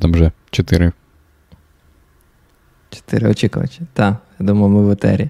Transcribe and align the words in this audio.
там 0.00 0.12
вже 0.12 0.32
чотири. 0.50 0.92
Чотири 2.90 3.28
очікувачі. 3.28 3.80
Так, 3.92 4.16
я 4.40 4.46
думаю, 4.46 4.68
ми 4.68 4.82
в 4.82 4.90
етері. 4.90 5.28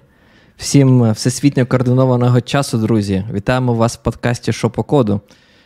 Всім 0.57 1.13
всесвітньо 1.13 1.67
координованого 1.67 2.41
часу, 2.41 2.79
друзі. 2.79 3.25
Вітаємо 3.33 3.75
вас 3.75 3.97
в 3.97 4.03
подкасті 4.03 4.53
«Що 4.53 4.71
по 4.71 4.83
коду. 4.83 5.21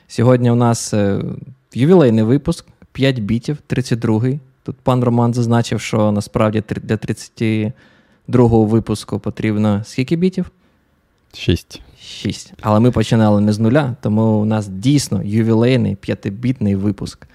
Сьогодні 0.07 0.51
у 0.51 0.55
нас 0.55 0.95
е, 0.95 1.23
ювілейний 1.75 2.25
випуск, 2.25 2.67
5 2.93 3.19
бітів, 3.19 3.59
32-й. 3.69 4.41
Тут 4.63 4.77
пан 4.83 5.05
Роман 5.05 5.35
зазначив, 5.35 5.81
що 5.81 6.13
насправді 6.13 6.63
для 6.69 6.97
32-го 6.97 8.65
випуску 8.65 9.19
потрібно 9.19 9.83
скільки 9.85 10.17
бітів? 10.17 10.51
Шість. 11.33 11.81
Шість. 12.01 12.53
Але 12.61 12.81
ми 12.81 12.91
починали 12.91 13.41
не 13.41 13.53
з 13.53 13.59
нуля, 13.59 13.97
тому 14.01 14.23
у 14.23 14.45
нас 14.45 14.69
дійсно 14.69 15.23
ювілейний 15.23 15.97
п'ятибітний 15.97 16.77
випуск. 16.77 17.27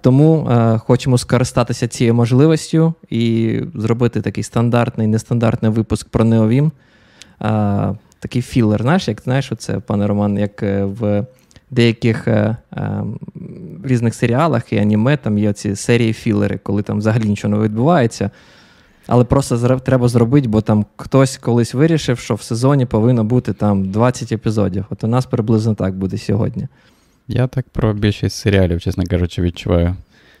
Тому 0.00 0.50
хочемо 0.86 1.18
скористатися 1.18 1.88
цією 1.88 2.14
можливістю 2.14 2.94
і 3.10 3.60
зробити 3.74 4.20
такий 4.20 4.44
стандартний, 4.44 5.06
нестандартний 5.06 5.72
випуск 5.72 6.08
про 6.08 6.24
Неовім. 6.24 6.72
Такий 8.20 8.42
філер, 8.42 8.82
знаєш, 8.82 9.08
як 9.08 9.20
знаєш, 9.20 9.52
оце, 9.52 9.80
пане 9.80 10.06
Роман, 10.06 10.38
як 10.38 10.62
е, 10.62 10.84
в 10.84 11.26
деяких 11.70 12.28
а, 12.28 12.56
е, 12.72 13.04
різних 13.84 14.14
серіалах 14.14 14.72
і 14.72 14.78
аніме 14.78 15.16
там 15.16 15.38
є 15.38 15.52
ці 15.52 15.76
серії 15.76 16.12
філери, 16.12 16.60
коли 16.62 16.82
там 16.82 16.98
взагалі 16.98 17.24
нічого 17.28 17.56
не 17.56 17.62
відбувається. 17.62 18.30
Але 19.06 19.24
просто 19.24 19.78
треба 19.78 20.08
зробити, 20.08 20.48
бо 20.48 20.60
там 20.60 20.84
хтось 20.96 21.36
колись 21.36 21.74
вирішив, 21.74 22.18
що 22.18 22.34
в 22.34 22.42
сезоні 22.42 22.86
повинно 22.86 23.24
бути 23.24 23.52
там 23.52 23.90
20 23.90 24.32
епізодів. 24.32 24.84
От 24.90 25.04
у 25.04 25.06
нас 25.06 25.26
приблизно 25.26 25.74
так 25.74 25.94
буде 25.94 26.18
сьогодні. 26.18 26.68
Я 27.32 27.46
так 27.46 27.68
про 27.68 27.92
більшість 27.92 28.36
серіалів, 28.36 28.80
чесно 28.80 29.04
кажучи, 29.04 29.42
відчуваю, 29.42 29.96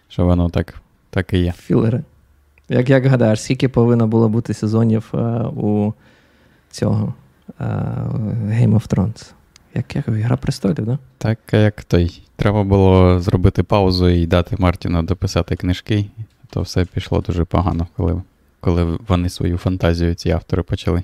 що 0.08 0.24
воно 0.24 0.48
так 0.48 0.74
так 1.10 1.32
і 1.32 1.38
є. 1.38 1.52
Філери. 1.52 2.02
Як 2.68 2.90
як 2.90 3.06
гадаєш, 3.06 3.42
скільки 3.42 3.68
повинно 3.68 4.06
було 4.06 4.28
бути 4.28 4.54
сезонів 4.54 5.08
а, 5.12 5.16
е, 5.16 5.46
у 5.46 5.94
цього 6.70 7.14
а, 7.58 7.64
е, 7.64 7.68
Game 8.46 8.74
of 8.74 8.88
Thrones? 8.88 9.32
Як 9.74 9.96
як 9.96 10.08
Гра 10.08 10.36
престолів, 10.36 10.86
да? 10.86 10.98
так? 11.18 11.38
як 11.52 11.84
той. 11.84 12.22
Треба 12.36 12.64
було 12.64 13.20
зробити 13.20 13.62
паузу 13.62 14.08
і 14.08 14.26
дати 14.26 14.56
Мартіну 14.58 15.02
дописати 15.02 15.56
книжки, 15.56 16.06
то 16.50 16.62
все 16.62 16.84
пішло 16.84 17.20
дуже 17.20 17.44
погано, 17.44 17.86
коли 17.96 18.22
коли 18.60 18.98
вони 19.08 19.28
свою 19.28 19.58
фантазію, 19.58 20.14
ці 20.14 20.30
автори 20.30 20.62
почали. 20.62 21.02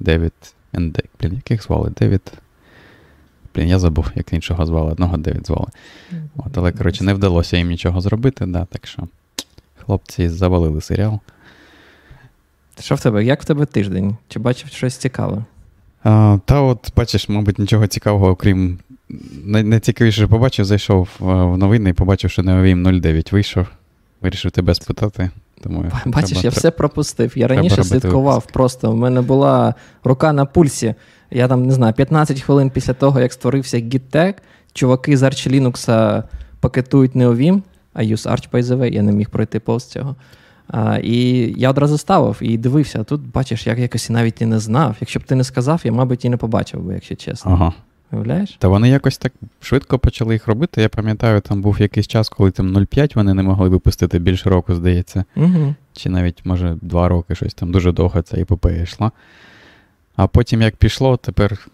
Девід. 0.00 0.32
Блін, 0.72 1.34
яких 1.34 1.62
звали? 1.62 1.90
Девід. 1.90 2.32
Блін, 3.56 3.68
я 3.68 3.78
забув, 3.78 4.06
як 4.14 4.32
іншого 4.32 4.66
звали, 4.66 4.92
одного 4.92 5.16
Девід 5.16 5.46
звали. 5.46 5.66
От, 6.36 6.58
Але, 6.58 6.72
коротше, 6.72 7.04
не 7.04 7.14
вдалося 7.14 7.56
їм 7.56 7.68
нічого 7.68 8.00
зробити, 8.00 8.46
да, 8.46 8.64
так 8.64 8.86
що 8.86 9.02
хлопці 9.84 10.28
завалили 10.28 10.80
серіал. 10.80 11.20
Що 12.80 12.94
в 12.94 13.00
тебе? 13.00 13.24
Як 13.24 13.42
в 13.42 13.44
тебе 13.44 13.66
тиждень? 13.66 14.16
Чи 14.28 14.38
бачив 14.38 14.70
щось 14.70 14.96
цікаве? 14.96 15.44
А, 16.02 16.38
Та 16.44 16.60
от, 16.60 16.92
бачиш, 16.96 17.28
мабуть, 17.28 17.58
нічого 17.58 17.86
цікавого, 17.86 18.28
окрім. 18.28 18.78
Найцікавіше 19.44 20.26
побачив, 20.26 20.64
зайшов 20.64 21.08
в 21.18 21.56
новини 21.56 21.90
і 21.90 21.92
побачив, 21.92 22.30
що 22.30 22.42
Неовім 22.42 23.00
09 23.00 23.32
вийшов. 23.32 23.66
Вирішив 24.20 24.50
тебе 24.50 24.74
спитати. 24.74 25.30
Тому 25.66 25.84
Бачиш, 26.06 26.30
треба, 26.30 26.40
я 26.44 26.50
все 26.50 26.70
пропустив. 26.70 27.38
Я 27.38 27.48
раніше 27.48 27.84
слідкував 27.84 28.34
випуск. 28.34 28.52
просто. 28.52 28.92
У 28.92 28.96
мене 28.96 29.20
була 29.20 29.74
рука 30.04 30.32
на 30.32 30.44
пульсі. 30.44 30.94
Я 31.30 31.48
там 31.48 31.66
не 31.66 31.72
знаю, 31.72 31.94
15 31.94 32.40
хвилин 32.40 32.70
після 32.70 32.92
того, 32.92 33.20
як 33.20 33.32
створився 33.32 33.76
GitTag, 33.76 34.34
чуваки 34.72 35.16
з 35.16 35.22
Arch 35.22 35.50
Linux 35.60 36.22
пакетують 36.60 37.12
Neovim, 37.16 37.62
а 37.94 38.02
use 38.02 38.30
Arch 38.30 38.50
by 38.50 38.62
the 38.62 38.78
way, 38.78 38.92
я 38.92 39.02
не 39.02 39.12
міг 39.12 39.30
пройти 39.30 39.60
повз 39.60 39.84
цього. 39.84 40.16
А, 40.68 40.98
І 41.02 41.18
я 41.60 41.70
одразу 41.70 41.98
ставив 41.98 42.36
і 42.40 42.58
дивився. 42.58 43.00
А 43.00 43.04
тут 43.04 43.20
бачиш, 43.32 43.66
я 43.66 43.74
якось 43.74 44.10
навіть 44.10 44.42
і 44.42 44.46
не 44.46 44.58
знав. 44.58 44.96
Якщо 45.00 45.20
б 45.20 45.22
ти 45.22 45.34
не 45.34 45.44
сказав, 45.44 45.80
я, 45.84 45.92
мабуть, 45.92 46.24
і 46.24 46.28
не 46.28 46.36
побачив 46.36 46.80
би, 46.80 46.94
якщо 46.94 47.14
чесно. 47.14 47.52
Ага. 47.52 47.72
Уявляєш? 48.12 48.56
Та 48.58 48.68
вони 48.68 48.88
якось 48.88 49.18
так 49.18 49.32
швидко 49.60 49.98
почали 49.98 50.34
їх 50.34 50.46
робити. 50.46 50.82
Я 50.82 50.88
пам'ятаю, 50.88 51.40
там 51.40 51.62
був 51.62 51.80
якийсь 51.80 52.06
час, 52.06 52.28
коли 52.28 52.50
там 52.50 52.76
0,5 52.76 53.14
вони 53.14 53.34
не 53.34 53.42
могли 53.42 53.68
випустити 53.68 54.18
більше 54.18 54.50
року, 54.50 54.74
здається. 54.74 55.24
Угу. 55.36 55.74
Чи 55.92 56.08
навіть, 56.08 56.46
може, 56.46 56.76
2 56.82 57.08
роки 57.08 57.34
щось 57.34 57.54
там 57.54 57.72
дуже 57.72 57.92
довго 57.92 58.22
ця 58.22 58.36
епопея 58.36 58.82
йшла. 58.82 59.12
А 60.16 60.26
потім, 60.26 60.62
як 60.62 60.76
пішло, 60.76 61.16
тепер, 61.16 61.68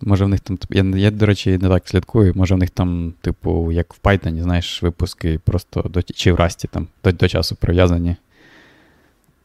може, 0.00 0.24
в 0.24 0.28
них 0.28 0.40
там. 0.40 0.58
Я, 0.70 0.84
я, 0.84 1.10
до 1.10 1.26
речі, 1.26 1.58
не 1.58 1.68
так 1.68 1.88
слідкую, 1.88 2.32
може, 2.36 2.54
в 2.54 2.58
них 2.58 2.70
там, 2.70 3.14
типу, 3.20 3.72
як 3.72 3.94
в 3.94 3.98
Python, 4.02 4.42
знаєш, 4.42 4.82
випуски 4.82 5.40
просто 5.44 5.82
до, 5.82 6.02
чи 6.02 6.32
в 6.32 6.36
Расті 6.36 6.68
там 6.68 6.86
до, 7.04 7.12
до 7.12 7.28
часу 7.28 7.56
прив'язані. 7.56 8.16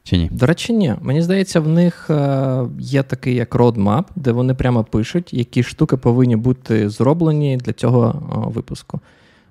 Чи 0.03 0.17
ні? 0.17 0.29
До 0.31 0.45
речі, 0.45 0.73
ні. 0.73 0.95
Мені 1.01 1.21
здається, 1.21 1.59
в 1.59 1.67
них 1.67 2.09
е, 2.09 2.63
є 2.79 3.03
такий 3.03 3.35
як 3.35 3.55
roadmap, 3.55 4.03
де 4.15 4.31
вони 4.31 4.53
прямо 4.53 4.83
пишуть, 4.83 5.33
які 5.33 5.63
штуки 5.63 5.97
повинні 5.97 6.35
бути 6.35 6.89
зроблені 6.89 7.57
для 7.57 7.73
цього 7.73 8.21
випуску. 8.53 8.99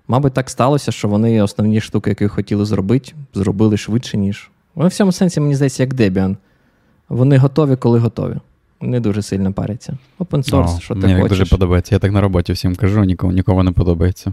Мабуть, 0.08 0.32
так 0.32 0.50
сталося, 0.50 0.92
що 0.92 1.08
вони 1.08 1.42
основні 1.42 1.80
штуки, 1.80 2.10
які 2.10 2.28
хотіли 2.28 2.64
зробити, 2.64 3.12
зробили 3.34 3.76
швидше, 3.76 4.16
ніж. 4.16 4.50
Вони 4.74 4.88
в 4.88 4.92
цьому 4.92 5.12
сенсі, 5.12 5.40
мені 5.40 5.54
здається, 5.54 5.82
як 5.82 5.94
Debian. 5.94 6.36
Вони 7.08 7.36
готові, 7.36 7.76
коли 7.76 7.98
готові. 7.98 8.36
Не 8.80 9.00
дуже 9.00 9.22
сильно 9.22 9.52
паряться. 9.52 9.98
Open 10.18 10.50
source, 10.50 10.76
О, 10.76 10.80
що 10.80 10.94
ти 10.94 11.00
мені 11.00 11.14
хочеш. 11.14 11.20
Мені 11.20 11.28
дуже 11.28 11.50
подобається. 11.50 11.94
Я 11.94 11.98
так 11.98 12.12
на 12.12 12.20
роботі 12.20 12.52
всім 12.52 12.76
кажу, 12.76 13.04
нікому 13.04 13.32
нікому 13.32 13.62
не 13.62 13.72
подобається. 13.72 14.32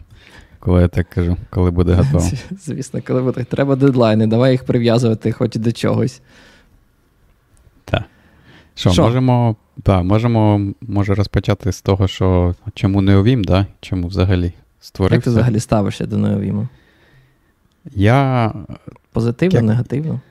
Коли 0.59 0.81
я 0.81 0.87
так 0.87 1.09
кажу, 1.09 1.37
коли 1.49 1.71
буде 1.71 1.93
готово. 1.93 2.29
Звісно, 2.51 3.01
коли 3.07 3.21
буде. 3.21 3.43
Треба 3.43 3.75
дедлайни, 3.75 4.27
давай 4.27 4.51
їх 4.51 4.63
прив'язувати 4.63 5.31
хоч 5.31 5.55
до 5.55 5.71
чогось. 5.71 6.21
Так. 7.85 8.03
Що, 8.75 8.89
що? 8.89 9.01
можемо 9.03 9.55
та, 9.83 10.03
можемо 10.03 10.61
може 10.81 11.15
розпочати 11.15 11.71
з 11.71 11.81
того, 11.81 12.07
що 12.07 12.55
чому 12.73 13.01
не 13.01 13.17
увім, 13.17 13.43
да? 13.43 13.65
чому 13.81 14.07
взагалі 14.07 14.53
створився. 14.79 15.15
Як 15.15 15.23
ти 15.23 15.29
взагалі 15.29 15.59
ставишся 15.59 16.05
до 16.05 16.17
неовіму? 16.17 16.67
Я. 17.91 18.53
Позитивно, 19.11 19.57
як... 19.57 19.65
негативно? 19.65 20.21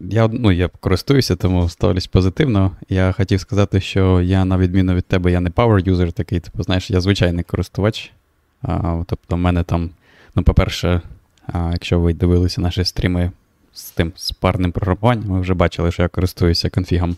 Я 0.00 0.28
ну, 0.28 0.52
я 0.52 0.68
користуюся, 0.68 1.36
тому 1.36 1.68
ставлюсь 1.68 2.06
позитивно. 2.06 2.72
Я 2.88 3.12
хотів 3.12 3.40
сказати, 3.40 3.80
що 3.80 4.20
я, 4.20 4.44
на 4.44 4.58
відміну 4.58 4.94
від 4.94 5.04
тебе, 5.04 5.32
я 5.32 5.40
не 5.40 5.50
power 5.50 5.88
user 5.88 6.12
такий, 6.12 6.40
типу, 6.40 6.62
знаєш, 6.62 6.90
я 6.90 7.00
звичайний 7.00 7.44
користувач. 7.44 8.12
А, 8.62 9.02
Тобто, 9.06 9.36
в 9.36 9.38
мене 9.38 9.62
там, 9.62 9.90
ну, 10.34 10.42
по-перше, 10.42 11.00
а, 11.46 11.68
якщо 11.72 12.00
ви 12.00 12.14
дивилися 12.14 12.60
наші 12.60 12.84
стріми 12.84 13.30
з 13.72 13.90
тим 13.90 14.12
з 14.16 14.32
парним 14.32 14.72
програмуванням, 14.72 15.28
ви 15.28 15.40
вже 15.40 15.54
бачили, 15.54 15.92
що 15.92 16.02
я 16.02 16.08
користуюся 16.08 16.70
конфігом 16.70 17.16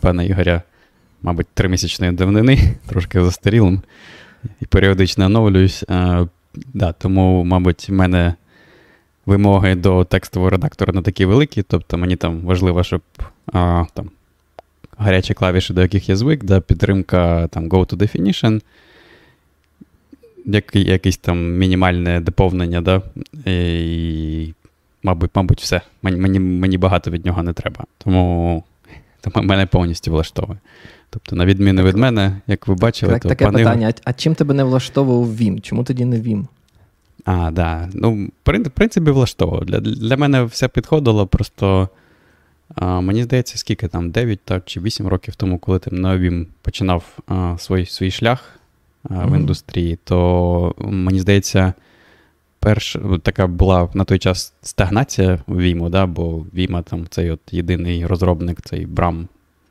пана 0.00 0.22
Ігоря, 0.22 0.62
мабуть, 1.22 1.46
тримісячної 1.54 2.12
давнини, 2.12 2.58
трошки 2.86 3.24
застарілим, 3.24 3.82
і 4.60 4.66
періодично 4.66 5.26
оновлююсь. 5.26 5.84
А, 5.88 6.26
да, 6.74 6.92
Тому, 6.92 7.44
мабуть, 7.44 7.88
в 7.88 7.92
мене 7.92 8.34
вимоги 9.26 9.74
до 9.74 10.04
текстового 10.04 10.50
редактора 10.50 10.92
не 10.92 11.02
такі 11.02 11.24
великі, 11.24 11.62
тобто 11.62 11.98
мені 11.98 12.16
там 12.16 12.40
важливо, 12.40 12.84
щоб 12.84 13.02
а, 13.52 13.84
там, 13.94 14.10
гарячі 14.98 15.34
клавіші, 15.34 15.72
до 15.72 15.82
яких 15.82 16.08
я 16.08 16.16
звик, 16.16 16.44
да, 16.44 16.60
підтримка 16.60 17.46
там, 17.46 17.68
Go 17.68 17.86
to 17.86 17.96
Definition 17.96 18.60
якесь 20.74 21.16
там 21.16 21.58
мінімальне 21.58 22.20
доповнення, 22.20 22.80
да? 22.80 23.02
і, 23.50 24.54
мабуть, 25.02 25.30
мабуть, 25.34 25.60
все. 25.60 25.80
Мені, 26.02 26.40
мені 26.40 26.78
багато 26.78 27.10
від 27.10 27.26
нього 27.26 27.42
не 27.42 27.52
треба. 27.52 27.84
Тому 27.98 28.64
тому 29.20 29.46
мене 29.46 29.66
повністю 29.66 30.10
влаштовує. 30.10 30.58
Тобто, 31.10 31.36
на 31.36 31.46
відміну 31.46 31.82
від 31.82 31.96
мене, 31.96 32.40
як 32.46 32.68
ви 32.68 32.74
бачили, 32.74 33.12
так, 33.12 33.22
то 33.22 33.28
таке 33.28 33.44
пани... 33.44 33.58
питання: 33.58 33.92
а 34.04 34.12
чим 34.12 34.34
тебе 34.34 34.54
не 34.54 34.64
влаштовував 34.64 35.40
Vim? 35.40 35.60
Чому 35.60 35.84
тоді 35.84 36.04
не 36.04 36.16
Vim? 36.16 36.46
А, 37.24 37.50
да. 37.50 37.88
Ну, 37.94 38.28
в 38.44 38.70
принципі, 38.70 39.10
влаштовував. 39.10 39.64
Для 39.64 39.80
для 39.80 40.16
мене 40.16 40.42
все 40.42 40.68
підходило, 40.68 41.26
просто 41.26 41.88
а, 42.74 43.00
мені 43.00 43.22
здається, 43.22 43.58
скільки 43.58 43.88
там, 43.88 44.10
9 44.10 44.40
так, 44.44 44.62
чи 44.66 44.80
8 44.80 45.08
років 45.08 45.34
тому, 45.34 45.58
коли 45.58 45.78
ти 45.78 45.90
на 45.90 46.18
Vim 46.18 46.46
починав 46.62 47.18
а, 47.26 47.56
свій, 47.58 47.86
свій 47.86 48.10
шлях. 48.10 48.59
В 49.04 49.36
індустрії, 49.36 49.98
то 50.04 50.74
мені 50.78 51.20
здається, 51.20 51.72
перш 52.60 52.96
така 53.22 53.46
була 53.46 53.88
на 53.94 54.04
той 54.04 54.18
час 54.18 54.54
стагнація 54.62 55.38
в 55.46 55.58
Віму, 55.58 55.88
да, 55.88 56.06
бо 56.06 56.46
Віма 56.54 56.82
там 56.82 57.06
цей 57.10 57.30
от 57.30 57.40
єдиний 57.50 58.06
розробник, 58.06 58.62
цей 58.62 58.86
Брам 58.86 59.28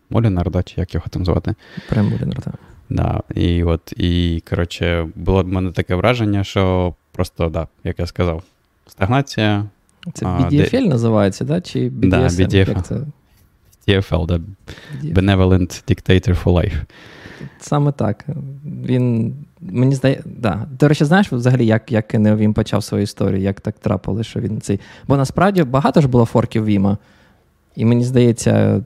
Молінар, 0.10 0.52
да, 0.52 0.64
чи 0.64 0.81
як 0.81 0.94
його 0.94 1.06
там 1.10 1.26
звати? 1.26 1.56
Брам 1.92 2.10
Молінар, 2.10 2.42
так. 2.42 2.54
Да, 2.90 3.22
І 3.36 3.64
от, 3.64 3.94
і, 3.98 4.44
коротше, 4.50 5.08
було 5.16 5.44
в 5.44 5.48
мене 5.48 5.72
таке 5.72 5.96
враження, 5.96 6.44
що 6.44 6.94
просто, 7.12 7.50
да, 7.50 7.68
як 7.84 8.00
я 8.00 8.06
сказав, 8.06 8.44
стагнація. 8.88 9.66
Це 10.14 10.25
BDFL 10.25 10.72
де... 10.72 10.88
називається, 10.88 11.46
да? 11.46 11.62
чи 11.62 11.90
BDSM? 11.90 12.10
Да, 12.10 12.28
BDF. 12.28 12.70
Як 12.70 12.86
це? 12.86 13.02
DFL, 13.89 14.25
да. 14.25 14.39
Benevolent 15.03 15.83
Dictator 15.89 16.44
for 16.44 16.53
Life. 16.53 16.81
Саме 17.59 17.91
так. 17.91 18.25
Він 18.86 19.36
мені 19.62 19.95
здається, 19.95 20.24
да. 20.25 20.68
До 20.80 20.88
речі, 20.88 21.06
знаєш 21.06 21.31
взагалі, 21.31 21.65
як 21.65 21.91
як 21.91 22.13
Neovim 22.13 22.53
почав 22.53 22.83
свою 22.83 23.03
історію, 23.03 23.41
як 23.41 23.62
так 23.62 23.80
трапило, 23.80 24.24
що 24.24 24.39
він 24.39 24.62
цей. 24.62 24.80
Бо 25.07 25.18
насправді 25.18 25.63
багато 25.63 26.01
ж 26.01 26.07
було 26.07 26.25
форків 26.25 26.65
Віма. 26.65 26.97
І 27.75 27.86
мені 27.86 28.03
здається, 28.03 28.83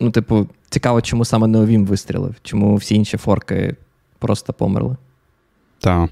ну, 0.00 0.10
типу, 0.10 0.46
цікаво, 0.70 1.00
чому 1.00 1.24
саме 1.24 1.46
Neovim 1.46 1.86
вистрілив, 1.86 2.34
чому 2.42 2.76
всі 2.76 2.94
інші 2.94 3.16
форки 3.16 3.76
просто 4.18 4.52
померли. 4.52 4.96
Так. 5.80 6.10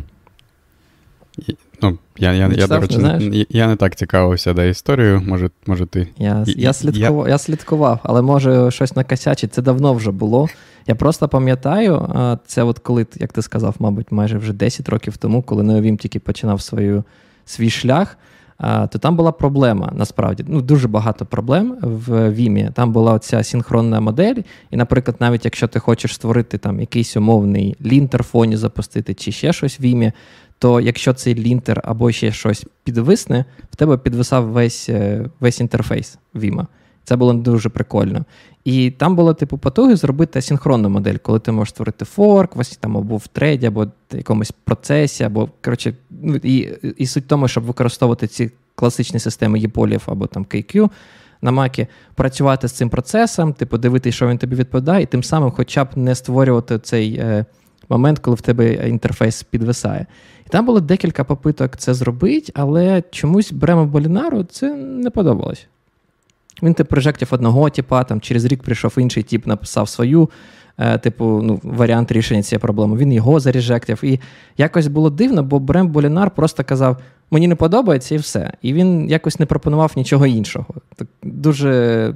Ну, 1.82 1.98
Я 2.19 2.32
я, 2.32 2.48
я, 2.48 2.66
до 2.66 2.80
речі, 2.80 2.98
не 2.98 3.46
я 3.48 3.66
не 3.66 3.76
так 3.76 3.96
цікавився 3.96 4.52
да, 4.52 4.64
історією, 4.64 5.22
може, 5.26 5.50
може 5.66 5.86
ти. 5.86 6.08
Я 6.19 6.44
я, 6.46 6.72
слідкував, 6.72 7.26
я... 7.26 7.32
я 7.32 7.38
слідкував, 7.38 8.00
але 8.02 8.22
може 8.22 8.70
щось 8.70 8.96
накосячить. 8.96 9.54
Це 9.54 9.62
давно 9.62 9.94
вже 9.94 10.10
було. 10.10 10.48
Я 10.86 10.94
просто 10.94 11.28
пам'ятаю, 11.28 12.08
це 12.46 12.62
от 12.62 12.78
коли, 12.78 13.06
як 13.16 13.32
ти 13.32 13.42
сказав, 13.42 13.75
мабуть, 13.78 14.12
майже 14.12 14.38
вже 14.38 14.52
10 14.52 14.88
років 14.88 15.16
тому, 15.16 15.42
коли 15.42 15.62
Неовім 15.62 15.96
тільки 15.96 16.19
починав 16.19 16.60
свою, 16.60 17.04
свій 17.44 17.70
шлях, 17.70 18.16
то 18.60 18.98
там 18.98 19.16
була 19.16 19.32
проблема 19.32 19.92
насправді. 19.94 20.44
Ну, 20.48 20.62
Дуже 20.62 20.88
багато 20.88 21.26
проблем 21.26 21.76
в 21.82 22.32
Вімі. 22.32 22.70
Там 22.74 22.92
була 22.92 23.19
ця 23.19 23.44
синхронна 23.44 24.00
модель, 24.00 24.34
і, 24.70 24.76
наприклад, 24.76 25.16
навіть 25.20 25.44
якщо 25.44 25.69
ти 25.69 25.78
хочеш 25.78 26.14
створити 26.14 26.58
там 26.58 26.81
якийсь 26.81 27.16
умовний 27.16 27.76
лінтер 27.84 28.22
фоні 28.22 28.56
запустити 28.56 29.14
чи 29.14 29.32
ще 29.32 29.52
щось 29.52 29.81
в 29.81 29.82
Вімі, 29.82 30.12
то 30.58 30.81
якщо 30.81 31.12
цей 31.12 31.34
лінтер 31.34 31.81
або 31.84 32.12
ще 32.12 32.32
щось 32.32 32.66
підвисне, 32.84 33.44
в 33.72 33.76
тебе 33.76 33.99
підвисав 33.99 34.46
весь 34.46 34.88
е, 34.88 35.31
весь 35.40 35.60
інтерфейс 35.60 36.19
Vima. 36.34 36.66
Це 37.05 37.16
було 37.16 37.32
дуже 37.32 37.69
прикольно. 37.69 38.25
І 38.64 38.90
там 38.90 39.16
було, 39.16 39.34
типу, 39.34 39.58
потуги 39.58 39.96
зробити 39.96 40.43
синхронну 40.43 40.88
модель, 40.88 41.16
коли 41.22 41.38
ти 41.38 41.52
можеш 41.52 41.70
створити 41.70 42.05
форк, 42.05 42.56
ось 42.56 42.76
там 42.76 42.96
або 42.96 43.16
в 43.16 43.26
треді, 43.26 43.66
або 43.66 43.84
в 43.84 44.16
якомусь 44.16 44.50
процесі, 44.64 45.25
або 45.25 45.49
коротше, 45.64 45.94
ну, 46.10 46.37
і 46.37 46.58
і 46.96 47.06
суть 47.06 47.25
в 47.25 47.26
тому, 47.26 47.49
щоб 47.49 47.64
використовувати 47.64 48.26
ці 48.26 48.50
класичні 48.75 49.20
системи 49.20 49.58
EPOLів 49.58 50.02
або 50.06 50.26
там 50.26 50.44
KQ 50.44 50.90
на 51.43 51.50
Макі, 51.50 51.87
працювати 52.14 52.69
з 52.69 52.72
цим 52.72 52.90
процесом, 52.90 53.52
типу, 53.52 53.78
дивитися, 53.78 54.16
що 54.16 54.28
він 54.28 54.38
тобі 54.38 54.56
відповідає, 54.56 55.02
і 55.02 55.06
тим 55.06 55.22
самим, 55.22 55.50
хоча 55.50 55.84
б 55.84 55.88
не 55.96 56.14
створювати 56.14 56.78
цей 56.78 57.14
е, 57.14 57.44
момент, 57.88 58.19
коли 58.19 58.35
в 58.35 58.40
тебе 58.40 58.88
інтерфейс 58.88 59.43
підвисає. 59.43 60.06
І 60.46 60.50
там 60.50 60.67
було 60.67 60.81
декілька 60.81 61.25
попиток 61.25 61.76
це 61.76 61.94
зробити, 61.94 62.52
але 62.55 63.02
чомусь 63.11 63.52
Брему 63.52 63.87
Болінару 63.87 64.43
це 64.43 64.75
не 64.76 65.11
подобалось. 65.11 65.67
Він 66.62 66.75
тип 66.75 66.88
прожектив 66.88 67.29
одного 67.31 67.70
типа, 67.70 68.05
там 68.05 68.20
через 68.20 68.44
рік 68.44 68.62
прийшов 68.62 68.94
інший 68.99 69.23
тип, 69.23 69.46
написав 69.46 69.88
свою, 69.88 70.31
е, 70.79 70.99
типу, 70.99 71.40
ну, 71.43 71.61
варіант 71.62 72.12
рішення 72.12 72.43
цієї 72.43 72.61
проблеми. 72.61 72.96
Він 72.96 73.12
його 73.12 73.40
зарежектив. 73.40 74.00
І 74.02 74.20
якось 74.56 74.87
було 74.87 75.11
дивно, 75.11 75.43
бо 75.43 75.58
Брем 75.58 75.88
Болінар 75.88 76.31
просто 76.31 76.64
казав: 76.64 76.96
мені 77.31 77.49
не 77.49 77.55
подобається 77.55 78.14
і 78.14 78.19
все. 78.19 78.52
І 78.62 78.73
він 78.73 79.11
якось 79.11 79.41
не 79.41 79.46
пропонував 79.46 79.93
нічого 79.96 80.26
іншого. 80.26 80.67
Так 80.96 81.08
Дуже 81.23 82.14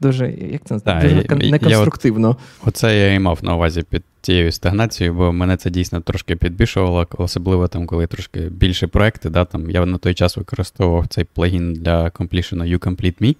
дуже 0.00 0.30
як 0.30 0.64
це 0.64 0.78
да, 0.84 1.00
дуже 1.00 1.14
неконструктивно. 1.14 2.28
Я 2.28 2.34
от, 2.62 2.68
оце 2.68 2.98
я 2.98 3.14
і 3.14 3.18
мав 3.18 3.38
на 3.42 3.54
увазі 3.54 3.82
під 3.82 4.02
тією 4.20 4.52
стагнацією, 4.52 5.14
бо 5.14 5.32
мене 5.32 5.56
це 5.56 5.70
дійсно 5.70 6.00
трошки 6.00 6.36
підбішувало, 6.36 7.06
особливо 7.18 7.68
там, 7.68 7.86
коли 7.86 8.06
трошки 8.06 8.40
більше 8.40 8.86
проекти. 8.86 9.30
Да, 9.30 9.44
там, 9.44 9.70
Я 9.70 9.86
на 9.86 9.98
той 9.98 10.14
час 10.14 10.36
використовував 10.36 11.06
цей 11.06 11.24
плагін 11.24 11.72
для 11.72 12.04
completion 12.04 12.78
UCompleteMe. 12.78 13.36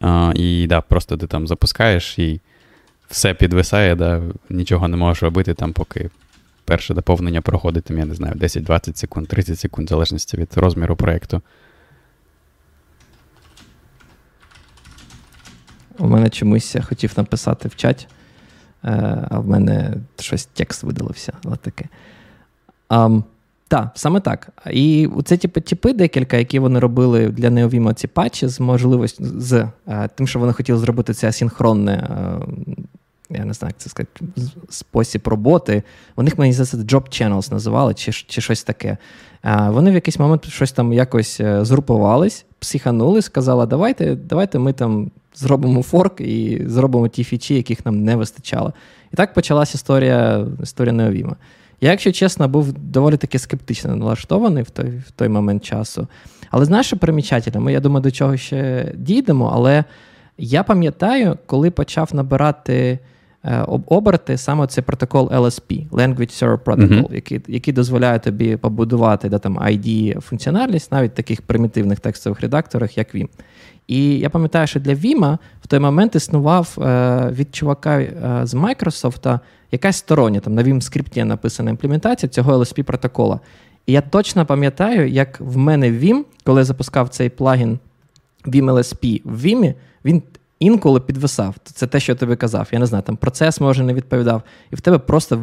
А, 0.00 0.32
І 0.36 0.66
да, 0.66 0.80
просто 0.80 1.16
ти 1.16 1.26
там 1.26 1.46
запускаєш 1.46 2.18
і 2.18 2.40
все 3.08 3.34
підвисає, 3.34 3.94
да, 3.94 4.22
нічого 4.50 4.88
не 4.88 4.96
можеш 4.96 5.22
робити, 5.22 5.54
там, 5.54 5.72
поки 5.72 6.10
перше 6.64 6.94
доповнення 6.94 7.40
проходить, 7.40 7.84
там, 7.84 7.98
я 7.98 8.04
не 8.04 8.14
знаю, 8.14 8.34
10-20 8.34 8.96
секунд, 8.96 9.28
30 9.28 9.58
секунд, 9.58 9.86
в 9.86 9.90
залежності 9.90 10.36
від 10.36 10.48
розміру 10.56 10.96
проєкту. 10.96 11.42
У 15.98 16.06
мене 16.06 16.30
чомусь 16.30 16.74
я 16.74 16.82
хотів 16.82 17.12
написати 17.16 17.68
в 17.68 17.76
чаті, 17.76 18.06
е, 18.84 19.26
а 19.30 19.38
в 19.38 19.48
мене 19.48 19.94
щось 20.18 20.44
текст 20.44 20.82
видалився. 20.82 21.32
таке. 21.62 21.88
Так, 23.72 23.90
саме 23.94 24.20
так. 24.20 24.48
І 24.70 25.08
це 25.24 25.36
типу, 25.36 25.60
типи 25.60 25.92
декілька, 25.92 26.36
які 26.36 26.58
вони 26.58 26.80
робили 26.80 27.28
для 27.28 27.48
Neovimo 27.48 27.94
ці 27.94 28.06
патчі 28.06 28.48
з 28.48 28.60
можливістю 28.60 29.24
з 29.24 29.68
е, 29.88 30.08
тим, 30.14 30.26
що 30.26 30.38
вони 30.38 30.52
хотіли 30.52 30.78
зробити 30.78 31.14
це 31.14 31.28
асінхронне, 31.28 31.92
е, 31.92 33.36
я 33.38 33.44
не 33.44 33.52
знаю, 33.52 33.70
як 33.70 33.78
це 33.78 33.90
сказати, 33.90 34.20
спосіб 34.68 35.28
роботи. 35.28 35.82
У 36.16 36.22
них, 36.22 36.38
мені 36.38 36.52
здається, 36.52 36.76
Job 36.76 37.02
Channels 37.02 37.52
називали, 37.52 37.94
чи 37.94 38.12
чи 38.12 38.40
щось 38.40 38.62
таке. 38.62 38.96
Е, 39.44 39.68
вони 39.70 39.90
в 39.90 39.94
якийсь 39.94 40.18
момент 40.18 40.48
щось 40.48 40.72
там 40.72 40.92
якось 40.92 41.40
згрупувались, 41.60 42.44
психанули, 42.58 43.22
сказали, 43.22 43.66
давайте, 43.66 44.14
давайте 44.14 44.58
ми 44.58 44.72
там 44.72 45.10
зробимо 45.34 45.82
форк 45.82 46.20
і 46.20 46.62
зробимо 46.66 47.08
ті 47.08 47.24
фічі, 47.24 47.54
яких 47.54 47.86
нам 47.86 48.04
не 48.04 48.16
вистачало. 48.16 48.72
І 49.12 49.16
так 49.16 49.34
почалася 49.34 49.72
історія 49.74 50.46
історія 50.62 50.92
Неовіма. 50.92 51.36
Я, 51.80 51.90
якщо 51.90 52.12
чесно, 52.12 52.48
був 52.48 52.72
доволі 52.72 53.16
таки 53.16 53.38
скептично 53.38 53.96
налаштований 53.96 54.62
в 54.62 54.70
той 54.70 54.88
в 54.88 55.10
той 55.10 55.28
момент 55.28 55.64
часу. 55.64 56.08
Але 56.50 56.64
знаєш, 56.64 56.86
що 56.86 56.96
примічательно, 56.96 57.70
я 57.70 57.80
думаю, 57.80 58.02
до 58.02 58.10
чого 58.10 58.36
ще 58.36 58.92
дійдемо, 58.96 59.52
але 59.54 59.84
я 60.38 60.62
пам'ятаю, 60.62 61.38
коли 61.46 61.70
почав 61.70 62.10
набирати 62.12 62.98
оберти 63.86 64.36
саме 64.36 64.66
цей 64.66 64.84
протокол 64.84 65.28
LSP, 65.28 65.88
Language 65.90 66.42
Server 66.42 66.58
Protocol, 66.58 66.88
uh-huh. 66.88 67.14
який 67.14 67.40
який 67.48 67.74
дозволяє 67.74 68.18
тобі 68.18 68.56
побудувати 68.56 69.28
да, 69.28 69.38
там, 69.38 69.58
ID 69.58 70.20
функціональність 70.20 70.92
навіть 70.92 71.12
в 71.12 71.14
таких 71.14 71.42
примітивних 71.42 72.00
текстових 72.00 72.40
редакторах, 72.40 72.98
як 72.98 73.14
Vim. 73.14 73.28
І 73.86 74.18
я 74.18 74.30
пам'ятаю, 74.30 74.66
що 74.66 74.80
для 74.80 74.94
Vima 74.94 75.38
в 75.62 75.66
той 75.66 75.78
момент 75.78 76.14
існував 76.14 76.78
е, 76.78 77.28
від 77.30 77.54
чувака 77.54 78.00
е, 78.00 78.40
з 78.42 78.54
Microsoft 78.54 79.38
якась 79.72 79.96
стороння, 79.96 80.40
там 80.40 80.54
на 80.54 80.62
Vim 80.62 80.80
скрипті 80.80 81.24
написана 81.24 81.70
імплементація 81.70 82.30
цього 82.30 82.58
LSP 82.58 82.82
протокола. 82.82 83.40
І 83.86 83.92
я 83.92 84.00
точно 84.00 84.46
пам'ятаю, 84.46 85.08
як 85.08 85.40
в 85.40 85.56
мене 85.56 85.90
Vim, 85.90 86.22
коли 86.44 86.60
я 86.60 86.64
запускав 86.64 87.08
цей 87.08 87.28
плагін 87.28 87.78
Vim 88.44 88.64
LSP 88.64 89.20
в 89.24 89.44
Vim, 89.46 89.74
він 90.04 90.22
інколи 90.62 91.00
підвисав. 91.00 91.54
Це 91.64 91.86
те, 91.86 92.00
що 92.00 92.12
я 92.12 92.16
тобі 92.16 92.36
казав. 92.36 92.68
Я 92.72 92.78
не 92.78 92.86
знаю, 92.86 93.04
там 93.06 93.16
процес 93.16 93.60
може 93.60 93.82
не 93.82 93.94
відповідав, 93.94 94.42
і 94.70 94.76
в 94.76 94.80
тебе 94.80 94.98
просто 94.98 95.42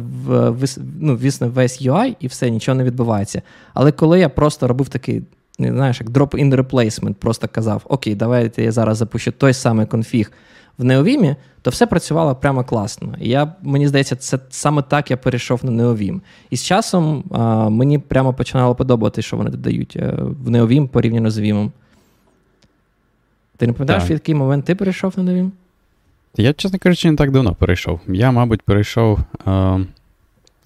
ну, 1.00 1.16
вісне 1.16 1.46
весь 1.46 1.82
UI 1.82 2.16
і 2.20 2.26
все, 2.26 2.50
нічого 2.50 2.76
не 2.76 2.84
відбувається. 2.84 3.42
Але 3.74 3.92
коли 3.92 4.20
я 4.20 4.28
просто 4.28 4.68
робив 4.68 4.88
такий 4.88 5.22
Не 5.58 5.72
знаєш, 5.72 6.00
як 6.00 6.10
drop-in 6.10 6.54
replacement, 6.54 7.14
просто 7.14 7.48
казав: 7.48 7.82
Окей, 7.84 8.14
давайте 8.14 8.62
я 8.62 8.72
зараз 8.72 8.98
запущу 8.98 9.32
той 9.32 9.52
самий 9.52 9.86
конфіг 9.86 10.32
в 10.78 10.84
Neovim, 10.84 11.36
то 11.62 11.70
все 11.70 11.86
працювало 11.86 12.34
прямо 12.34 12.64
класно. 12.64 13.14
І 13.20 13.28
я, 13.28 13.52
мені 13.62 13.88
здається, 13.88 14.16
це 14.16 14.38
саме 14.50 14.82
так 14.82 15.10
я 15.10 15.16
перейшов 15.16 15.64
на 15.64 15.82
Neovim. 15.82 16.20
І 16.50 16.56
з 16.56 16.64
часом 16.64 17.24
а, 17.30 17.68
мені 17.68 17.98
прямо 17.98 18.34
починало 18.34 18.74
подобатися, 18.74 19.26
що 19.28 19.36
вони 19.36 19.50
додають 19.50 19.96
е, 19.96 20.14
в 20.44 20.50
Neovim 20.50 20.88
порівняно 20.88 21.30
з 21.30 21.38
Vim. 21.38 21.70
Ти 23.60 23.66
не 23.66 23.72
пам'ятаєш, 23.72 24.10
в 24.10 24.12
який 24.12 24.34
момент 24.34 24.64
ти 24.64 24.74
перейшов 24.74 25.12
на 25.16 25.32
Neovim? 25.32 25.50
Я, 26.36 26.52
чесно 26.52 26.78
кажучи, 26.78 27.10
не 27.10 27.16
так 27.16 27.30
давно 27.30 27.54
перейшов. 27.54 28.00
Я, 28.08 28.30
мабуть, 28.30 28.62
перейшов 28.62 29.18
е, 29.46 29.86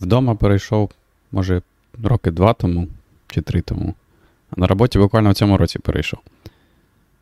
вдома 0.00 0.34
перейшов, 0.34 0.90
може, 1.32 1.62
роки 2.02 2.30
два 2.30 2.52
тому 2.52 2.88
чи 3.28 3.40
три 3.40 3.60
тому. 3.60 3.94
На 4.56 4.66
роботі 4.66 4.98
буквально 4.98 5.30
в 5.30 5.34
цьому 5.34 5.56
році 5.56 5.78
перейшов. 5.78 6.20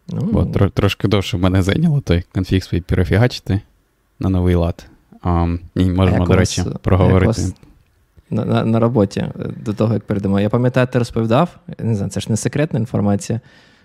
Ну, 0.08 0.20
Бо 0.32 0.44
тр, 0.44 0.70
трошки 0.70 1.08
довше 1.08 1.36
мене 1.36 1.62
зайняло 1.62 2.00
той 2.00 2.24
конфіг 2.34 2.64
свій 2.64 2.80
перефігачити 2.80 3.60
на 4.20 4.28
новий 4.28 4.54
лад. 4.54 4.86
А, 5.22 5.56
І 5.74 5.84
можемо, 5.84 6.26
до 6.26 6.36
речі, 6.36 6.64
проговорити. 6.82 7.42
На, 8.30 8.44
на 8.44 8.64
на, 8.64 8.80
роботі 8.80 9.20
е, 9.20 9.32
до 9.64 9.72
того, 9.72 9.94
як 9.94 10.04
перейдемо. 10.04 10.40
Я 10.40 10.48
пам'ятаю, 10.48 10.86
ти 10.86 10.98
розповідав, 10.98 11.56
не 11.78 11.94
знаю, 11.94 12.10
це 12.10 12.20
ж 12.20 12.26
не 12.30 12.36
секретна 12.36 12.78
інформація, 12.78 13.40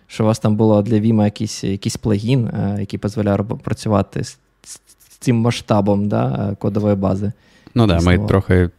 що 0.07 0.23
у 0.23 0.27
вас 0.27 0.39
там 0.39 0.55
було 0.55 0.81
для 0.81 0.95
Vima 0.95 1.23
якийсь 1.23 1.63
якийсь 1.63 1.97
плагін, 1.97 2.47
е, 2.47 2.77
який 2.79 2.99
дозволяє 2.99 3.37
працювати 3.63 4.23
з, 4.23 4.39
цим 5.19 5.35
масштабом 5.35 6.07
да, 6.07 6.55
кодової 6.59 6.95
бази. 6.95 7.31
Ну 7.75 7.87
так, 7.87 7.99
да, 7.99 8.05
ми 8.05 8.27
трохи 8.27 8.69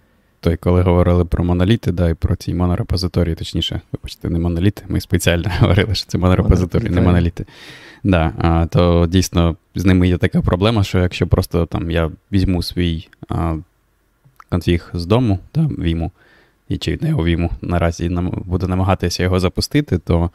той, 0.40 0.56
коли 0.56 0.82
говорили 0.82 1.24
про 1.24 1.44
моноліти, 1.44 1.92
да, 1.92 2.08
і 2.08 2.14
про 2.14 2.36
ці 2.36 2.54
монорепозиторії, 2.54 3.34
точніше, 3.34 3.80
вибачте, 3.92 4.30
не 4.30 4.38
моноліти, 4.38 4.82
ми 4.88 5.00
спеціально 5.00 5.50
говорили, 5.60 5.94
що 5.94 6.06
це 6.06 6.18
монорепозиторії, 6.18 6.90
не 6.90 7.00
моноліти. 7.00 7.46
Да, 8.04 8.32
а, 8.38 8.66
То 8.66 9.06
дійсно 9.06 9.56
з 9.74 9.84
ними 9.84 10.08
є 10.08 10.18
така 10.18 10.42
проблема, 10.42 10.84
що 10.84 10.98
якщо 10.98 11.26
просто 11.26 11.66
там 11.66 11.90
я 11.90 12.10
візьму 12.32 12.62
свій 12.62 13.08
а, 13.28 13.56
конфіг 14.48 14.90
з 14.94 15.06
дому, 15.06 15.38
да, 15.54 15.70
віму, 15.78 16.10
і 16.68 16.78
чи 16.78 16.98
не 17.00 17.14
віму, 17.14 17.50
наразі 17.62 18.18
буду 18.44 18.68
намагатися 18.68 19.22
його 19.22 19.40
запустити, 19.40 19.98
то 19.98 20.30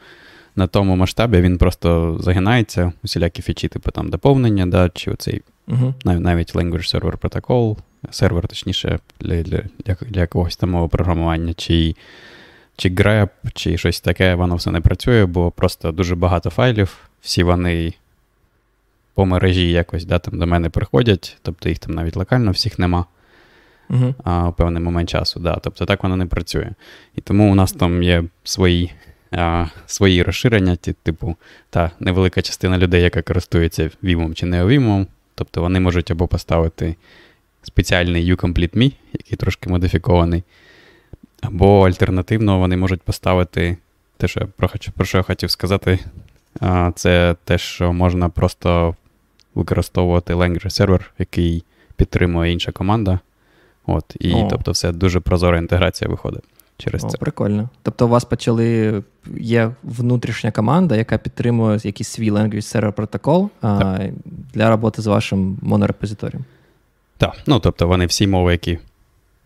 на 0.56 0.68
тому 0.68 0.96
масштабі 0.96 1.42
він 1.42 1.58
просто 1.58 2.18
загинається, 2.20 2.92
усілякі 3.04 3.42
фічі, 3.42 3.68
типу 3.68 3.92
там 3.92 4.10
доповнення, 4.10 4.66
да, 4.66 4.90
чи 4.90 5.12
оцей 5.12 5.42
uh-huh. 5.68 6.20
навіть 6.20 6.56
Language 6.56 6.96
Server 6.96 7.18
Protocol, 7.18 7.78
сервер, 8.12 8.48
точніше, 8.48 9.00
для 9.20 9.44
для, 9.44 9.62
для 10.02 10.22
якогось 10.22 10.56
там 10.56 10.70
мого 10.70 10.90
програмування, 10.90 11.54
чи 11.54 11.96
чи 12.76 12.90
grep, 12.90 13.30
чи 13.54 13.78
щось 13.78 14.02
таке, 14.02 14.36
воно 14.36 14.56
все 14.56 14.72
не 14.72 14.82
працює, 14.82 15.26
бо 15.26 15.52
просто 15.52 15.92
дуже 15.92 16.16
багато 16.16 16.50
файлів, 16.50 16.98
всі 17.22 17.44
вони 17.44 17.94
по 19.14 19.26
мережі 19.26 19.72
якось 19.72 20.06
да, 20.06 20.20
там 20.20 20.40
до 20.40 20.48
мене 20.48 20.70
приходять, 20.70 21.38
тобто 21.42 21.70
їх 21.70 21.80
там 21.80 21.96
навіть 21.96 22.16
локально 22.16 22.52
всіх 22.52 22.80
нема 22.80 23.06
uh-huh. 23.90 24.14
а, 24.24 24.48
у 24.48 24.54
певний 24.54 24.84
момент 24.84 25.10
часу. 25.10 25.40
Да, 25.40 25.60
Тобто 25.64 25.86
так 25.86 26.04
воно 26.04 26.18
не 26.18 26.26
працює. 26.26 26.70
І 27.16 27.22
тому 27.22 27.52
у 27.52 27.56
нас 27.56 27.72
там 27.72 28.04
є 28.04 28.24
свої 28.44 28.92
а, 29.38 29.66
свої 29.86 30.24
розширення, 30.24 30.76
ті, 30.76 30.94
типу, 30.94 31.36
та 31.70 31.92
невелика 32.00 32.42
частина 32.42 32.78
людей, 32.78 33.02
яка 33.02 33.22
користується 33.22 33.90
Vim 34.04 34.34
чи 34.34 34.46
не 34.46 34.66
Vim, 34.66 35.06
тобто 35.36 35.62
вони 35.62 35.80
можуть 35.80 36.12
або 36.12 36.28
поставити 36.28 36.96
спеціальний 37.64 38.34
uComplete.me, 38.34 38.92
який 39.14 39.38
трошки 39.38 39.70
модифікований, 39.70 40.44
або 41.42 41.88
альтернативно 41.88 42.60
вони 42.60 42.78
можуть 42.78 43.02
поставити 43.02 43.78
те, 44.18 44.28
що 44.28 44.40
я 44.40 44.48
про, 44.58 44.70
про 44.96 45.06
що 45.06 45.18
я 45.18 45.24
хотів 45.24 45.52
сказати, 45.52 46.00
а, 46.60 46.92
це 46.96 47.36
те, 47.44 47.58
що 47.58 47.94
можна 47.94 48.30
просто 48.30 48.96
використовувати 49.56 50.34
language 50.34 50.70
сервер, 50.70 51.14
який 51.20 51.64
підтримує 51.96 52.52
інша 52.52 52.72
команда. 52.72 53.20
От, 53.86 54.16
І 54.20 54.34
О. 54.34 54.48
тобто 54.50 54.72
все 54.72 54.92
дуже 54.92 55.20
прозора 55.20 55.58
інтеграція 55.58 56.10
виходить 56.10 56.44
через 56.84 57.04
О, 57.04 57.10
це. 57.10 57.18
Прикольно. 57.18 57.70
Тобто, 57.82 58.06
у 58.06 58.10
вас 58.10 58.26
почали 58.26 59.04
є 59.38 59.72
внутрішня 59.84 60.52
команда, 60.52 60.96
яка 60.96 61.18
підтримує 61.18 61.80
якийсь 61.84 62.08
свій 62.08 62.32
language 62.32 62.56
server 62.56 62.92
протокол 62.92 63.50
а, 63.62 64.00
для 64.54 64.70
роботи 64.70 65.02
з 65.02 65.08
вашим 65.08 65.58
монорепозиторієм. 65.62 66.46
Так, 67.18 67.34
ну 67.48 67.60
тобто 67.60 67.88
вони 67.88 68.06
всі 68.06 68.28
мови, 68.28 68.52
які 68.52 68.80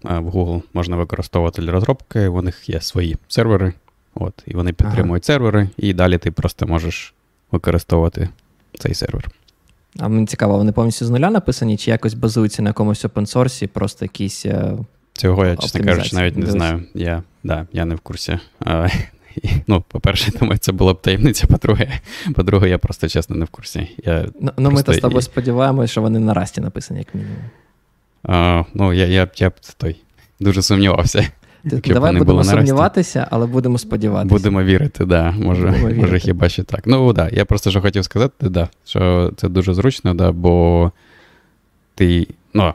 в 0.04 0.28
Google 0.28 0.62
можна 0.74 0.96
використовувати 0.96 1.62
для 1.62 1.72
розробки, 1.72 2.28
у 2.28 2.42
них 2.42 2.70
є 2.70 2.82
свої 2.82 3.18
сервери, 3.28 3.74
от, 4.16 4.34
і 4.46 4.54
вони 4.56 4.74
підтримують 4.74 5.30
ага. 5.30 5.34
сервери, 5.34 5.70
і 5.78 5.94
далі 5.94 6.18
ти 6.18 6.32
просто 6.32 6.68
можеш 6.68 7.14
використовувати 7.52 8.30
цей 8.80 8.94
сервер. 8.94 9.30
А 10.00 10.08
мені 10.08 10.26
цікаво, 10.26 10.58
вони 10.58 10.72
повністю 10.72 11.06
з 11.06 11.10
нуля 11.10 11.30
написані, 11.30 11.78
чи 11.78 11.92
якось 11.92 12.14
базуються 12.14 12.62
на 12.62 12.70
якомусь 12.70 13.06
опенсорсі, 13.06 13.68
просто 13.68 14.06
якісь. 14.06 14.46
Цього 15.18 15.46
я, 15.46 15.56
чесно 15.56 15.84
кажучи, 15.84 16.16
навіть 16.16 16.38
не 16.38 16.46
знаю. 16.46 16.84
Я 16.94 17.24
да, 17.44 17.68
я 17.74 17.86
не 17.86 17.96
в 17.96 18.00
курсі. 18.00 18.40
А, 18.60 18.88
Ну, 19.68 19.84
по-перше, 19.88 20.32
думаю, 20.40 20.58
це 20.58 20.72
була 20.72 20.94
б 20.94 21.02
таємниця, 21.02 21.48
по-друге, 21.48 22.00
по-друге, 22.36 22.70
я 22.70 22.78
просто 22.78 23.08
чесно 23.08 23.36
не 23.36 23.46
в 23.46 23.48
курсі. 23.48 23.90
Я 24.06 24.26
Ну, 24.42 24.52
ну 24.58 24.72
ми 24.72 24.84
то 24.84 24.94
з 24.94 24.98
тобою 24.98 25.20
і... 25.20 25.22
сподіваємося, 25.22 25.92
що 25.92 26.02
вони 26.02 26.20
на 26.20 26.34
расті 26.34 26.62
написані, 26.62 27.00
як 27.00 27.16
мінімум. 27.16 27.38
А, 28.24 28.64
Ну, 28.74 28.94
я 28.94 29.06
я, 29.06 29.28
я 29.36 29.50
б 29.50 29.54
той 29.78 29.96
дуже 30.40 30.62
сумнівався. 30.62 31.28
Давай 31.64 32.16
будемо 32.16 32.44
сумніватися, 32.44 33.28
але 33.32 33.46
будемо 33.46 33.78
сподіватися. 33.78 34.36
Будемо 34.36 34.64
вірити, 34.64 35.06
да. 35.06 35.32
Може, 35.32 35.68
будемо 35.68 36.02
може 36.02 36.20
хіба 36.20 36.50
що 36.50 36.64
так. 36.64 36.82
Ну, 36.86 37.14
да, 37.14 37.30
я 37.32 37.46
просто 37.46 37.72
що 37.72 37.82
хотів 37.82 38.04
сказати, 38.04 38.50
да, 38.50 38.70
що 38.86 39.32
це 39.38 39.50
дуже 39.50 39.74
зручно, 39.74 40.14
да, 40.14 40.32
бо 40.32 40.92
ти. 41.96 42.28
ну, 42.54 42.74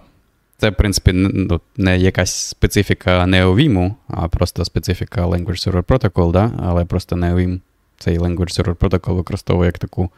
Це, 0.62 0.70
в 0.70 0.74
принципі, 0.74 1.12
ну, 1.12 1.60
не 1.76 1.98
якась 1.98 2.34
специфіка 2.34 3.24
NeoVim, 3.24 3.94
а 4.08 4.28
просто 4.28 4.64
специфіка 4.64 5.26
Language 5.26 5.68
Server 5.68 5.82
Protocol, 5.82 6.32
да, 6.32 6.52
але 6.58 6.84
просто 6.84 7.16
NeoVim 7.16 7.60
цей 7.98 8.18
Language 8.18 8.60
Server 8.60 8.76
Protocol 8.76 9.14
використовує 9.14 9.66
як 9.66 9.78
таку 9.78 10.10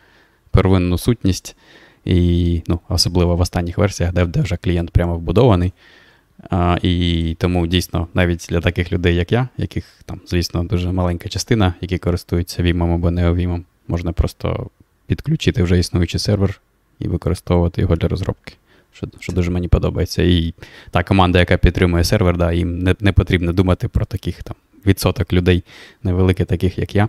первинну 0.50 0.98
сутність. 0.98 1.56
І 2.04 2.62
ну, 2.66 2.80
особливо 2.88 3.36
в 3.36 3.40
останніх 3.40 3.78
версіях, 3.78 4.12
де, 4.12 4.26
де 4.26 4.40
вже 4.40 4.56
клієнт 4.56 4.90
прямо 4.90 5.16
вбудований. 5.16 5.72
А, 6.50 6.78
І 6.82 7.36
тому 7.40 7.66
дійсно, 7.66 8.08
навіть 8.14 8.46
для 8.50 8.60
таких 8.60 8.92
людей, 8.92 9.16
як 9.16 9.32
я, 9.32 9.48
яких 9.56 9.84
там, 10.06 10.20
звісно, 10.26 10.64
дуже 10.64 10.92
маленька 10.92 11.28
частина, 11.28 11.74
які 11.80 11.98
користуються 11.98 12.62
Vim 12.62 12.94
або 12.94 13.08
NeoVim, 13.08 13.62
можна 13.88 14.12
просто 14.12 14.70
підключити 15.06 15.62
вже 15.62 15.78
існуючий 15.78 16.20
сервер 16.20 16.60
і 16.98 17.08
використовувати 17.08 17.80
його 17.80 17.96
для 17.96 18.08
розробки. 18.08 18.54
Що 18.94 19.06
що 19.20 19.32
дуже 19.32 19.50
мені 19.50 19.68
подобається. 19.68 20.22
І 20.22 20.54
та 20.90 21.02
команда, 21.02 21.38
яка 21.38 21.56
підтримує 21.56 22.04
сервер, 22.04 22.36
да, 22.36 22.52
їм 22.52 22.78
не 22.78 22.94
не 23.00 23.12
потрібно 23.12 23.52
думати 23.52 23.88
про 23.88 24.04
таких 24.04 24.42
там 24.42 24.56
відсоток 24.86 25.32
людей, 25.32 25.64
невеликих 26.02 26.46
таких, 26.46 26.78
як 26.78 26.94
я. 26.94 27.08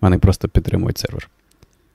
Вони 0.00 0.18
просто 0.18 0.48
підтримують 0.48 0.98
сервер. 0.98 1.28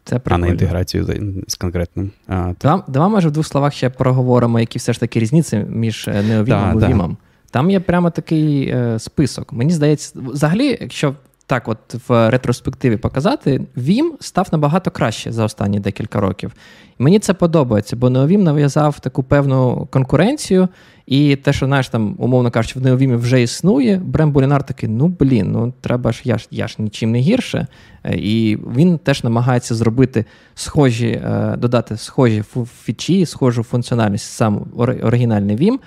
Це 0.03 0.21
А 0.25 0.37
на 0.37 0.47
інтеграцію 0.47 1.03
з, 1.03 1.21
з 1.47 1.55
конкретним. 1.55 2.11
А, 2.27 2.53
Давай, 2.61 2.81
давай, 2.87 3.09
може, 3.09 3.27
в 3.27 3.31
двох 3.31 3.47
словах 3.47 3.73
ще 3.73 3.89
проговоримо, 3.89 4.59
які 4.59 4.79
все 4.79 4.93
ж 4.93 4.99
таки 4.99 5.19
різниці 5.19 5.57
між 5.57 6.07
е, 6.07 6.23
неовімом 6.23 6.83
і 6.83 6.87
вімом. 6.87 7.17
Там 7.51 7.71
є 7.71 7.79
прямо 7.79 8.09
такий 8.09 8.67
е, 8.69 8.99
список. 8.99 9.53
Мені 9.53 9.71
здається, 9.73 10.13
взагалі, 10.15 10.77
якщо 10.81 11.15
так, 11.47 11.67
от 11.67 12.09
в 12.09 12.29
ретроспективі 12.29 12.97
показати, 12.97 13.61
Vim 13.77 14.11
став 14.19 14.47
набагато 14.51 14.91
краще 14.91 15.31
за 15.31 15.43
останні 15.45 15.79
декілька 15.79 16.19
років. 16.19 16.51
Мені 16.99 17.19
це 17.19 17.33
подобається, 17.33 17.95
бо 17.95 18.07
Neovim 18.07 18.37
нав'язав 18.37 18.99
таку 18.99 19.23
певну 19.23 19.87
конкуренцію, 19.91 20.67
і 21.05 21.35
те, 21.35 21.53
що 21.53 21.65
знаєш, 21.65 21.89
там, 21.89 22.15
умовно 22.19 22.51
кажучи, 22.51 22.79
в 22.79 22.85
Neovim 22.85 23.17
вже 23.17 23.41
існує, 23.41 23.97
Брем 24.05 24.31
Булінар 24.31 24.63
такий, 24.63 24.89
ну 24.89 25.07
блін, 25.07 25.51
ну 25.51 25.73
треба 25.81 26.11
ж, 26.11 26.21
я 26.23 26.37
ж 26.37 26.47
я 26.51 26.67
ж 26.67 26.75
нічим 26.79 27.11
не 27.11 27.19
гірше. 27.19 27.67
Е, 28.03 28.15
і 28.15 28.57
він 28.75 28.97
теж 28.97 29.23
намагається 29.23 29.75
зробити 29.75 30.25
схожі, 30.55 31.07
е, 31.07 31.55
додати 31.57 31.97
схожі 31.97 32.43
фічі, 32.83 33.25
схожу 33.25 33.63
функціональність 33.63 34.31
сам 34.31 34.65
оригінальний 34.77 35.57
Vim, 35.57 35.79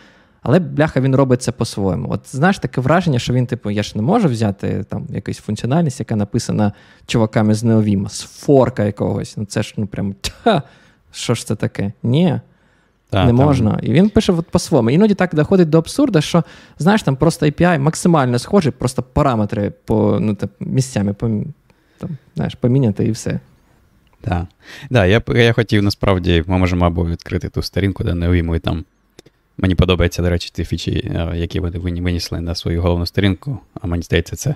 але 0.43 0.59
бляха 0.59 1.01
він 1.01 1.17
робить 1.17 1.43
це 1.43 1.53
по-своєму. 1.53 2.11
От 2.11 2.37
знаєш 2.37 2.59
таке 2.59 2.81
враження, 2.81 3.19
що 3.19 3.33
він, 3.33 3.47
типу, 3.47 3.71
я 3.71 3.83
ж 3.83 3.93
не 3.95 4.03
можу 4.03 4.29
взяти 4.29 4.85
там 4.89 5.07
якусь 5.11 5.39
функціональність, 5.39 6.01
яка 6.01 6.17
написана 6.17 6.73
чуваками 7.07 7.55
з 7.55 7.65
Неовіма, 7.65 8.09
з 8.09 8.23
форка 8.23 8.85
якогось. 8.85 9.37
Ну 9.37 9.45
це 9.45 9.63
ж 9.63 9.75
ну 9.77 9.87
прям 9.87 10.15
та, 10.45 10.63
що 11.13 11.35
ж 11.35 11.47
це 11.47 11.55
таке? 11.55 11.93
Ні. 12.03 12.41
Та, 13.11 13.25
не 13.25 13.27
там. 13.27 13.47
можна. 13.47 13.79
І 13.83 13.93
він 13.93 14.09
пише 14.09 14.33
от 14.33 14.47
по-своєму. 14.47 14.91
Іноді 14.91 15.15
так 15.15 15.35
доходить 15.35 15.71
до 15.71 15.79
абсурду, 15.79 16.21
що 16.21 16.45
знаєш, 16.79 17.03
там 17.03 17.17
просто 17.17 17.47
API 17.47 17.79
максимально 17.79 18.39
схожий, 18.39 18.73
просто 18.73 19.03
параметри 19.03 19.73
по 19.85 20.19
ну, 20.21 20.35
там, 20.35 20.49
місцями 20.61 21.13
по, 21.13 21.27
там, 21.99 22.11
знаєш, 22.35 22.55
поміняти 22.55 23.05
і 23.05 23.11
все. 23.11 23.41
Так. 24.21 24.45
Да, 24.91 25.07
я 25.07 25.23
я 25.29 25.53
хотів 25.53 25.83
насправді, 25.83 26.45
ми 26.47 26.59
можемо 26.59 26.87
або 26.87 27.07
відкрити 27.07 27.49
ту 27.49 27.63
сторінку, 27.63 28.05
де 28.05 28.15
не 28.15 28.39
і 28.39 28.59
там 28.59 28.85
Мені 29.59 29.75
подобаються, 29.75 30.23
до 30.23 30.31
речі, 30.31 30.51
ті 30.53 30.65
фічі, 30.65 31.13
е, 31.15 31.33
які 31.37 31.61
вони 31.61 31.79
винесли 31.79 32.41
на 32.41 32.55
свою 32.55 32.83
головну 32.83 33.07
сторінку, 33.07 33.59
а 33.81 33.87
мені 33.87 34.03
здається, 34.03 34.37
це 34.37 34.55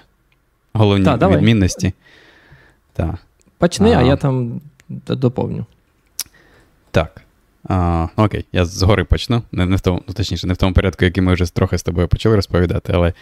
головні 0.73 1.05
Та, 1.05 1.29
відмінності. 1.29 1.93
Та. 2.93 3.19
Почни, 3.59 3.93
а, 3.93 3.99
а 3.99 4.03
я 4.03 4.17
там 4.17 4.61
доповню. 4.89 5.67
Так. 6.91 7.23
А, 7.69 8.09
Окей, 8.17 8.45
я 8.53 8.65
згори 8.65 9.05
почну. 9.05 9.43
Не, 9.53 9.67
не 9.67 9.77
в 9.77 9.81
тому, 9.81 10.03
ну, 10.09 10.15
Точніше, 10.15 10.47
не 10.47 10.55
в 10.55 10.57
тому 10.57 10.73
порядку, 10.75 11.05
який 11.05 11.23
ми 11.23 11.35
вже 11.35 11.55
трохи 11.55 11.79
з 11.79 11.83
тобою 11.83 12.09
почали 12.09 12.37
розповідати, 12.37 12.93
але 12.93 13.13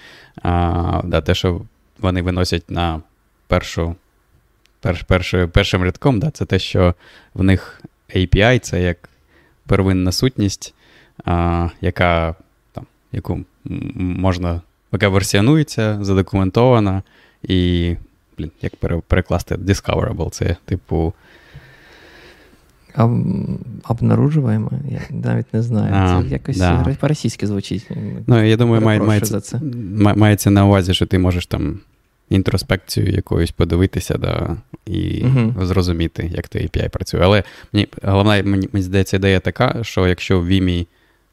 а, 0.43 1.03
да, 1.05 1.21
те, 1.21 1.35
що 1.35 1.61
вони 1.99 2.23
виносять 2.23 2.71
на 2.71 3.03
першу, 3.47 3.95
перш, 4.81 5.03
перш, 5.03 5.35
першим 5.53 5.85
рядком, 5.85 6.21
да, 6.21 6.31
це 6.31 6.45
те, 6.45 6.59
що 6.59 6.95
в 7.35 7.43
них 7.43 7.83
API 8.17 8.59
це 8.59 8.83
як 8.83 9.09
первинна 9.67 10.13
сутність 10.13 10.75
яка 11.81 12.35
там, 12.73 12.87
яку 13.13 13.41
можна, 13.95 14.61
яка 14.93 15.09
версіонується, 15.09 15.99
задокументована, 16.01 17.03
і, 17.43 17.97
блін, 18.39 18.51
як 18.63 18.77
перекласти 19.07 19.55
discoverable, 19.55 20.31
це, 20.31 20.57
типу. 20.65 21.15
Обнаружуємо? 23.89 24.71
Я 24.91 25.01
навіть 25.11 25.55
не 25.55 25.63
знаю. 25.63 25.95
А, 25.95 26.23
це 26.23 26.29
якось 26.29 26.59
да. 26.59 26.97
по-російськи 27.01 27.47
звучить. 27.47 27.89
Ну, 28.27 28.45
я 28.45 28.57
думаю, 28.57 28.83
має, 28.83 29.01
мається, 29.01 29.41
це. 29.41 29.61
мається 29.97 30.51
на 30.51 30.67
увазі, 30.67 30.95
що 30.95 31.07
ти 31.07 31.19
можеш 31.19 31.47
там 31.47 31.81
інтроспекцію 32.31 33.07
якоюсь 33.07 33.51
подивитися 33.51 34.19
да, 34.19 34.57
і 34.87 35.25
uh 35.25 35.65
зрозуміти, 35.65 36.31
як 36.35 36.49
той 36.49 36.63
API 36.63 36.89
працює. 36.89 37.21
Але 37.25 37.43
мені 37.73 37.89
головна, 38.03 38.43
мені, 38.43 38.69
мені 38.73 38.83
здається, 38.83 39.17
ідея 39.17 39.41
така, 39.41 39.79
що 39.83 40.07
якщо 40.09 40.41
в 40.41 40.51
Vimy 40.51 40.87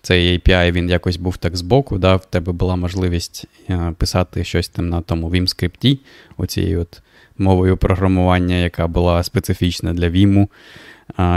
цей 0.08 0.38
API 0.38 0.72
він 0.72 0.90
якось 0.90 1.18
був 1.18 1.38
так 1.38 1.58
збоку, 1.58 1.98
да, 1.98 2.16
в 2.16 2.26
тебе 2.26 2.52
була 2.54 2.76
можливість 2.76 3.46
е, 3.70 3.94
писати 3.98 4.44
щось 4.44 4.70
там 4.70 4.90
на 4.90 5.02
тому 5.02 5.30
Vim 5.30 5.48
скрипті, 5.48 6.00
оцією 6.38 6.82
от 6.82 7.02
мовою 7.38 7.78
програмування, 7.78 8.56
яка 8.56 8.88
була 8.88 9.24
специфічна 9.24 9.94
для 9.94 10.10
Vim, 10.10 10.48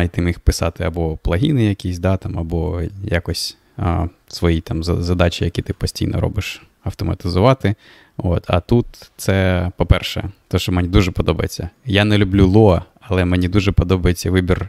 і 0.05 0.09
ти 0.09 0.23
міг 0.23 0.41
писати 0.41 0.85
або 0.85 1.17
плагіни 1.17 1.65
якісь, 1.65 1.99
да, 1.99 2.17
там, 2.17 2.39
або 2.39 2.83
якось 3.05 3.57
а, 3.77 4.07
свої 4.29 4.61
там 4.61 4.85
задачі, 4.85 5.45
які 5.45 5.63
ти 5.63 5.73
постійно 5.73 6.21
робиш, 6.21 6.63
автоматизувати. 6.85 7.75
От. 8.17 8.45
А 8.47 8.61
тут 8.61 8.87
це, 9.17 9.69
по-перше, 9.77 10.31
те, 10.49 10.59
що 10.59 10.73
мені 10.73 10.89
дуже 10.89 11.11
подобається. 11.11 11.71
Я 11.87 12.05
не 12.05 12.19
люблю 12.19 12.47
Lua, 12.47 12.83
але 13.01 13.25
мені 13.25 13.49
дуже 13.49 13.73
подобається 13.73 14.31
вибір 14.31 14.69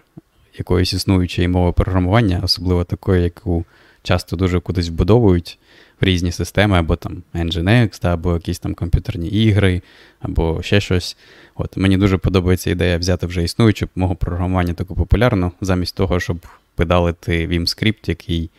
якоїсь 0.57 0.93
існуючої 0.93 1.47
мови 1.47 1.71
програмування, 1.71 2.41
особливо 2.43 2.83
такої, 2.83 3.23
яку 3.23 3.65
часто 4.03 4.35
дуже 4.35 4.59
кудись 4.59 4.89
вбудовують 4.89 5.59
в 6.01 6.05
різні 6.05 6.31
системи, 6.31 6.77
або 6.77 6.95
там 6.95 7.23
Nginx, 7.35 8.07
або 8.07 8.33
якісь 8.33 8.59
там 8.59 8.73
комп'ютерні 8.73 9.27
ігри, 9.27 9.81
або 10.21 10.61
ще 10.61 10.81
щось. 10.81 11.17
От 11.55 11.77
Мені 11.77 11.97
дуже 11.97 12.17
подобається 12.17 12.69
ідея 12.69 12.97
взяти 12.97 13.27
вже 13.27 13.43
існуючу 13.43 13.89
мого 13.95 14.15
програмування 14.15 14.73
таку 14.73 14.95
популярну, 14.95 15.51
замість 15.61 15.95
того, 15.95 16.19
щоб 16.19 16.37
педалити 16.75 17.47
Vim 17.47 17.67
скрипт, 17.67 18.09
який, 18.09 18.49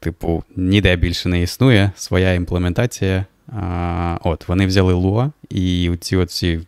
типу, 0.00 0.44
ніде 0.56 0.96
більше 0.96 1.28
не 1.28 1.42
існує, 1.42 1.92
своя 1.96 2.34
імплементація. 2.34 3.26
А, 3.48 4.18
От, 4.24 4.48
Вони 4.48 4.66
взяли 4.66 4.94
Lua 4.94 5.30
і 5.50 5.90
ці 6.00 6.16
оці. 6.16 6.60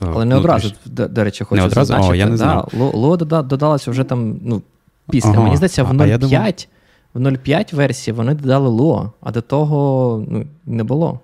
Але 0.00 0.24
не 0.24 0.36
одразу, 0.36 0.72
до, 0.84 1.08
до 1.08 1.24
речі, 1.24 1.44
хочу 1.44 1.60
не 1.60 1.66
одразу? 1.66 1.88
зазначити. 1.88 2.12
О, 2.12 2.14
я 2.14 2.26
не 2.26 2.36
знав. 2.36 2.68
Да, 2.72 2.78
Lua 2.78 3.42
додалося 3.42 3.90
вже 3.90 4.04
там, 4.04 4.40
ну, 4.44 4.62
після. 5.10 5.30
Ага. 5.30 5.42
Мені 5.42 5.56
здається, 5.56 5.82
в 5.82 5.92
0.5 5.92 6.68
в 7.14 7.20
0.5 7.20 7.74
версії 7.74 8.14
вони 8.14 8.34
додали 8.34 8.68
Lua, 8.68 9.10
а 9.20 9.30
до 9.30 9.40
того 9.40 10.24
ну, 10.28 10.46
не 10.66 10.84
було. 10.84 11.20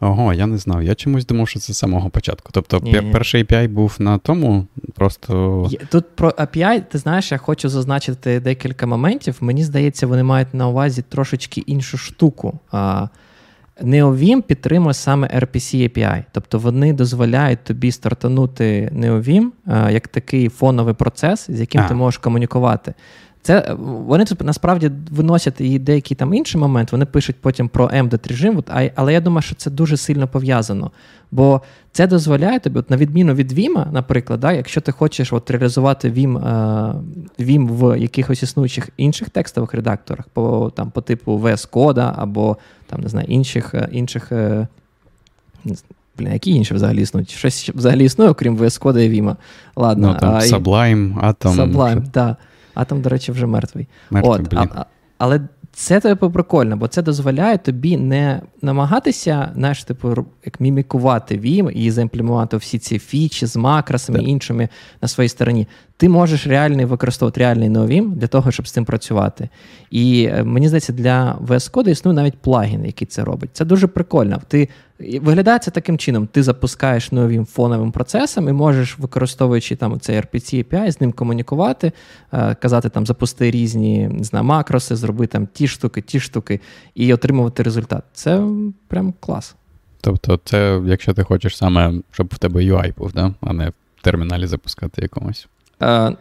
Ого, 0.00 0.32
я 0.32 0.46
не 0.46 0.58
знав. 0.58 0.82
Я 0.82 0.94
чомусь 0.94 1.26
думав, 1.26 1.48
що 1.48 1.60
це 1.60 1.72
з 1.72 1.78
самого 1.78 2.10
початку. 2.10 2.48
Тобто 2.52 2.80
ні, 2.82 3.02
перший 3.12 3.44
API 3.44 3.68
був 3.68 3.96
на 3.98 4.18
тому, 4.18 4.66
просто. 4.94 5.70
Тут 5.90 6.16
про 6.16 6.30
API, 6.30 6.82
ти 6.90 6.98
знаєш, 6.98 7.32
я 7.32 7.38
хочу 7.38 7.68
зазначити 7.68 8.40
декілька 8.40 8.86
моментів. 8.86 9.36
Мені 9.40 9.64
здається, 9.64 10.06
вони 10.06 10.22
мають 10.22 10.54
на 10.54 10.68
увазі 10.68 11.02
трошечки 11.02 11.60
іншу 11.60 11.98
штуку. 11.98 12.58
NeoVim 13.82 14.42
підтримує 14.42 14.94
саме 14.94 15.26
RPC 15.26 15.88
API. 15.88 16.24
Тобто 16.32 16.58
вони 16.58 16.92
дозволяють 16.92 17.64
тобі 17.64 17.92
стартанути 17.92 18.92
NeoVim 18.96 19.50
як 19.90 20.08
такий 20.08 20.48
фоновий 20.48 20.94
процес, 20.94 21.50
з 21.50 21.60
яким 21.60 21.80
а. 21.80 21.88
ти 21.88 21.94
можеш 21.94 22.18
комунікувати. 22.18 22.94
Це 23.44 23.76
Вони 23.78 24.24
тут 24.24 24.42
насправді 24.42 24.90
виносять 25.10 25.60
і 25.60 25.78
деякий 25.78 26.16
там 26.16 26.34
інший 26.34 26.60
момент, 26.60 26.92
вони 26.92 27.04
пишуть 27.04 27.36
потім 27.40 27.68
про 27.68 27.86
MDET 27.86 28.28
режим, 28.28 28.64
але 28.94 29.12
я 29.12 29.20
думаю, 29.20 29.42
що 29.42 29.54
це 29.54 29.70
дуже 29.70 29.96
сильно 29.96 30.28
пов'язано. 30.28 30.90
Бо 31.30 31.62
це 31.92 32.06
дозволяє 32.06 32.60
тобі, 32.60 32.78
от 32.78 32.90
на 32.90 32.96
відміну 32.96 33.34
від 33.34 33.52
Vim, 33.52 33.92
наприклад, 33.92 34.40
да, 34.40 34.52
якщо 34.52 34.80
ти 34.80 34.92
хочеш 34.92 35.32
от 35.32 35.50
реалізувати 35.50 36.10
Vim, 36.10 36.38
Vim 37.38 37.68
в 37.68 38.00
якихось 38.00 38.42
існуючих 38.42 38.88
інших 38.96 39.30
текстових 39.30 39.74
редакторах, 39.74 40.28
по 40.28 40.72
там, 40.76 40.90
по 40.90 41.00
типу 41.00 41.38
VS 41.38 41.70
Code 41.70 42.12
або 42.16 42.56
там, 42.86 43.00
не 43.00 43.08
знаю, 43.08 43.26
інших 43.30 43.74
інших. 43.92 44.32
Е, 44.32 44.66
Блін, 46.18 46.32
які 46.32 46.50
інші 46.50 46.74
взагалі 46.74 47.02
існують? 47.02 47.30
Щось 47.30 47.70
взагалі 47.74 48.04
існує, 48.04 48.30
окрім 48.30 48.56
VS 48.56 48.82
Code 48.82 48.98
і 48.98 49.22
Vim. 49.22 49.36
Ладно. 49.76 50.12
Ну, 50.12 50.20
там 50.20 50.34
Sublime, 50.34 51.20
Atom. 51.20 51.56
Sublime, 51.56 52.10
так. 52.10 52.36
Атом, 52.74 53.00
до 53.00 53.08
речі, 53.08 53.32
вже 53.32 53.46
мертвий. 53.46 53.88
мертвий 54.10 54.34
От, 54.34 54.50
блін. 54.50 54.68
А, 54.74 54.84
але 55.18 55.40
це 55.72 56.00
типу 56.00 56.30
прикольно, 56.30 56.76
бо 56.76 56.88
це 56.88 57.02
дозволяє 57.02 57.58
тобі 57.58 57.96
не 57.96 58.40
намагатися, 58.62 59.52
знаєш, 59.54 59.84
типу, 59.84 60.26
як 60.44 60.60
мімікувати 60.60 61.38
Vim 61.38 61.70
і 61.70 61.90
заімплементувати 61.90 62.56
всі 62.56 62.78
ці 62.78 62.98
фічі 62.98 63.46
з 63.46 63.56
макросами 63.56 64.22
і 64.22 64.28
іншими 64.28 64.68
на 65.02 65.08
своїй 65.08 65.28
стороні. 65.28 65.68
Ти 65.96 66.08
можеш 66.08 66.46
реальний 66.46 66.84
використовувати 66.84 67.40
реальний 67.40 67.70
NeoVim 67.70 68.10
для 68.10 68.26
того, 68.26 68.50
щоб 68.50 68.68
з 68.68 68.72
цим 68.72 68.84
працювати. 68.84 69.48
І 69.90 70.28
е, 70.32 70.44
мені 70.44 70.68
здається, 70.68 70.92
для 70.92 71.38
VS 71.46 71.72
Code 71.72 71.88
існує 71.88 72.16
навіть 72.16 72.38
плагін, 72.38 72.84
який 72.84 73.06
це 73.06 73.24
робить. 73.24 73.50
Це 73.52 73.64
дуже 73.64 73.86
прикольно. 73.86 74.42
Ти 74.48 74.68
Виглядає 74.98 75.58
це 75.58 75.70
таким 75.70 75.98
чином: 75.98 76.26
ти 76.26 76.42
запускаєш 76.42 77.12
новим 77.12 77.46
фоновим 77.46 77.92
процесом 77.92 78.48
і 78.48 78.52
можеш, 78.52 78.98
використовуючи 78.98 79.76
там 79.76 80.00
цей 80.00 80.16
RPC 80.20 80.64
API, 80.64 80.92
з 80.92 81.00
ним 81.00 81.12
комунікувати, 81.12 81.92
е, 82.32 82.54
казати 82.54 82.88
там 82.88 83.06
запусти 83.06 83.50
різні 83.50 84.08
не 84.08 84.24
знаю, 84.24 84.44
макроси, 84.44 84.96
зроби 84.96 85.26
там 85.26 85.46
ті 85.46 85.68
штуки, 85.68 86.00
ті 86.00 86.20
штуки, 86.20 86.60
і 86.94 87.14
отримувати 87.14 87.62
результат. 87.62 88.04
Це 88.12 88.46
прям 88.88 89.14
клас. 89.20 89.54
Тобто, 90.00 90.40
це, 90.44 90.82
якщо 90.86 91.14
ти 91.14 91.22
хочеш 91.22 91.56
саме, 91.56 91.94
щоб 92.10 92.26
в 92.32 92.38
тебе 92.38 92.60
UI 92.60 92.94
був, 92.96 93.12
да? 93.12 93.34
а 93.40 93.52
не 93.52 93.68
в 93.68 94.02
терміналі 94.02 94.46
запускати 94.46 95.02
якомусь. 95.02 95.48
Е, 95.84 96.16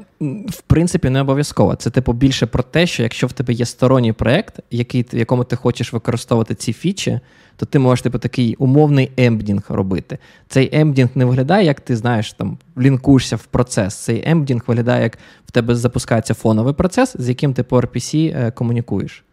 в 0.48 0.62
принципі, 0.68 1.10
не 1.10 1.22
обов'язково. 1.22 1.76
Це 1.76 1.90
типу 1.90 2.14
більше 2.14 2.46
про 2.46 2.64
те, 2.64 2.88
що 2.88 3.04
якщо 3.04 3.28
в 3.28 3.34
тебе 3.34 3.54
є 3.54 3.66
сторонній 3.66 4.14
проєкт, 4.14 4.60
який, 4.72 5.06
в 5.14 5.18
якому 5.18 5.44
ти 5.44 5.56
хочеш 5.56 5.94
використовувати 5.94 6.56
ці 6.56 6.74
фічі, 6.74 7.20
то 7.56 7.66
ти 7.66 7.80
можеш 7.80 8.04
типу, 8.04 8.18
такий 8.18 8.56
умовний 8.56 9.12
ембдінг 9.18 9.64
робити. 9.70 10.18
Цей 10.48 10.70
ембдінг 10.74 11.10
не 11.16 11.26
виглядає, 11.26 11.66
як 11.66 11.82
ти 11.82 11.96
знаєш, 11.96 12.34
там 12.34 12.58
лінкуєшся 12.78 13.36
в 13.36 13.46
процес. 13.46 13.96
Цей 13.96 14.24
ембдінг 14.26 14.62
виглядає, 14.68 15.04
як 15.04 15.18
в 15.46 15.52
тебе 15.52 15.76
запускається 15.76 16.34
фоновий 16.34 16.74
процес, 16.74 17.16
з 17.20 17.30
яким 17.30 17.54
ти 17.54 17.64
по 17.64 17.80
RPC 17.80 18.38
е, 18.38 18.52
комунікуєш. 18.52 19.24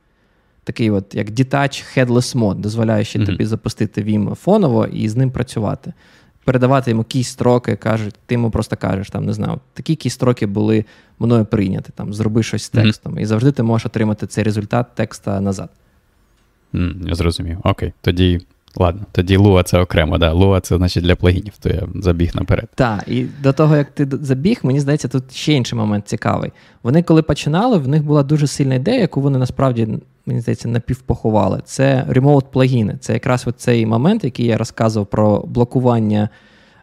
Такий, 0.64 0.90
от, 0.90 1.14
як 1.14 1.30
Detach 1.30 1.98
Headless 1.98 2.38
Mode, 2.38 2.54
дозволяючи 2.54 3.18
mm-hmm. 3.18 3.26
тобі 3.26 3.44
запустити 3.44 4.02
Vim 4.02 4.34
фоново 4.34 4.86
і 4.86 5.08
з 5.08 5.16
ним 5.16 5.30
працювати 5.30 5.92
передавати 6.44 6.90
йому 6.90 7.00
якісь 7.00 7.28
строки, 7.28 7.76
кажуть, 7.76 8.14
ти 8.26 8.34
йому 8.34 8.50
просто 8.50 8.76
кажеш, 8.76 9.10
там, 9.10 9.24
не 9.24 9.32
знаю, 9.32 9.60
такі 9.74 9.92
якісь 9.92 10.14
строки 10.14 10.46
були 10.46 10.84
мною 11.18 11.44
прийняті, 11.44 11.90
там, 11.94 12.14
зроби 12.14 12.42
щось 12.42 12.62
з 12.62 12.68
текстом. 12.68 13.14
Mm-hmm. 13.14 13.20
І 13.20 13.26
завжди 13.26 13.52
ти 13.52 13.62
можеш 13.62 13.86
отримати 13.86 14.26
цей 14.26 14.44
результат 14.44 14.86
текста 14.94 15.40
назад. 15.40 15.70
Mm, 16.74 17.08
я 17.08 17.14
зрозумів. 17.14 17.58
Окей. 17.64 17.92
Тоді. 18.00 18.40
Ладно, 18.76 19.02
тоді 19.12 19.38
Lua 19.38 19.62
це 19.62 19.78
окремо, 19.78 20.18
да. 20.18 20.34
Lua 20.34 20.60
це 20.60 20.76
значить 20.76 21.04
для 21.04 21.16
плагінів, 21.16 21.52
то 21.60 21.68
я 21.68 21.82
забіг 21.94 22.30
наперед. 22.34 22.68
Так, 22.74 23.04
і 23.06 23.26
до 23.42 23.52
того, 23.52 23.76
як 23.76 23.90
ти 23.90 24.08
забіг, 24.22 24.60
мені 24.62 24.80
здається, 24.80 25.08
тут 25.08 25.34
ще 25.34 25.52
інший 25.52 25.78
момент 25.78 26.08
цікавий. 26.08 26.52
Вони, 26.82 27.02
коли 27.02 27.22
починали, 27.22 27.78
в 27.78 27.88
них 27.88 28.04
була 28.04 28.22
дуже 28.22 28.46
сильна 28.46 28.74
ідея, 28.74 29.00
яку 29.00 29.20
вони 29.20 29.38
насправді 29.38 29.88
мені 30.26 30.40
здається, 30.40 30.68
напівпоховали. 30.68 31.60
Це 31.64 32.04
ремоут 32.08 32.50
плагіни. 32.50 32.98
Це 33.00 33.12
якраз 33.12 33.46
цей 33.56 33.86
момент, 33.86 34.24
який 34.24 34.46
я 34.46 34.56
розказував 34.56 35.06
про 35.06 35.40
блокування. 35.46 36.28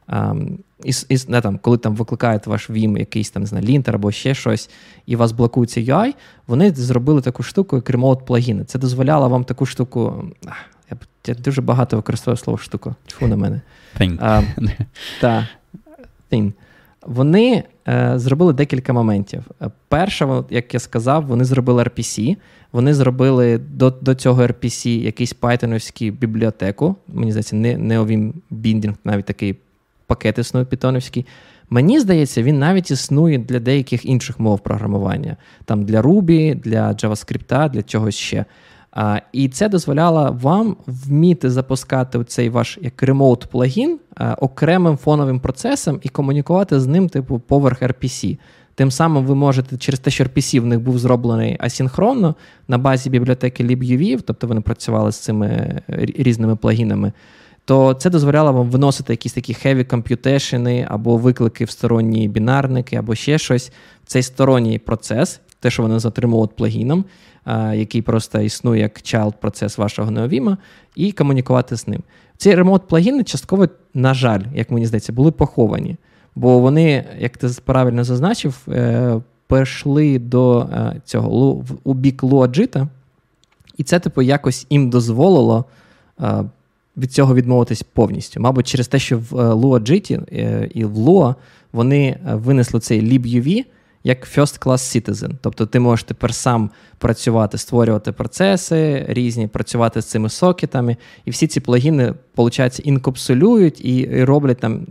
Um, 0.10 0.58
із, 0.84 1.06
із, 1.10 1.30
не, 1.30 1.42
там, 1.42 1.58
Коли 1.58 1.78
там 1.78 1.96
викликають 1.96 2.48
ваш 2.48 2.70
Vim 2.70 3.00
якийсь 3.00 3.30
там, 3.30 3.44
не 3.44 3.48
знаю, 3.48 3.66
лінтер 3.66 3.96
або 3.96 4.12
ще 4.12 4.34
щось, 4.34 4.70
і 5.06 5.16
у 5.16 5.20
вас 5.20 5.32
блокується 5.32 5.82
UI, 5.82 6.14
вони 6.48 6.72
зробили 6.72 7.22
таку 7.22 7.44
штуку, 7.44 7.76
як 7.76 7.90
ремоут 7.90 8.26
плагіни. 8.26 8.64
Це 8.64 8.80
дозволяло 8.80 9.30
вам 9.30 9.44
таку 9.44 9.66
штуку. 9.66 10.24
Я 10.92 10.98
я 11.28 11.34
дуже 11.34 11.62
багато 11.62 11.96
використовую 11.96 12.38
слово 12.38 12.58
штуку. 12.58 12.96
Чому 13.08 13.30
на 13.30 13.36
мене? 13.38 13.62
Thing. 14.00 14.18
Uh, 14.58 14.70
та, 15.22 15.48
thing. 16.32 16.54
Вони 17.06 17.64
зробили 18.16 18.54
декілька 18.54 18.94
моментів. 18.94 19.44
Перше, 19.88 20.44
як 20.50 20.74
я 20.74 20.80
сказав, 20.80 21.26
вони 21.26 21.46
зробили 21.46 21.84
RPC. 21.84 22.36
Вони 22.72 22.94
зробили 22.94 23.58
до 23.58 23.90
до 23.90 24.16
цього 24.16 24.42
RPC 24.42 24.90
якийсь 24.90 25.34
пайтоновський 25.34 26.12
бібліотеку. 26.12 26.96
Мені 27.08 27.32
здається, 27.32 27.56
не 27.56 27.78
неовім 27.78 28.34
біндінг, 28.50 28.96
навіть 29.04 29.26
такий 29.26 29.56
пакет 30.08 30.38
існує 30.38 30.66
питоновський. 30.66 31.26
Мені 31.70 32.00
здається, 32.00 32.44
він 32.44 32.60
навіть 32.60 32.92
існує 32.92 33.38
для 33.38 33.60
деяких 33.60 34.06
інших 34.06 34.40
мов 34.40 34.60
програмування. 34.60 35.38
Там 35.66 35.86
для 35.86 36.02
Ruby, 36.02 36.56
для 36.56 36.92
JavaScript, 36.92 37.70
для 37.70 37.84
чогось 37.84 38.16
ще. 38.16 38.46
А, 38.92 39.20
І 39.32 39.50
це 39.50 39.70
дозволяло 39.70 40.38
вам 40.42 40.78
вміти 40.88 41.50
запускати 41.50 42.24
цей 42.24 42.50
ваш 42.50 42.80
як 42.82 43.04
ремоут 43.04 43.46
плагін 43.46 44.00
окремим 44.38 44.98
фоновим 44.98 45.40
процесом 45.40 46.00
і 46.04 46.10
комунікувати 46.10 46.80
з 46.80 46.88
ним, 46.88 47.10
типу, 47.10 47.40
поверх 47.40 47.82
RPC. 47.82 48.38
Тим 48.76 48.92
самим 48.92 49.26
ви 49.26 49.36
можете 49.36 49.78
через 49.78 50.00
те, 50.00 50.12
що 50.12 50.24
RPC 50.24 50.62
в 50.62 50.66
них 50.66 50.80
був 50.80 51.00
зроблений 51.00 51.58
асінхронно 51.60 52.36
на 52.68 52.78
базі 52.78 53.10
бібліотеки 53.10 53.64
libuv, 53.64 54.22
тобто 54.26 54.48
вони 54.48 54.62
працювали 54.62 55.12
з 55.12 55.16
цими 55.20 55.48
е, 55.48 55.82
різними 56.18 56.56
плагінами, 56.56 57.12
то 57.66 57.94
це 57.94 58.10
дозволяло 58.10 58.54
вам 58.54 58.70
виносити 58.70 59.14
якісь 59.14 59.34
такі 59.34 59.54
heavy 59.54 59.86
computation 59.86 60.86
або 60.90 61.18
виклики 61.18 61.66
в 61.66 61.70
сторонні 61.70 62.28
бінарники, 62.28 62.96
або 62.96 63.16
ще 63.16 63.38
щось. 63.38 63.72
Цей 64.06 64.24
сторонній 64.24 64.80
процес, 64.80 65.42
те, 65.60 65.70
що 65.70 65.84
вони 65.84 66.00
затримують 66.00 66.56
плагіном, 66.56 67.06
який 67.74 68.02
просто 68.02 68.42
існує 68.42 68.82
як 68.82 68.98
child 68.98 69.34
процес 69.42 69.78
вашого 69.78 70.12
неовіма, 70.12 70.58
і 70.96 71.12
комунікувати 71.12 71.76
з 71.76 71.88
ним. 71.88 72.04
Ці 72.38 72.56
ремонт 72.56 72.88
плагіни 72.88 73.24
частково, 73.24 73.68
на 73.94 74.14
жаль, 74.14 74.42
як 74.56 74.72
мені 74.72 74.86
здається, 74.86 75.14
були 75.14 75.32
поховані. 75.32 75.96
Бо 76.36 76.60
вони, 76.60 77.06
як 77.20 77.38
ти 77.38 77.48
правильно 77.66 78.04
зазначив, 78.04 78.58
е, 78.68 79.22
перейшли 79.48 80.20
до 80.20 80.60
е, 80.60 81.02
цього 81.06 81.64
у 81.84 81.94
бік 81.94 82.24
Луаджита, 82.24 82.88
і 83.78 83.84
це, 83.84 84.00
типу, 84.00 84.22
якось 84.22 84.68
їм 84.70 84.90
дозволило 84.90 85.66
е, 86.22 86.44
від 86.98 87.14
цього 87.14 87.36
відмовитись 87.36 87.84
повністю. 87.84 88.40
Мабуть, 88.40 88.68
через 88.68 88.88
те, 88.88 89.00
що 89.00 89.20
в 89.30 89.54
Луаджиті 89.54 90.20
і 90.74 90.86
в 90.86 90.98
Lua 90.98 91.36
вони 91.74 92.20
винесли 92.24 92.80
цей 92.80 93.02
LibUV 93.02 93.66
як 94.08 94.38
First 94.38 94.60
Class 94.60 95.02
Citizen. 95.12 95.32
Тобто 95.42 95.66
ти 95.66 95.80
можеш 95.80 96.04
тепер 96.04 96.34
сам 96.34 96.70
працювати, 96.98 97.58
створювати 97.58 98.12
процеси 98.12 99.06
різні, 99.08 99.48
працювати 99.48 100.02
з 100.02 100.06
цими 100.06 100.30
сокетами, 100.30 100.98
і 101.26 101.32
всі 101.32 101.48
ці 101.48 101.60
плагіни, 101.60 102.14
виходить, 102.38 102.82
інкапсулюють 102.84 103.86
і 103.86 104.24
роблять 104.24 104.58
там 104.60 104.88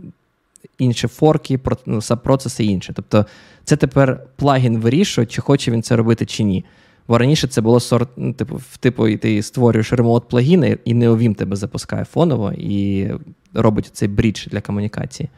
інші 0.77 1.07
форки, 1.07 1.59
ну, 1.85 2.01
сабпроцеси 2.01 2.65
і 2.65 2.67
інше. 2.67 2.93
Тобто 2.95 3.25
це 3.63 3.75
тепер 3.75 4.19
плагін 4.35 4.77
вирішує, 4.77 5.27
чи 5.27 5.41
хоче 5.41 5.71
він 5.71 5.83
це 5.83 5.95
робити 5.95 6.25
чи 6.25 6.43
ні. 6.43 6.65
Бо 7.07 7.17
раніше 7.17 7.47
це 7.47 7.61
було 7.61 7.79
сорт, 7.79 8.09
ну, 8.17 8.33
типу, 8.33 8.61
типу, 8.79 9.17
ти 9.17 9.43
створюєш 9.43 9.93
ремонт 9.93 10.27
плагіни, 10.27 10.77
і 10.85 10.93
Neovim 10.93 11.35
тебе 11.35 11.55
запускає 11.55 12.05
фоново 12.05 12.51
і 12.57 13.07
робить 13.53 13.89
цей 13.93 14.07
брідж 14.07 14.47
для 14.47 14.61
комунікації. 14.61 15.29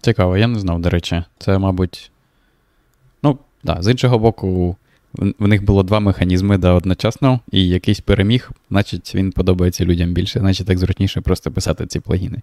Цікаво, 0.00 0.36
я 0.36 0.46
не 0.46 0.58
знав, 0.58 0.80
до 0.80 0.90
речі. 0.90 1.24
Це, 1.38 1.58
мабуть. 1.58 2.10
Да, 3.68 3.82
з 3.82 3.90
іншого 3.90 4.18
боку, 4.18 4.76
в 5.38 5.48
них 5.48 5.64
було 5.64 5.82
два 5.82 6.00
механізми 6.00 6.58
да, 6.58 6.72
одночасно, 6.72 7.40
і 7.52 7.68
якийсь 7.68 8.00
переміг, 8.00 8.50
значить, 8.70 9.14
він 9.14 9.32
подобається 9.32 9.84
людям 9.84 10.12
більше, 10.12 10.40
значить 10.40 10.66
так 10.66 10.78
зручніше 10.78 11.20
просто 11.20 11.50
писати 11.50 11.86
ці 11.86 12.00
плагіни. 12.00 12.38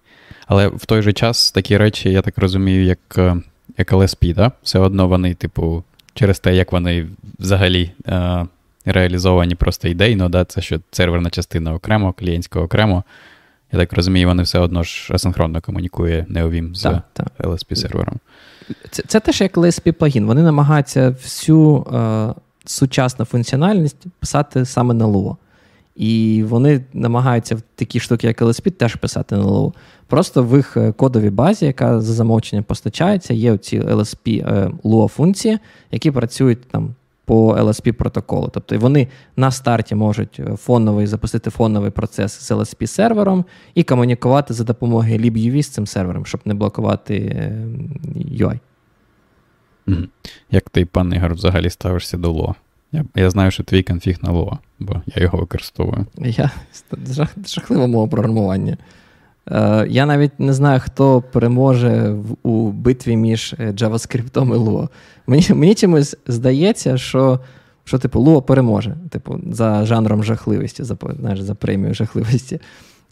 Але 0.47 0.67
в 0.67 0.85
той 0.85 1.01
же 1.01 1.13
час 1.13 1.51
такі 1.51 1.77
речі, 1.77 2.09
я 2.11 2.21
так 2.21 2.37
розумію, 2.37 2.85
як 2.85 2.99
е, 3.17 3.37
як 3.77 3.93
LSP, 3.93 4.33
да? 4.33 4.51
все 4.63 4.79
одно 4.79 5.07
вони, 5.07 5.33
типу, 5.33 5.83
через 6.13 6.39
те, 6.39 6.55
як 6.55 6.71
вони 6.71 7.07
взагалі 7.39 7.91
е, 8.07 8.45
реалізовані 8.85 9.55
просто 9.55 9.87
ідейно, 9.87 10.29
да? 10.29 10.45
це 10.45 10.61
що 10.61 10.79
серверна 10.91 11.29
частина 11.29 11.73
окремо, 11.73 12.13
клієнтська 12.13 12.59
окремо. 12.59 13.03
Я 13.71 13.79
так 13.79 13.93
розумію, 13.93 14.27
вони 14.27 14.43
все 14.43 14.59
одно 14.59 14.83
ж 14.83 15.13
асинхронно 15.13 15.61
комунікує 15.61 16.25
Neovim 16.29 16.73
з 16.75 16.81
так, 16.81 17.03
так. 17.13 17.27
LSP 17.39 17.75
сервером. 17.75 18.19
Це 18.91 19.03
це 19.07 19.19
теж 19.19 19.41
як 19.41 19.57
LSP 19.57 19.91
плагін. 19.91 20.25
Вони 20.25 20.43
намагаються 20.43 21.09
всю 21.09 21.83
е, 21.93 22.33
сучасну 22.65 23.25
функціональність 23.25 24.05
писати 24.19 24.65
саме 24.65 24.93
на 24.93 25.07
Lua. 25.07 25.35
І 25.95 26.43
вони 26.47 26.81
намагаються 26.93 27.57
такі 27.75 27.99
штуки, 27.99 28.27
як 28.27 28.41
LSP, 28.41 28.71
теж 28.71 28.95
писати 28.95 29.35
на 29.35 29.43
Lua. 29.43 29.73
Просто 30.07 30.43
в 30.43 30.55
їх 30.55 30.77
е, 30.77 30.91
кодовій 30.91 31.29
базі, 31.29 31.65
яка 31.65 32.01
за 32.01 32.13
замовченням 32.13 32.63
постачається, 32.63 33.33
є 33.33 33.57
ці 33.57 33.79
LSP 33.79 34.47
е, 34.47 34.71
Lua 34.83 35.07
функції, 35.07 35.59
які 35.91 36.11
працюють 36.11 36.67
там 36.67 36.95
по 37.25 37.55
LSP 37.55 37.91
протоколу. 37.91 38.49
Тобто 38.53 38.79
вони 38.79 39.07
на 39.37 39.51
старті 39.51 39.95
можуть 39.95 40.39
е, 40.39 40.55
фоновий 40.55 41.07
запустити 41.07 41.49
фоновий 41.49 41.91
процес 41.91 42.33
з 42.33 42.51
LSP 42.51 42.87
сервером 42.87 43.45
і 43.73 43.83
комунікувати 43.83 44.53
за 44.53 44.63
допомогою 44.63 45.17
LibUV 45.17 45.63
з 45.63 45.69
цим 45.69 45.87
сервером, 45.87 46.25
щоб 46.25 46.41
не 46.45 46.53
блокувати 46.53 47.13
UI. 48.15 48.59
Як 50.51 50.69
ти, 50.69 50.85
пан 50.85 51.13
Ігор, 51.13 51.33
взагалі 51.33 51.69
ставишся 51.69 52.17
до 52.17 52.33
Lua? 52.33 52.53
Я 52.91 53.05
я 53.15 53.29
знаю, 53.29 53.51
що 53.51 53.63
твій 53.63 53.83
конфіг 53.83 54.17
на 54.21 54.29
Lua, 54.29 54.57
бо 54.79 55.01
я 55.05 55.23
його 55.23 55.37
використовую. 55.37 56.05
Я 56.17 56.51
жахливо 57.45 57.87
мова 57.87 58.07
програмування. 58.07 58.77
Е, 59.51 59.87
Я 59.89 60.05
навіть 60.05 60.39
не 60.39 60.53
знаю, 60.53 60.79
хто 60.83 61.21
переможе 61.21 62.09
в, 62.09 62.47
у 62.49 62.71
битві 62.71 63.17
між 63.17 63.55
е, 63.59 63.71
JavaScript 63.71 64.45
і 64.45 64.57
Lua. 64.57 64.87
Мені 65.27 65.47
мені 65.49 65.75
чомусь 65.75 66.15
здається, 66.27 66.97
що 66.97 67.39
що 67.83 67.99
типу, 67.99 68.19
Lua 68.19 68.41
переможе, 68.41 68.95
типу, 69.09 69.39
за 69.51 69.85
жанром 69.85 70.23
жахливості, 70.23 70.83
за 70.83 70.97
знаєш, 71.19 71.41
за 71.41 71.55
премію 71.55 71.93
жахливості. 71.93 72.59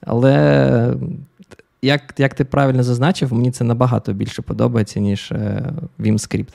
Але 0.02 0.96
як 1.82 2.14
як 2.18 2.34
ти 2.34 2.46
правильно 2.46 2.84
зазначив, 2.84 3.34
мені 3.34 3.52
це 3.52 3.64
набагато 3.64 4.14
більше 4.14 4.42
подобається, 4.42 5.00
ніж 5.00 5.32
е, 5.32 5.74
VimScript. 6.00 6.54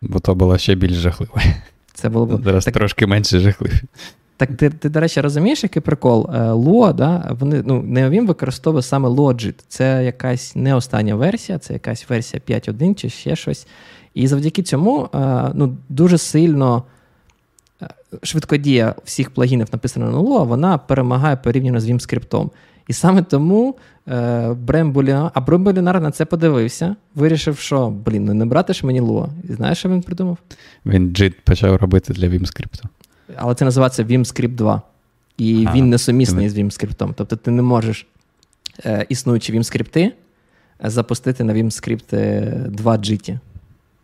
Бо 0.00 0.18
то 0.18 0.34
було 0.34 0.58
ще 0.58 0.74
більш 0.74 0.96
жахливе. 0.96 1.42
Це 1.94 2.08
було 2.08 2.26
б... 2.26 2.42
Зараз 2.44 2.64
так... 2.64 2.74
трошки 2.74 3.06
менше 3.06 3.40
жахливе. 3.40 3.80
Так 4.38 4.56
ти, 4.56 4.70
ти, 4.70 4.88
до 4.88 5.00
речі, 5.00 5.20
розумієш, 5.20 5.62
який 5.62 5.82
прикол? 5.82 6.26
Lua, 6.32 6.94
да, 6.94 7.36
вони, 7.40 7.62
ну, 7.66 7.80
Neovim 7.80 8.26
використовує 8.26 8.82
саме 8.82 9.08
Logit. 9.08 9.54
Це 9.68 10.04
якась 10.04 10.56
не 10.56 10.74
остання 10.74 11.14
версія, 11.14 11.58
це 11.58 11.72
якась 11.72 12.10
версія 12.10 12.42
5.1 12.48 12.94
чи 12.94 13.10
ще 13.10 13.36
щось. 13.36 13.66
І 14.14 14.26
завдяки 14.26 14.62
цьому 14.62 15.08
ну, 15.54 15.76
дуже 15.88 16.18
сильно 16.18 16.82
швидкодія 18.22 18.94
всіх 19.04 19.30
плагінів, 19.30 19.68
написаних 19.72 20.12
на 20.12 20.18
Lua, 20.18 20.46
вона 20.46 20.78
перемагає 20.78 21.36
порівняно 21.36 21.80
з 21.80 21.90
Vim 21.90 22.50
І 22.88 22.92
саме 22.92 23.22
тому 23.22 23.76
е, 24.08 24.52
Брем 24.52 24.92
Булінар, 24.92 25.30
а 25.34 25.40
Брем 25.40 25.64
Булінар 25.64 26.00
на 26.00 26.10
це 26.10 26.24
подивився, 26.24 26.96
вирішив, 27.14 27.58
що 27.58 27.90
блін, 27.90 28.24
ну 28.24 28.34
не 28.34 28.46
брати 28.46 28.72
ж 28.72 28.86
мені 28.86 29.02
Lua. 29.02 29.28
І 29.50 29.52
знаєш, 29.52 29.78
що 29.78 29.88
він 29.88 30.02
придумав? 30.02 30.38
Він 30.86 31.08
JIT 31.08 31.34
почав 31.44 31.76
робити 31.76 32.12
для 32.12 32.28
VimScript 32.28 32.82
але 33.36 33.54
це 33.54 33.64
називається 33.64 34.04
VimScript 34.04 34.54
2. 34.54 34.82
І 35.38 35.66
а, 35.68 35.72
він 35.72 35.88
несумісний 35.88 36.48
з 36.48 36.58
VimScript. 36.58 37.12
Тобто 37.16 37.36
ти 37.36 37.50
не 37.50 37.62
можеш 37.62 38.06
е, 38.84 39.06
існуючі 39.08 39.52
VimScript 39.52 39.98
е, 39.98 40.12
запустити 40.84 41.44
на 41.44 41.54
VimScript 41.54 42.68
2 42.68 42.96
GT. 42.96 43.38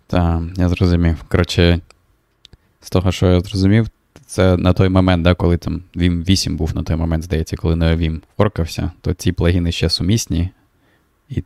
Так, 0.06 0.42
я 0.56 0.68
зрозумів. 0.68 1.24
Коротше, 1.28 1.80
з 2.80 2.90
того, 2.90 3.12
що 3.12 3.26
я 3.26 3.40
зрозумів, 3.40 3.88
це 4.26 4.56
на 4.56 4.72
той 4.72 4.88
момент, 4.88 5.22
да, 5.22 5.34
коли 5.34 5.56
там 5.56 5.82
Vim 5.96 6.28
8 6.28 6.56
був 6.56 6.74
на 6.74 6.82
той 6.82 6.96
момент, 6.96 7.24
здається, 7.24 7.56
коли 7.56 7.76
на 7.76 7.96
Vim 7.96 8.20
форкався, 8.37 8.90
то 9.00 9.14
ці 9.14 9.32
плагіни 9.32 9.72
ще 9.72 9.90
сумісні, 9.90 10.50
і 11.28 11.44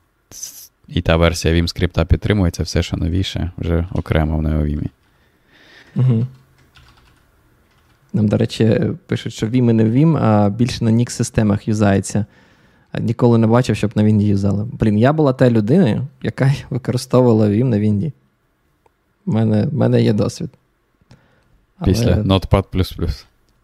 і 0.89 1.03
та 1.03 1.17
версія 1.17 1.55
VimScript 1.55 2.05
підтримується, 2.05 2.63
все, 2.63 2.83
що 2.83 2.97
новіше, 2.97 3.51
вже 3.59 3.89
окремо 3.93 4.39
в 4.39 4.43
NeoVim. 4.43 4.87
Угу. 5.97 6.27
Нам, 8.19 8.29
до 8.29 8.37
речі, 8.37 8.81
пишуть, 9.07 9.33
що 9.33 9.47
Vim 9.47 9.71
і 9.71 9.73
не 9.73 9.85
Vim, 9.85 10.19
а 10.23 10.51
більше 10.51 10.85
на 10.85 10.91
Nix 10.91 11.11
системах 11.11 11.69
юзається. 11.69 12.27
Ніколи 13.01 13.39
не 13.39 13.47
бачив, 13.47 13.77
щоб 13.77 13.91
на 13.95 14.05
Вінді 14.05 14.27
юзали. 14.27 14.67
Блін, 14.73 14.99
я 14.99 15.13
була 15.13 15.33
та 15.33 15.51
людиною, 15.51 16.07
яка 16.23 16.53
використовувала 16.71 17.49
Vim 17.49 17.65
на 17.65 17.79
Вінді. 17.79 18.13
У 19.27 19.33
мене, 19.33 19.69
мене 19.73 20.03
є 20.03 20.13
досвід. 20.13 20.51
Але... 21.79 21.93
Після 21.93 22.17
Notepad. 22.17 22.65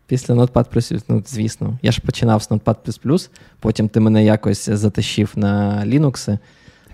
Після 0.07 0.35
Notepad, 0.35 1.03
ну, 1.09 1.23
звісно. 1.27 1.79
Я 1.83 1.93
ж 1.93 2.01
починав 2.01 2.43
з 2.43 2.51
Notepad, 2.51 3.29
потім 3.61 3.88
ти 3.88 4.01
мене 4.01 4.25
якось 4.25 4.69
затащив 4.69 5.33
на 5.37 5.83
Linux. 5.87 6.38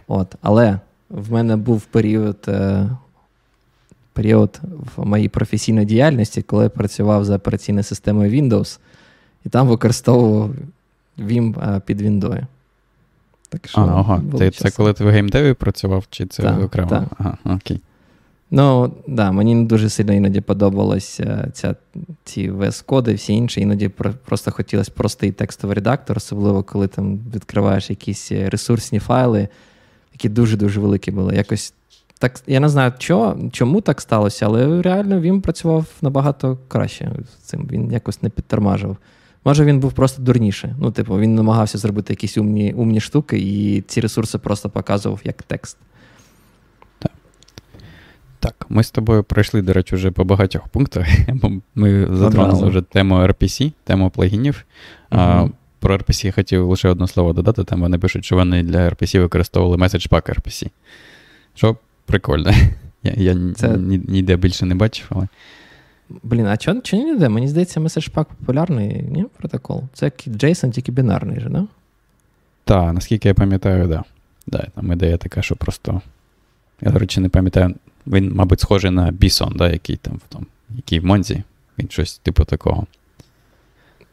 От. 0.06 0.34
Але 0.42 0.78
в 1.08 1.32
мене 1.32 1.56
був 1.56 1.84
період 1.84 2.38
е, 2.48 2.90
період 4.12 4.60
в 4.96 5.06
моїй 5.06 5.28
професійній 5.28 5.84
діяльності, 5.84 6.42
коли 6.42 6.64
я 6.64 6.70
працював 6.70 7.24
за 7.24 7.36
операційною 7.36 7.84
системою 7.84 8.42
Windows, 8.42 8.78
і 9.44 9.48
там 9.48 9.68
використовував 9.68 10.50
Vim 11.18 11.76
е, 11.76 11.80
під 11.86 12.00
Windows. 12.00 12.46
Так 13.48 13.68
що 13.68 13.80
а, 13.80 13.84
ага. 13.84 14.22
Це, 14.38 14.50
це 14.50 14.70
коли 14.70 14.92
ти 14.92 15.04
в 15.04 15.10
геймдеві 15.10 15.54
працював, 15.54 16.04
чи 16.10 16.26
це 16.26 16.42
так, 16.42 16.60
окремо? 16.60 16.88
Так. 16.88 17.04
Ага, 17.18 17.38
окей. 17.44 17.80
Ну, 18.50 18.92
да, 19.06 19.32
мені 19.32 19.54
не 19.54 19.64
дуже 19.64 19.88
сильно 19.88 20.12
іноді 20.12 20.40
подобалися 20.40 21.50
ця, 21.52 21.74
ці 22.24 22.50
VS-коди, 22.50 23.14
всі 23.14 23.32
інші. 23.32 23.60
Іноді 23.60 23.88
просто 24.24 24.50
хотілося 24.50 24.92
простий 24.94 25.32
текстовий 25.32 25.74
редактор, 25.74 26.16
особливо 26.16 26.62
коли 26.62 26.88
там 26.88 27.18
відкриваєш 27.34 27.90
якісь 27.90 28.32
ресурсні 28.32 28.98
файли, 28.98 29.48
які 30.12 30.28
дуже-дуже 30.28 30.80
великі 30.80 31.12
були. 31.12 31.36
Якось 31.36 31.74
так, 32.20 32.42
Я 32.46 32.60
не 32.60 32.68
знаю, 32.68 32.92
що, 32.98 33.36
чому 33.52 33.80
так 33.80 34.00
сталося, 34.00 34.46
але 34.46 34.82
реально 34.82 35.20
він 35.20 35.40
працював 35.40 35.86
набагато 36.02 36.58
краще 36.68 37.12
з 37.24 37.42
цим. 37.42 37.68
Він 37.72 37.92
якось 37.92 38.22
не 38.22 38.28
підтормажив. 38.28 38.96
Може, 39.44 39.64
він 39.64 39.80
був 39.80 39.92
просто 39.92 40.22
дурніше. 40.22 40.76
Ну, 40.80 40.90
типу, 40.90 41.18
він 41.18 41.34
намагався 41.34 41.78
зробити 41.78 42.12
якісь 42.12 42.38
умні 42.38 42.72
умні 42.72 43.00
штуки, 43.00 43.38
і 43.38 43.80
ці 43.80 44.00
ресурси 44.00 44.38
просто 44.38 44.70
показував 44.70 45.20
як 45.24 45.42
текст. 45.42 45.76
Так, 46.98 47.12
Так, 48.38 48.66
ми 48.68 48.84
з 48.84 48.90
тобою 48.90 49.24
пройшли, 49.24 49.62
до 49.62 49.72
речі, 49.72 49.94
вже 49.94 50.10
по 50.10 50.24
багатьох 50.24 50.68
пунктах. 50.68 51.06
Ми 51.74 52.08
затронули 52.16 52.68
вже 52.68 52.82
тему 52.82 53.14
RPC, 53.14 53.72
тему 53.84 54.10
плагінів. 54.10 54.64
Угу. 55.12 55.20
А, 55.20 55.48
Про 55.78 55.96
RPC 55.96 56.26
я 56.26 56.32
хотів 56.32 56.68
лише 56.68 56.88
одне 56.88 57.08
слово 57.08 57.32
додати. 57.32 57.64
Там 57.64 57.80
вони 57.80 57.98
пишуть, 57.98 58.24
що 58.24 58.36
вони 58.36 58.62
для 58.62 58.88
RPC 58.88 59.20
використовували 59.20 59.76
Message 59.76 60.10
Pack 60.10 60.40
RPC. 60.40 60.70
Що 61.54 61.76
Прикольно. 62.10 62.52
Я 63.02 63.12
я 63.16 63.52
Це... 63.56 63.76
ніде 64.08 64.36
більше 64.36 64.66
не 64.66 64.74
бачив, 64.74 65.06
але. 65.10 65.28
Блін, 66.22 66.46
а 66.46 66.56
чого 66.56 66.80
чо 66.80 66.96
ніде? 66.96 67.28
Мені 67.28 67.48
здається, 67.48 67.80
MessagePack 67.80 68.24
популярний, 68.24 69.02
ні, 69.02 69.26
протокол. 69.38 69.82
Це 69.92 70.06
як 70.06 70.26
JSON, 70.26 70.70
тільки 70.70 70.92
бінарний 70.92 71.40
же, 71.40 71.48
да? 71.48 71.66
Так, 72.64 72.94
наскільки 72.94 73.28
я 73.28 73.34
пам'ятаю, 73.34 73.88
да. 73.88 74.04
Да, 74.46 74.66
Там 74.74 74.92
ідея 74.92 75.16
така, 75.16 75.42
що 75.42 75.56
просто. 75.56 76.00
Я, 76.80 76.90
до 76.90 76.98
речі, 76.98 77.20
не 77.20 77.28
пам'ятаю, 77.28 77.74
він, 78.06 78.32
мабуть, 78.34 78.60
схожий 78.60 78.90
на 78.90 79.12
Bison, 79.12 79.56
да, 79.56 79.70
який 79.70 79.96
там 79.96 80.16
в 80.16 80.28
тому, 80.28 80.46
який 80.76 81.00
в 81.00 81.04
Монзі. 81.04 81.42
Він 81.78 81.88
щось 81.90 82.18
типу 82.18 82.44
такого. 82.44 82.86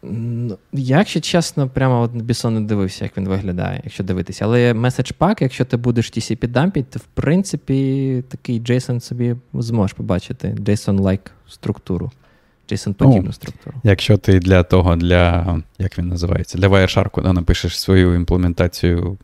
Ну, 0.04 0.58
я, 0.74 0.98
якщо 0.98 1.20
чесно, 1.20 1.70
прямо 1.70 2.02
от 2.02 2.12
Бісон 2.12 2.54
не 2.54 2.62
дивився, 2.62 3.06
як 3.06 3.18
він 3.18 3.28
виглядає, 3.28 3.82
якщо 3.84 4.04
дивитися. 4.04 4.46
Але 4.46 4.74
Message 4.74 5.14
Pack, 5.20 5.38
якщо 5.42 5.66
ти 5.66 5.78
будеш 5.78 6.12
TCP 6.14 6.48
дампити, 6.48 6.88
то 6.92 7.00
в 7.00 7.08
принципі 7.14 8.24
такий 8.28 8.62
JSON 8.62 9.00
собі 9.00 9.36
зможеш 9.54 9.94
побачити. 9.94 10.56
JSON-like 10.60 11.30
структуру. 11.48 12.12
JSON 12.70 12.94
подібну 12.94 13.34
структуру. 13.34 13.78
Якщо 13.84 14.18
ти 14.18 14.40
для 14.40 14.64
того, 14.64 14.96
для 14.96 15.58
як 15.80 15.98
він 15.98 16.08
називається, 16.08 16.58
для 16.58 16.68
Wireshark 16.68 17.24
да, 17.24 17.34
напишеш 17.34 17.80
свою 17.80 18.16
імплементацію. 18.16 19.18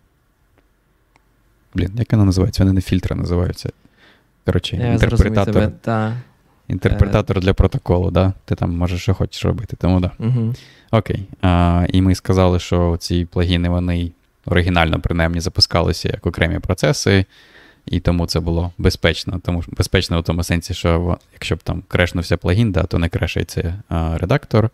Блін, 1.76 1.92
як 1.96 2.12
вона 2.12 2.26
називається? 2.26 2.64
Вони 2.64 2.74
не 2.74 2.82
фільтри 2.82 3.16
називаються. 3.16 3.70
Коротше, 4.46 4.76
інтерпретатор. 4.76 5.72
Інтерпретатор 6.68 7.40
для 7.40 7.54
протоколу, 7.54 8.12
да? 8.12 8.34
Ти 8.46 8.56
там 8.56 8.78
можеш 8.78 9.02
що 9.02 9.14
хочеш 9.14 9.46
робити, 9.46 9.78
тому 9.80 10.00
да. 10.00 10.12
Угу. 10.20 10.54
Окей. 10.92 11.24
А, 11.42 11.86
І 11.90 12.02
ми 12.02 12.16
сказали, 12.16 12.60
що 12.60 12.98
ці 13.00 13.26
плагіни 13.26 13.70
вони 13.70 14.12
оригінально, 14.46 15.00
принаймні, 15.00 15.40
запускалися 15.40 16.10
як 16.14 16.26
окремі 16.26 16.60
процеси, 16.60 17.26
і 17.86 18.00
тому 18.00 18.26
це 18.26 18.40
було 18.40 18.72
безпечно. 18.78 19.40
Тому 19.46 19.64
безпечно 19.68 20.22
в 20.22 20.24
тому 20.24 20.44
сенсі, 20.44 20.74
що 20.74 21.18
якщо 21.34 21.56
б 21.56 21.60
там 21.64 21.84
крешнувся 21.88 22.38
плагін, 22.38 22.72
да, 22.72 22.84
то 22.84 23.00
не 23.00 23.10
крешається 23.10 23.84
редактор, 23.90 24.70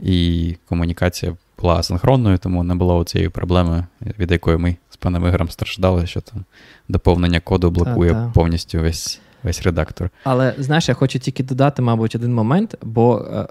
і 0.00 0.56
комунікація 0.68 1.36
була 1.58 1.74
асинхронною, 1.74 2.38
тому 2.38 2.62
не 2.62 2.74
було 2.74 3.04
цієї 3.04 3.28
проблеми, 3.28 3.86
від 4.18 4.30
якої 4.30 4.56
ми 4.58 4.76
з 4.90 4.96
паном 4.96 5.26
Ігорем 5.26 5.48
страждали, 5.48 6.06
що 6.06 6.20
там 6.20 6.44
доповнення 6.88 7.40
коду 7.40 7.70
блокує 7.70 8.12
Та-та. 8.12 8.32
повністю 8.34 8.80
весь. 8.80 9.20
Весь 9.42 9.62
редактор. 9.62 10.10
Але 10.24 10.54
знаєш, 10.58 10.88
я 10.88 10.94
хочу 10.94 11.18
тільки 11.18 11.42
додати, 11.42 11.82
мабуть, 11.82 12.14
один 12.14 12.34
момент, 12.34 12.74
бо 12.82 13.18
е, 13.18 13.46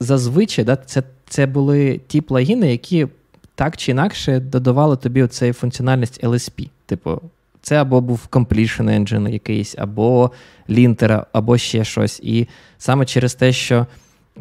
зазвичай 0.00 0.64
да, 0.64 0.76
це 0.76 1.02
це 1.28 1.46
були 1.46 2.00
ті 2.06 2.20
плагіни, 2.20 2.70
які 2.70 3.06
так 3.54 3.76
чи 3.76 3.90
інакше 3.90 4.40
додавали 4.40 4.96
тобі 4.96 5.22
оцей 5.22 5.52
функціональність 5.52 6.24
LSP. 6.24 6.68
Типу, 6.86 7.20
це 7.62 7.80
або 7.80 8.00
був 8.00 8.26
completion 8.30 8.84
engine 8.84 9.28
якийсь, 9.28 9.74
або 9.78 10.30
лінтера, 10.70 11.26
або 11.32 11.58
ще 11.58 11.84
щось. 11.84 12.20
І 12.22 12.48
саме 12.78 13.04
через 13.04 13.34
те, 13.34 13.52
що 13.52 13.86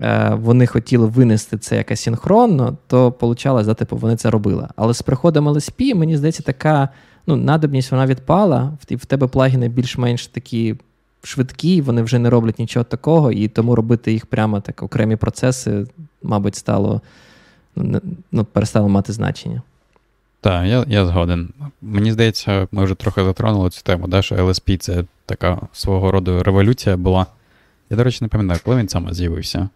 е, 0.01 0.31
вони 0.41 0.67
хотіли 0.67 1.07
винести 1.07 1.57
це 1.57 1.77
якось 1.77 2.01
синхронно, 2.01 2.77
то 2.87 3.11
получалось, 3.11 3.67
да, 3.67 3.73
типу, 3.73 3.97
вони 3.97 4.15
це 4.15 4.29
робили. 4.29 4.67
Але 4.75 4.93
з 4.93 5.01
приходом 5.01 5.49
LSP, 5.49 5.95
мені 5.95 6.17
здається, 6.17 6.43
така 6.43 6.89
ну, 7.27 7.35
надобність 7.35 7.91
вона 7.91 8.05
відпала, 8.05 8.77
в 8.91 9.05
тебе 9.05 9.27
плагіни 9.27 9.69
більш-менш 9.69 10.27
такі. 10.27 10.75
Швидкі, 11.25 11.81
вони 11.81 12.01
вже 12.01 12.19
не 12.19 12.29
роблять 12.29 12.59
нічого 12.59 12.83
такого, 12.83 13.31
і 13.31 13.47
тому 13.47 13.75
робити 13.75 14.13
їх 14.13 14.25
прямо 14.25 14.59
так 14.59 14.83
окремі 14.83 15.15
процеси, 15.15 15.85
мабуть, 16.23 16.55
стало 16.55 17.01
ну, 18.31 18.45
перестало 18.51 18.89
мати 18.89 19.13
значення. 19.13 19.61
Так, 20.41 20.67
я 20.67 20.85
я 20.87 21.05
згоден. 21.05 21.49
Мені 21.81 22.11
здається, 22.11 22.67
ми 22.71 22.83
вже 22.83 22.95
трохи 22.95 23.23
затронули 23.23 23.69
цю 23.69 23.81
тему, 23.83 24.07
да, 24.07 24.21
що 24.21 24.35
LSP 24.35 24.77
це 24.77 25.03
така 25.25 25.61
свого 25.73 26.11
роду 26.11 26.43
революція 26.43 26.97
була. 26.97 27.25
Я, 27.89 27.97
до 27.97 28.03
речі, 28.03 28.17
не 28.21 28.27
пам'ятаю, 28.27 28.59
коли 28.63 28.77
він 28.77 28.89
саме 28.89 29.13
з'явився. 29.13 29.69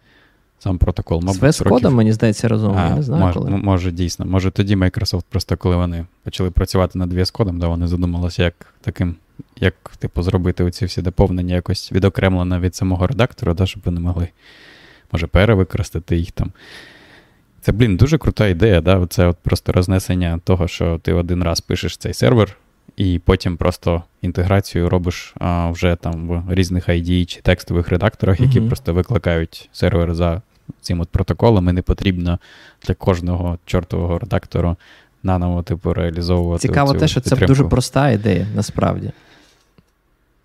Сам 0.58 0.78
протокол, 0.78 1.22
мабуть, 1.22 1.54
З 1.54 1.58
кодом 1.58 1.94
мені 1.94 2.12
здається, 2.12 2.48
разом. 2.48 2.78
А, 2.78 2.88
я 2.88 2.94
не 2.94 3.02
знаю, 3.02 3.22
може, 3.22 3.38
коли. 3.38 3.50
може, 3.50 3.90
дійсно. 3.92 4.26
Може, 4.26 4.50
тоді 4.50 4.76
Microsoft, 4.76 5.24
просто 5.28 5.56
коли 5.56 5.76
вони 5.76 6.06
почали 6.22 6.50
працювати 6.50 6.98
над 6.98 7.12
VS 7.12 7.32
кодом, 7.32 7.58
да, 7.58 7.68
вони 7.68 7.86
задумалися, 7.86 8.42
як 8.42 8.54
таким, 8.80 9.14
як, 9.56 9.74
типу, 9.98 10.22
зробити 10.22 10.64
оці 10.64 10.84
всі 10.84 11.02
доповнення 11.02 11.54
якось 11.54 11.92
відокремлено 11.92 12.60
від 12.60 12.74
самого 12.74 13.06
редактора, 13.06 13.54
да, 13.54 13.66
щоб 13.66 13.82
вони 13.84 14.00
могли, 14.00 14.28
може, 15.12 15.26
перевикористати 15.26 16.16
їх 16.16 16.30
там. 16.30 16.52
Це, 17.60 17.72
блін, 17.72 17.96
дуже 17.96 18.18
крута 18.18 18.46
ідея, 18.46 18.80
да? 18.80 19.06
Це 19.06 19.26
от 19.26 19.36
просто 19.42 19.72
рознесення 19.72 20.40
того, 20.44 20.68
що 20.68 20.98
ти 21.02 21.12
один 21.12 21.42
раз 21.42 21.60
пишеш 21.60 21.96
цей 21.96 22.14
сервер, 22.14 22.56
і 22.96 23.20
потім 23.24 23.56
просто 23.56 24.02
інтеграцію 24.22 24.88
робиш 24.88 25.34
а, 25.38 25.70
вже 25.70 25.96
там 25.96 26.28
в 26.28 26.54
різних 26.54 26.88
ID 26.88 27.24
чи 27.24 27.40
текстових 27.40 27.88
редакторах, 27.88 28.40
які 28.40 28.60
mm-hmm. 28.60 28.66
просто 28.66 28.94
викликають 28.94 29.68
сервер 29.72 30.14
за 30.14 30.42
цим 30.80 31.00
от 31.00 31.08
протоколом, 31.08 31.68
і 31.68 31.72
не 31.72 31.82
потрібно 31.82 32.38
для 32.86 32.94
кожного 32.94 33.58
чортового 33.66 34.18
редактору 34.18 34.76
наново 35.22 35.62
типу 35.62 35.94
реалізовувати. 35.94 36.68
Цікаво 36.68 36.94
те, 36.94 37.08
що 37.08 37.20
підтримку. 37.20 37.40
це 37.40 37.46
дуже 37.46 37.64
проста 37.64 38.10
ідея, 38.10 38.46
насправді. 38.54 39.12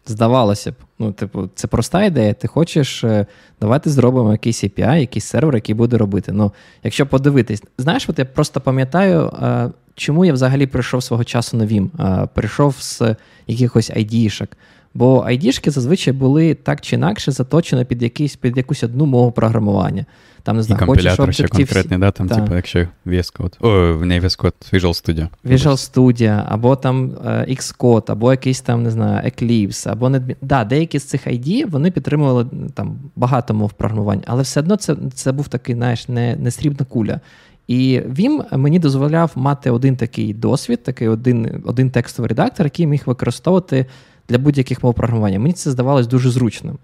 Здавалося 0.08 0.72
б, 0.72 0.76
ну, 1.00 1.12
типу, 1.12 1.50
це 1.56 1.68
проста 1.68 2.04
ідея. 2.04 2.34
Ти 2.34 2.48
хочеш, 2.48 3.04
е, 3.04 3.26
давайте 3.62 3.90
зробимо 3.90 4.32
якийсь 4.32 4.64
API, 4.64 5.00
якийсь 5.00 5.26
сервер, 5.26 5.56
який 5.56 5.76
буде 5.76 5.98
робити. 5.98 6.32
Ну, 6.32 6.52
якщо 6.84 7.08
подивитись, 7.08 7.64
знаєш, 7.78 8.10
от 8.10 8.20
я 8.20 8.26
просто 8.26 8.62
пам'ятаю, 8.62 9.34
е, 9.42 9.72
чому 9.96 10.26
я 10.26 10.34
взагалі 10.34 10.68
прийшов 10.68 11.04
свого 11.04 11.24
часу 11.24 11.58
на 11.58 11.66
Vim. 11.66 11.90
Е, 12.24 12.28
прийшов 12.34 12.76
з 12.80 13.16
якихось 13.48 13.92
ID-шок. 13.92 14.48
Бо 14.96 15.26
ID-шки 15.30 15.70
зазвичай 15.70 16.14
були 16.14 16.54
так 16.54 16.82
чи 16.82 16.96
інакше 16.96 17.32
заточені 17.32 17.86
під 17.86 18.04
якийсь, 18.04 18.36
під 18.36 18.58
якусь 18.58 18.84
одну 18.84 19.06
мову 19.06 19.32
програмування. 19.32 20.06
Там, 20.44 20.58
не 20.58 20.64
знаю, 20.64 20.82
І 20.84 20.86
компілятор 20.86 21.34
ще 21.34 21.48
конкретний, 21.48 22.00
да, 22.00 22.12
там, 22.12 22.30
типу, 22.30 22.56
якщо 22.56 22.80
VS 22.80 23.40
Code. 23.40 23.54
О, 23.60 24.06
не 24.06 24.20
VS 24.20 24.42
Code, 24.42 24.74
Visual 24.74 24.82
Studio. 24.82 25.28
Visual 25.46 25.92
Studio, 25.94 26.44
або 26.48 26.76
там 26.76 27.10
Xcode, 27.50 28.12
або 28.12 28.32
якийсь 28.32 28.62
там, 28.62 28.84
не 28.84 28.92
знаю, 28.92 29.30
Eclipse, 29.30 29.92
або 29.92 30.10
не... 30.10 30.22
Да, 30.42 30.64
деякі 30.64 31.00
з 31.00 31.04
цих 31.04 31.28
ID 31.28 31.70
вони 31.70 31.92
підтримували 31.92 32.46
там 32.74 32.98
багато 33.16 33.54
мов 33.54 33.74
програмування, 33.74 34.24
але 34.26 34.44
все 34.44 34.60
одно 34.60 34.76
це 34.76 34.96
це 35.14 35.32
був 35.32 35.48
такий, 35.48 35.76
знаєш, 35.76 36.10
не, 36.10 36.36
не 36.36 36.52
срібна 36.52 36.86
куля. 36.86 37.20
І 37.68 38.02
Vim 38.10 38.58
мені 38.58 38.80
дозволяв 38.80 39.32
мати 39.36 39.72
один 39.72 39.96
такий 39.96 40.34
досвід, 40.34 40.84
такий 40.84 41.08
один 41.08 41.64
один 41.66 41.90
текстовий 41.90 42.30
редактор, 42.30 42.66
який 42.66 42.88
міг 42.88 43.04
використовувати 43.06 43.86
для 44.30 44.38
будь-яких 44.38 44.84
мов 44.84 44.94
програмування. 44.94 45.40
Мені 45.40 45.54
це 45.54 45.72
здавалось 45.72 46.08
дуже 46.08 46.30
зручним. 46.30 46.78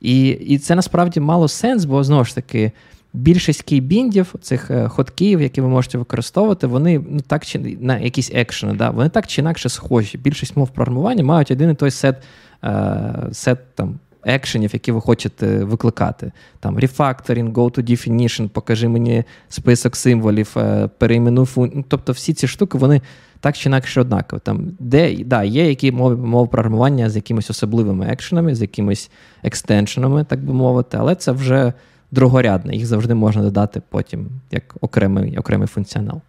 І 0.00 0.28
і 0.28 0.58
це 0.58 0.74
насправді 0.74 1.20
мало 1.20 1.48
сенс, 1.48 1.84
бо 1.84 2.04
знову 2.04 2.24
ж 2.24 2.34
таки. 2.34 2.72
Більшість 3.14 3.62
кейбіндів, 3.62 4.34
цих 4.40 4.70
е, 4.70 4.88
хотків, 4.88 5.42
які 5.42 5.60
ви 5.60 5.68
можете 5.68 5.98
використовувати, 5.98 6.66
вони 6.66 7.04
ну 7.10 7.20
так 7.20 7.46
чи 7.46 7.58
на 7.80 7.98
якісь 7.98 8.30
екшени, 8.34 8.74
да, 8.74 8.90
вони 8.90 9.08
так 9.08 9.26
чи 9.26 9.40
інакше 9.40 9.68
схожі. 9.68 10.18
Більшість 10.18 10.56
мов 10.56 10.68
програмування 10.68 11.24
мають 11.24 11.50
один 11.50 11.70
і 11.70 11.74
той 11.74 11.90
сет 11.90 12.16
е, 12.64 13.28
сет 13.32 13.58
там 13.74 13.98
екшенів, 14.24 14.70
які 14.72 14.92
ви 14.92 15.00
хочете 15.00 15.64
викликати. 15.64 16.32
Там 16.60 16.78
Refactoring, 16.78 17.52
go 17.52 17.78
to 17.78 17.90
definition, 17.90 18.48
покажи 18.48 18.88
мені 18.88 19.24
список 19.48 19.96
символів, 19.96 20.54
е, 20.56 20.88
перейменуй 20.98 21.46
функцію. 21.46 21.78
Ну, 21.78 21.84
тобто 21.88 22.12
всі 22.12 22.34
ці 22.34 22.48
штуки, 22.48 22.78
вони 22.78 23.00
так 23.42 23.56
чи 23.56 23.68
інакше 23.68 24.00
однакові. 24.00 24.40
Там, 24.44 24.72
де, 24.78 25.16
да, 25.24 25.42
Є 25.42 25.68
які 25.68 25.92
мови 25.92 26.16
мови 26.16 26.48
програмування 26.48 27.10
з 27.10 27.16
якимись 27.16 27.50
особливими 27.50 28.06
екшенами, 28.06 28.54
з 28.54 28.60
якимись 28.60 29.10
екстеншенами, 29.42 30.24
так 30.24 30.44
би 30.44 30.52
мовити, 30.52 30.96
але 31.00 31.14
це 31.14 31.32
вже 31.32 31.72
другорядне, 32.10 32.76
їх 32.76 32.86
завжди 32.86 33.14
можна 33.14 33.42
додати 33.42 33.82
потім 33.88 34.28
як 34.50 34.74
окремий 34.80 35.38
окремий 35.38 35.68
функціонал. 35.68 36.20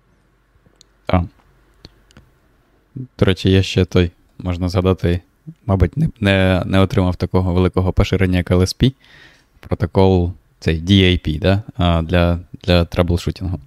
Так. 1.05 1.23
До 2.95 3.25
речі, 3.25 3.49
є 3.49 3.63
ще 3.63 3.85
той, 3.85 4.11
можна 4.39 4.69
згадати, 4.69 5.21
мабуть, 5.65 5.97
не 5.97 6.09
не, 6.19 6.63
не 6.65 6.79
отримав 6.79 7.15
такого 7.15 7.53
великого 7.53 7.93
поширення, 7.93 8.37
як 8.37 8.51
LSP. 8.51 8.93
Протокол 9.59 10.33
цей 10.59 10.81
DAP 10.81 11.39
да? 11.39 11.63
для 12.01 12.39
для 12.63 12.85
траблшутінгу, 12.85 13.59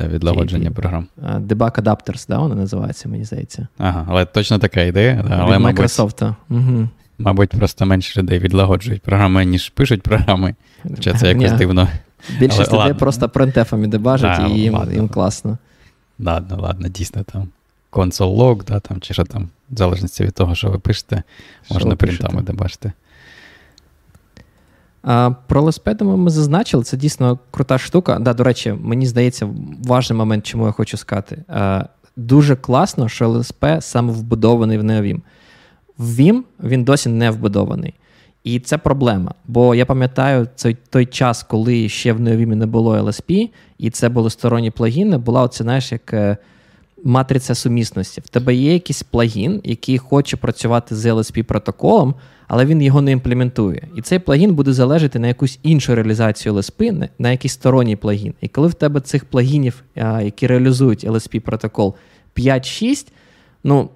для 0.00 0.08
відлагодження 0.08 0.70
програм. 0.70 1.06
Debug 1.22 1.82
Adapters, 1.82 2.28
да, 2.28 2.38
воно 2.38 2.54
називається, 2.54 3.08
мені 3.08 3.24
здається. 3.24 3.68
Ага, 3.78 4.06
але 4.08 4.24
точно 4.24 4.58
така 4.58 4.80
ідея. 4.80 5.24
Да, 5.28 5.36
але, 5.40 5.58
Від 5.58 5.66
Microsoft. 5.66 6.34
Угу. 6.50 6.88
Мабуть, 7.18 7.50
просто 7.50 7.86
менше 7.86 8.20
людей 8.20 8.38
відлагоджують 8.38 9.02
програми, 9.02 9.44
ніж 9.44 9.68
пишуть 9.68 10.02
програми. 10.02 10.54
Хоча 10.82 11.14
це 11.14 11.28
якось 11.28 11.52
дивно. 11.52 11.88
Більшість 12.38 12.60
людей 12.60 12.78
ладно. 12.78 12.94
просто 12.94 13.28
принтефами 13.28 13.86
дебажать, 13.86 14.38
да, 14.38 14.46
і 14.46 14.50
їм 14.50 14.74
ладно. 14.74 14.92
їм 14.92 15.08
класно. 15.08 15.58
Ладно, 16.18 16.58
ладно, 16.60 16.88
дійсно 16.88 17.22
там. 17.22 17.48
Console 17.92 18.36
log, 18.36 18.64
да, 18.64 18.80
там, 18.80 19.00
чи 19.00 19.14
що 19.14 19.24
там, 19.24 19.48
в 19.70 19.76
залежності 19.76 20.24
від 20.24 20.34
того, 20.34 20.54
що 20.54 20.70
ви 20.70 20.78
пишете, 20.78 21.22
що 21.64 21.74
можна 21.74 21.96
принтами 21.96 22.42
дебажити. 22.42 22.92
Про 25.46 25.62
леспедами 25.62 26.16
ми 26.16 26.30
зазначили, 26.30 26.82
це 26.84 26.96
дійсно 26.96 27.38
крута 27.50 27.78
штука. 27.78 28.18
Да, 28.18 28.34
До 28.34 28.44
речі, 28.44 28.74
мені 28.80 29.06
здається, 29.06 29.48
важний 29.84 30.16
момент, 30.16 30.46
чому 30.46 30.66
я 30.66 30.72
хочу 30.72 30.96
сказати. 30.96 31.44
Дуже 32.16 32.56
класно, 32.56 33.08
що 33.08 33.28
ЛСП 33.28 33.64
саме 33.80 34.12
вбудований 34.12 34.78
в 34.78 34.82
Neovim. 34.82 35.20
В 35.98 36.20
Vim 36.20 36.42
він 36.62 36.84
досі 36.84 37.08
не 37.08 37.30
вбудований. 37.30 37.94
І 38.44 38.60
це 38.60 38.78
проблема. 38.78 39.34
Бо 39.46 39.74
я 39.74 39.86
пам'ятаю 39.86 40.48
цей 40.54 40.76
той 40.90 41.06
час, 41.06 41.42
коли 41.42 41.88
ще 41.88 42.12
в 42.12 42.20
Neovim 42.20 42.54
не 42.54 42.66
було 42.66 42.96
LSP, 42.96 43.50
і 43.78 43.90
це 43.90 44.08
були 44.08 44.30
сторонні 44.30 44.70
плагіни, 44.70 45.18
була 45.18 45.42
оце, 45.42 45.64
знаєш, 45.64 45.92
як 45.92 46.12
е, 46.12 46.36
матриця 47.04 47.54
сумісності. 47.54 48.20
В 48.20 48.28
тебе 48.28 48.54
є 48.54 48.72
якийсь 48.72 49.02
плагін, 49.02 49.60
який 49.64 49.98
хоче 49.98 50.36
працювати 50.36 50.96
з 50.96 51.06
LSP 51.06 51.42
протоколом, 51.42 52.14
але 52.48 52.64
він 52.64 52.82
його 52.82 53.00
не 53.00 53.10
імплементує. 53.10 53.88
І 53.96 54.02
цей 54.02 54.18
плагін 54.18 54.54
буде 54.54 54.72
залежати 54.72 55.18
на 55.18 55.28
якусь 55.28 55.58
іншу 55.62 55.94
реалізацію 55.94 56.54
LSP, 56.54 57.08
на 57.18 57.30
якийсь 57.30 57.52
сторонній 57.52 57.96
плагін. 57.96 58.34
І 58.40 58.48
коли 58.48 58.68
в 58.68 58.74
тебе 58.74 59.00
цих 59.00 59.24
плагінів, 59.24 59.82
які 60.22 60.46
реалізують 60.46 61.04
LSP 61.04 61.40
протокол 61.40 61.94
5-6, 62.36 63.06
ну 63.64 63.88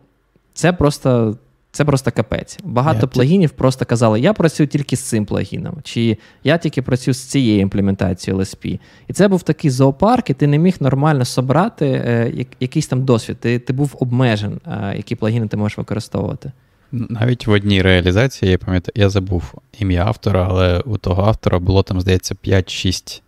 це 0.54 0.72
просто 0.72 1.36
це 1.74 1.84
просто 1.84 2.10
капець. 2.10 2.58
Багато 2.64 3.06
yeah, 3.06 3.10
плагінів 3.10 3.50
просто 3.50 3.84
казали, 3.84 4.20
я 4.20 4.32
працюю 4.32 4.66
тільки 4.66 4.96
з 4.96 5.00
цим 5.00 5.24
плагіном, 5.24 5.76
чи 5.82 6.18
я 6.44 6.58
тільки 6.58 6.82
працюю 6.82 7.14
з 7.14 7.18
цією 7.18 7.60
імплементацією 7.60 8.42
LSP. 8.42 8.78
І 9.08 9.12
це 9.12 9.28
був 9.28 9.42
такий 9.42 9.70
зоопарк, 9.70 10.30
і 10.30 10.34
ти 10.34 10.46
не 10.46 10.58
міг 10.58 10.76
нормально 10.80 11.24
собрати 11.24 11.86
е, 11.86 12.46
якийсь 12.60 12.86
там 12.86 13.04
досвід. 13.04 13.36
Ти 13.40 13.58
ти 13.58 13.72
був 13.72 13.96
обмежен, 14.00 14.60
е, 14.66 14.94
які 14.96 15.14
плагіни 15.14 15.46
ти 15.48 15.56
можеш 15.56 15.78
використовувати. 15.78 16.52
Навіть 16.92 17.46
в 17.46 17.50
одній 17.50 17.82
реалізації, 17.82 18.50
я 18.50 18.58
пам'ятаю, 18.58 18.92
я 18.94 19.08
забув 19.08 19.54
ім'я 19.78 20.04
автора, 20.04 20.46
але 20.50 20.80
у 20.80 20.96
того 20.96 21.22
автора 21.22 21.58
було 21.58 21.82
там, 21.82 22.00
здається, 22.00 22.34
5-6, 22.44 23.22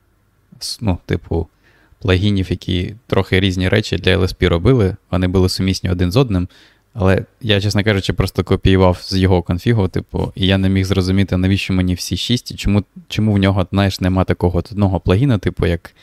ну, 0.80 0.98
типу, 1.06 1.46
плагінів, 2.02 2.50
які 2.50 2.94
трохи 3.06 3.40
різні 3.40 3.68
речі 3.68 3.96
для 3.96 4.16
LSP 4.16 4.48
робили. 4.48 4.96
Вони 5.10 5.28
були 5.28 5.48
сумісні 5.48 5.90
один 5.90 6.12
з 6.12 6.16
одним. 6.16 6.48
Але 6.98 7.24
я, 7.40 7.60
чесно 7.60 7.84
кажучи, 7.84 8.12
просто 8.12 8.44
копіював 8.44 8.98
з 9.02 9.16
його 9.16 9.42
конфігу, 9.42 9.88
типу, 9.88 10.32
і 10.34 10.46
я 10.46 10.58
не 10.58 10.68
міг 10.68 10.84
зрозуміти, 10.84 11.36
навіщо 11.36 11.74
мені 11.74 11.94
всі 11.94 12.16
шість, 12.16 12.50
і 12.50 12.54
чому 12.54 12.84
чому 13.08 13.32
в 13.32 13.38
нього, 13.38 13.66
знаєш, 13.72 14.00
нема 14.00 14.24
такого 14.24 14.58
одного 14.58 15.00
плагіна, 15.00 15.38
типу, 15.38 15.66
як, 15.66 15.94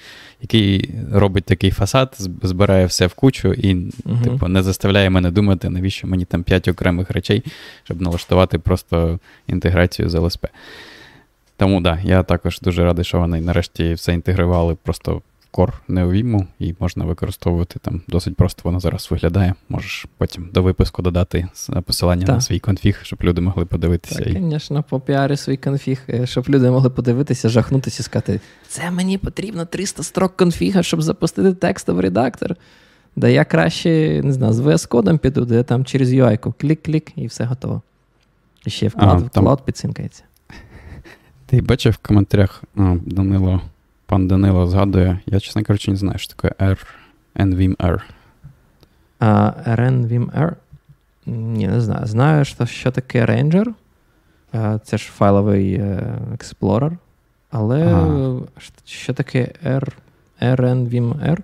який 0.41 0.89
робить 1.11 1.43
такий 1.43 1.71
фасад, 1.71 2.17
збирає 2.43 2.85
все 2.85 3.07
в 3.07 3.13
кучу 3.13 3.53
і, 3.53 3.75
uh 3.75 4.23
типу, 4.23 4.47
не 4.47 4.63
заставляє 4.63 5.09
мене 5.09 5.31
думати, 5.31 5.69
навіщо 5.69 6.07
мені 6.07 6.25
там 6.25 6.43
п'ять 6.43 6.67
окремих 6.67 7.11
речей, 7.11 7.43
щоб 7.83 8.01
налаштувати 8.01 8.59
просто 8.59 9.19
інтеграцію 9.47 10.09
з 10.09 10.15
LSP. 10.15 10.47
Тому 11.57 11.81
так, 11.81 11.95
да, 11.95 12.09
я 12.09 12.23
також 12.23 12.59
дуже 12.59 12.83
радий, 12.83 13.05
що 13.05 13.19
вони 13.19 13.41
нарешті 13.41 13.93
все 13.93 14.13
інтегрували 14.13 14.75
просто 14.83 15.21
Core 15.53 15.73
неовіму, 15.87 16.47
і 16.59 16.75
можна 16.79 17.05
використовувати 17.05 17.79
там 17.79 18.01
досить 18.07 18.35
просто 18.35 18.61
воно 18.63 18.79
зараз 18.79 19.07
виглядає. 19.11 19.53
Можеш 19.69 20.05
потім 20.17 20.49
до 20.53 20.63
випуску 20.63 21.01
додати 21.01 21.47
посилання 21.85 22.25
так. 22.25 22.35
на 22.35 22.41
свій 22.41 22.59
конфіг, 22.59 22.99
щоб 23.03 23.19
люди 23.23 23.41
могли 23.41 23.65
подивитися. 23.65 24.23
Так, 24.23 24.33
звісно, 24.33 24.79
і... 24.79 24.89
попіарю 24.89 25.35
свій 25.35 25.57
конфіг, 25.57 26.01
е, 26.09 26.25
щоб 26.25 26.45
люди 26.49 26.71
могли 26.71 26.89
подивитися, 26.89 27.49
жахнутися 27.49 27.97
і 27.99 28.03
сказати: 28.03 28.39
це 28.67 28.91
мені 28.91 29.17
потрібно 29.17 29.65
300 29.65 30.03
строк 30.03 30.37
конфіга, 30.37 30.83
щоб 30.83 31.01
запустити 31.01 31.53
текстовий 31.53 32.01
редактор. 32.01 32.55
Да 33.15 33.27
я 33.27 33.45
краще, 33.45 34.21
не 34.23 34.33
знаю, 34.33 34.53
з 34.53 34.59
VS 34.59 34.87
кодом 34.87 35.17
піду, 35.17 35.45
де 35.45 35.63
там 35.63 35.85
через 35.85 36.13
UI-ку 36.13 36.53
клік-клік 36.59 37.11
і 37.15 37.27
все 37.27 37.43
готово. 37.43 37.81
І 38.65 38.69
ще 38.69 38.87
вклад, 38.87 39.09
а, 39.09 39.15
вклад 39.15 39.57
там... 39.57 39.65
підсинкається. 39.65 40.23
Ти 41.45 41.61
бачив 41.61 41.93
в 41.93 42.07
коментарях 42.07 42.63
Данило 43.05 43.61
пан 44.13 44.27
Данило 44.27 44.67
згадує, 44.67 45.19
я, 45.25 45.39
чесно 45.39 45.63
кажучи, 45.63 45.91
не 45.91 45.97
знаю, 45.97 46.17
що 46.17 46.33
таке 46.33 46.65
R, 46.65 46.77
NVMR. 47.35 48.01
А, 49.19 49.51
RNVMR? 49.67 50.53
Ні, 51.25 51.67
не 51.67 51.81
знаю. 51.81 52.05
Знаю, 52.05 52.45
що 52.45 52.65
що 52.65 52.91
таке 52.91 53.25
Ranger. 53.25 53.67
Це 54.83 54.97
ж 54.97 55.11
файловий 55.11 55.81
експлорер. 56.33 56.97
Але 57.51 57.87
ага. 57.87 58.39
що 58.85 59.13
таке 59.13 59.51
R, 59.65 59.87
RNVMR? 60.41 61.37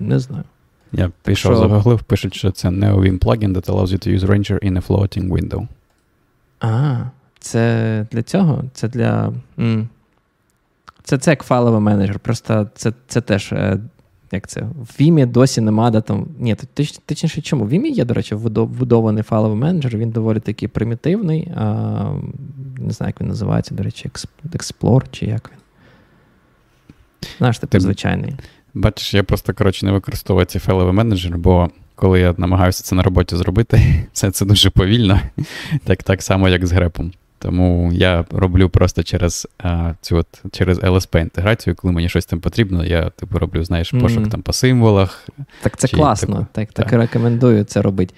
Не 0.00 0.18
знаю. 0.18 0.44
Я 0.92 1.10
пішов 1.24 1.52
що... 1.52 1.60
загуглив, 1.60 2.02
пишуть, 2.02 2.34
що 2.34 2.50
це 2.50 2.68
NeoVim 2.68 3.18
plugin 3.18 3.54
that 3.54 3.66
allows 3.66 3.86
you 3.86 4.08
to 4.08 4.18
use 4.18 4.26
Ranger 4.26 4.64
in 4.64 4.76
a 4.76 4.86
floating 4.86 5.28
window. 5.28 5.68
А, 6.60 7.00
це 7.38 8.06
для 8.10 8.22
цього? 8.22 8.64
Це 8.72 8.88
для. 8.88 9.32
М- 9.58 9.88
це 11.04 11.18
це 11.18 11.30
як 11.30 11.42
файловий 11.42 11.80
менеджер. 11.80 12.18
Просто 12.18 12.70
це 12.74 12.92
це 13.06 13.20
теж. 13.20 13.52
Е, 13.52 13.78
як 14.32 14.46
це? 14.46 14.60
В 14.60 15.00
Vim 15.00 15.26
досі 15.26 15.60
нема 15.60 15.90
де 15.90 16.00
там. 16.00 16.26
Ні, 16.38 16.56
точніше, 17.06 17.42
чому? 17.42 17.64
В 17.64 17.72
Vim 17.72 17.86
є, 17.86 18.04
до 18.04 18.14
речі, 18.14 18.34
вбудований 18.34 19.22
файловий 19.22 19.58
менеджер, 19.58 19.96
він 19.96 20.10
доволі 20.10 20.40
такий 20.40 20.68
примітивний. 20.68 21.52
А, 21.56 21.64
Не 22.78 22.92
знаю, 22.92 23.08
як 23.08 23.20
він 23.20 23.28
називається, 23.28 23.74
до 23.74 23.82
речі, 23.82 24.10
Explore 24.50 25.04
чи 25.10 25.26
як 25.26 25.50
він. 25.52 25.58
Знаєш, 27.38 27.58
типу, 27.58 27.80
звичайний. 27.80 28.36
Бачиш, 28.74 29.14
я 29.14 29.22
просто, 29.22 29.54
коротше, 29.54 29.86
не 29.86 29.92
використовую 29.92 30.46
цей 30.46 30.60
файловий 30.60 30.94
менеджер, 30.94 31.38
бо 31.38 31.70
коли 31.94 32.20
я 32.20 32.34
намагаюся 32.38 32.82
це 32.82 32.94
на 32.94 33.02
роботі 33.02 33.36
зробити, 33.36 34.06
все 34.12 34.30
це 34.30 34.44
дуже 34.44 34.70
повільно, 34.70 35.20
так 35.84 36.02
так 36.02 36.22
само, 36.22 36.48
як 36.48 36.66
з 36.66 36.72
грепом. 36.72 37.12
Тому 37.42 37.92
я 37.92 38.24
роблю 38.30 38.68
просто 38.68 39.02
через 39.02 39.48
а, 39.58 39.94
цю 40.00 40.16
от, 40.16 40.26
через 40.52 40.78
LSP 40.78 41.20
інтеграцію, 41.20 41.76
коли 41.76 41.92
мені 41.92 42.08
щось 42.08 42.26
там 42.26 42.40
потрібно, 42.40 42.84
я 42.84 43.10
типу 43.10 43.38
роблю, 43.38 43.64
знаєш, 43.64 43.90
пошук 43.90 44.24
mm-hmm. 44.24 44.30
там 44.30 44.42
по 44.42 44.52
символах. 44.52 45.28
Так 45.62 45.76
це 45.76 45.88
чи, 45.88 45.96
класно, 45.96 46.34
типу, 46.34 46.46
так 46.52 46.72
так, 46.72 46.90
так 46.90 47.00
рекомендую 47.00 47.64
це 47.64 47.82
робити. 47.82 48.14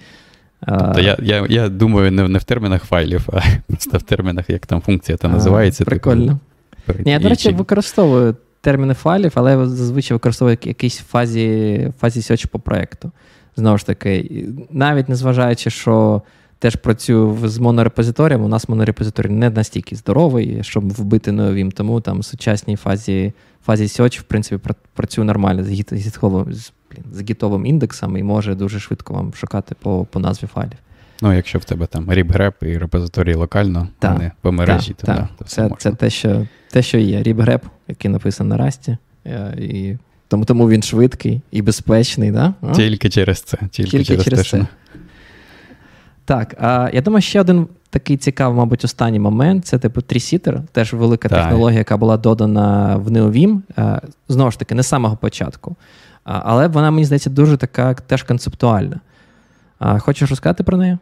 Тобто 0.67 1.01
я 1.01 1.17
я, 1.21 1.45
я 1.49 1.69
думаю 1.69 2.11
не, 2.11 2.27
не 2.27 2.39
в 2.39 2.43
термінах 2.43 2.83
файлів, 2.83 3.27
а 3.33 3.41
просто 3.67 3.97
в 3.97 4.01
термінах, 4.01 4.49
як 4.49 4.65
там 4.65 4.81
функція 4.81 5.17
та 5.17 5.27
називається. 5.27 5.79
Типу, 5.79 5.89
прикольно. 5.89 6.39
Типу, 6.85 6.99
Ні, 7.05 7.11
Я, 7.11 7.19
до 7.19 7.29
речі, 7.29 7.49
чи... 7.49 7.55
використовую 7.55 8.35
терміни 8.61 8.93
файлів, 8.93 9.31
але 9.35 9.51
я 9.51 9.65
зазвичай 9.65 10.15
використовую 10.15 10.57
якійсь 10.63 10.97
фазі 10.97 11.91
фазі 11.99 12.21
сьоч 12.21 12.45
по 12.45 12.59
проєкту. 12.59 13.11
Знову 13.55 13.77
ж 13.77 13.85
таки, 13.85 14.45
навіть 14.71 15.09
незважаючи, 15.09 15.69
що 15.69 16.21
теж 16.65 16.75
працюю 16.75 17.37
з 17.43 17.57
монорепозиторієм. 17.57 18.43
У 18.43 18.47
нас 18.47 18.69
монорепозиторій 18.69 19.29
не 19.29 19.49
настільки 19.49 19.95
здоровий, 19.95 20.59
щоб 20.61 20.93
вбити 20.93 21.31
новім, 21.31 21.71
тому 21.71 22.01
там 22.01 22.19
в 22.19 22.25
сучасній 22.25 22.75
фазі 22.75 23.33
фазі 23.65 23.83
Search, 23.83 24.19
в 24.19 24.23
принципі, 24.23 24.69
працює 24.93 25.25
нормально 25.25 25.63
з 25.63 25.69
гіт, 25.69 25.89
з, 25.91 26.19
з, 26.49 26.71
з 27.11 27.21
гітовим 27.29 27.65
індексом 27.65 28.17
і 28.17 28.23
може 28.23 28.55
дуже 28.55 28.79
швидко 28.79 29.13
вам 29.13 29.33
шукати 29.33 29.75
по 29.81 30.05
по 30.11 30.19
назві 30.19 30.47
файлів. 30.47 30.77
Ну, 31.21 31.33
якщо 31.33 31.59
в 31.59 31.63
тебе 31.63 31.85
там 31.85 32.05
RibGrep 32.11 32.65
і 32.65 32.77
репозиторій 32.77 33.35
локально, 33.35 33.87
а 34.01 34.13
не 34.13 34.31
по 34.41 34.51
мережі, 34.51 34.93
то 34.93 35.07
да, 35.07 35.29
то 35.37 35.45
це 35.45 35.69
це 35.77 35.91
те, 35.91 36.09
що 36.09 36.47
те, 36.71 36.81
що 36.81 36.97
є. 36.97 37.23
RibGrep, 37.23 37.61
який 37.87 38.11
написаний 38.11 38.49
на 38.49 38.65
Расті, 38.65 38.97
е, 39.25 39.57
і 39.59 39.97
тому 40.27 40.45
тому 40.45 40.69
він 40.69 40.83
швидкий 40.83 41.41
і 41.51 41.61
безпечний. 41.61 42.31
Да? 42.31 42.53
Тільки 42.75 43.09
через 43.09 43.41
це. 43.41 43.57
Тільки, 43.71 43.91
тільки 43.91 44.05
через, 44.05 44.23
через 44.23 44.39
те, 44.39 44.57
це. 44.57 44.67
Так, 46.25 46.55
а 46.59 46.89
я 46.93 47.01
думаю, 47.01 47.21
ще 47.21 47.41
один 47.41 47.67
такий 47.89 48.17
цікавий, 48.17 48.57
мабуть, 48.57 48.85
останній 48.85 49.19
момент 49.19 49.65
це 49.65 49.79
типу 49.79 50.01
трісітер, 50.01 50.61
теж 50.71 50.93
велика 50.93 51.29
так. 51.29 51.39
технологія, 51.39 51.79
яка 51.79 51.97
була 51.97 52.17
додана 52.17 52.95
в 52.95 53.11
NeoVim. 53.11 53.61
Знову 54.29 54.51
ж 54.51 54.59
таки, 54.59 54.75
не 54.75 54.83
з 54.83 54.87
самого 54.87 55.17
початку. 55.17 55.75
Але 56.23 56.67
вона, 56.67 56.91
мені 56.91 57.05
здається, 57.05 57.29
дуже 57.29 57.57
така 57.57 57.93
теж 57.93 58.23
концептуальна. 58.23 58.99
Хочеш 59.99 60.29
розказати 60.29 60.63
про 60.63 60.77
неї? 60.77 60.97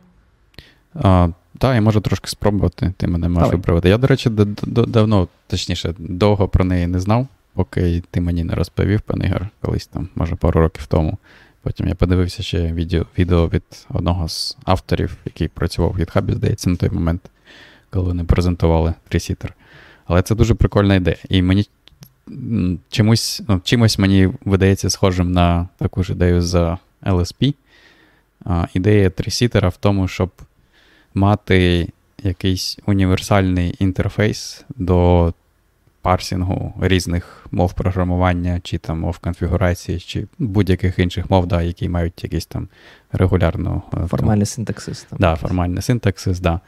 А, 0.95 1.27
Так, 1.57 1.75
я 1.75 1.81
можу 1.81 2.01
трошки 2.01 2.27
спробувати. 2.27 2.93
Ти 2.97 3.07
мене 3.07 3.29
можеш 3.29 3.51
виправити. 3.51 3.89
Я, 3.89 3.97
до 3.97 4.07
речі, 4.07 4.29
давно, 4.67 5.27
точніше, 5.47 5.93
довго 5.97 6.47
про 6.47 6.65
неї 6.65 6.87
не 6.87 6.99
знав, 6.99 7.27
поки 7.53 8.03
ти 8.11 8.21
мені 8.21 8.43
не 8.43 8.55
розповів, 8.55 9.01
пан 9.01 9.23
Ігор, 9.23 9.47
колись 9.61 9.87
там, 9.87 10.07
може, 10.15 10.35
пару 10.35 10.61
років 10.61 10.85
тому. 10.85 11.17
Потім 11.63 11.87
я 11.87 11.95
подивився 11.95 12.43
ще 12.43 12.73
відео 12.73 13.05
відео 13.17 13.47
від 13.47 13.63
одного 13.89 14.27
з 14.27 14.57
авторів, 14.63 15.17
який 15.25 15.47
працював 15.47 15.91
в 15.91 15.99
GitHub, 15.99 16.35
здається, 16.35 16.69
на 16.69 16.75
той 16.75 16.89
момент, 16.89 17.21
коли 17.89 18.05
вони 18.05 18.23
презентували 18.23 18.93
трісітер. 19.09 19.53
Але 20.05 20.21
це 20.21 20.35
дуже 20.35 20.53
прикольна 20.53 20.95
ідея. 20.95 21.17
І 21.29 21.41
мені 21.41 21.67
чомусь, 22.89 23.41
ну, 23.47 23.61
чимось 23.63 23.99
мені 23.99 24.29
видається 24.45 24.89
схожим 24.89 25.31
на 25.31 25.67
таку 25.77 26.03
ж 26.03 26.13
ідею 26.13 26.41
з 26.41 26.77
LSP. 27.03 27.53
А, 28.45 28.67
Ідея 28.73 29.09
трісітера 29.09 29.69
в 29.69 29.77
тому, 29.77 30.07
щоб 30.07 30.31
мати 31.13 31.89
якийсь 32.23 32.79
універсальний 32.85 33.75
інтерфейс 33.79 34.65
до 34.75 35.33
парсінгу 36.03 36.73
різних 36.81 37.45
мов 37.51 37.73
програмування, 37.73 38.59
чи 38.63 38.77
там 38.77 38.99
мов 38.99 39.17
конфігурації, 39.17 39.99
чи 39.99 40.27
будь-яких 40.39 40.99
інших 40.99 41.29
мов, 41.29 41.47
да, 41.47 41.61
які 41.61 41.89
мають 41.89 42.23
якийсь 42.23 42.45
там 42.45 42.67
регулярну. 43.11 43.81
Е, 44.03 44.07
формальний 44.07 44.45
синтаксис. 44.45 45.03
Так, 45.09 45.19
да, 45.19 45.35
формальний 45.35 45.81
синтаксис, 45.81 46.39
да. 46.39 46.59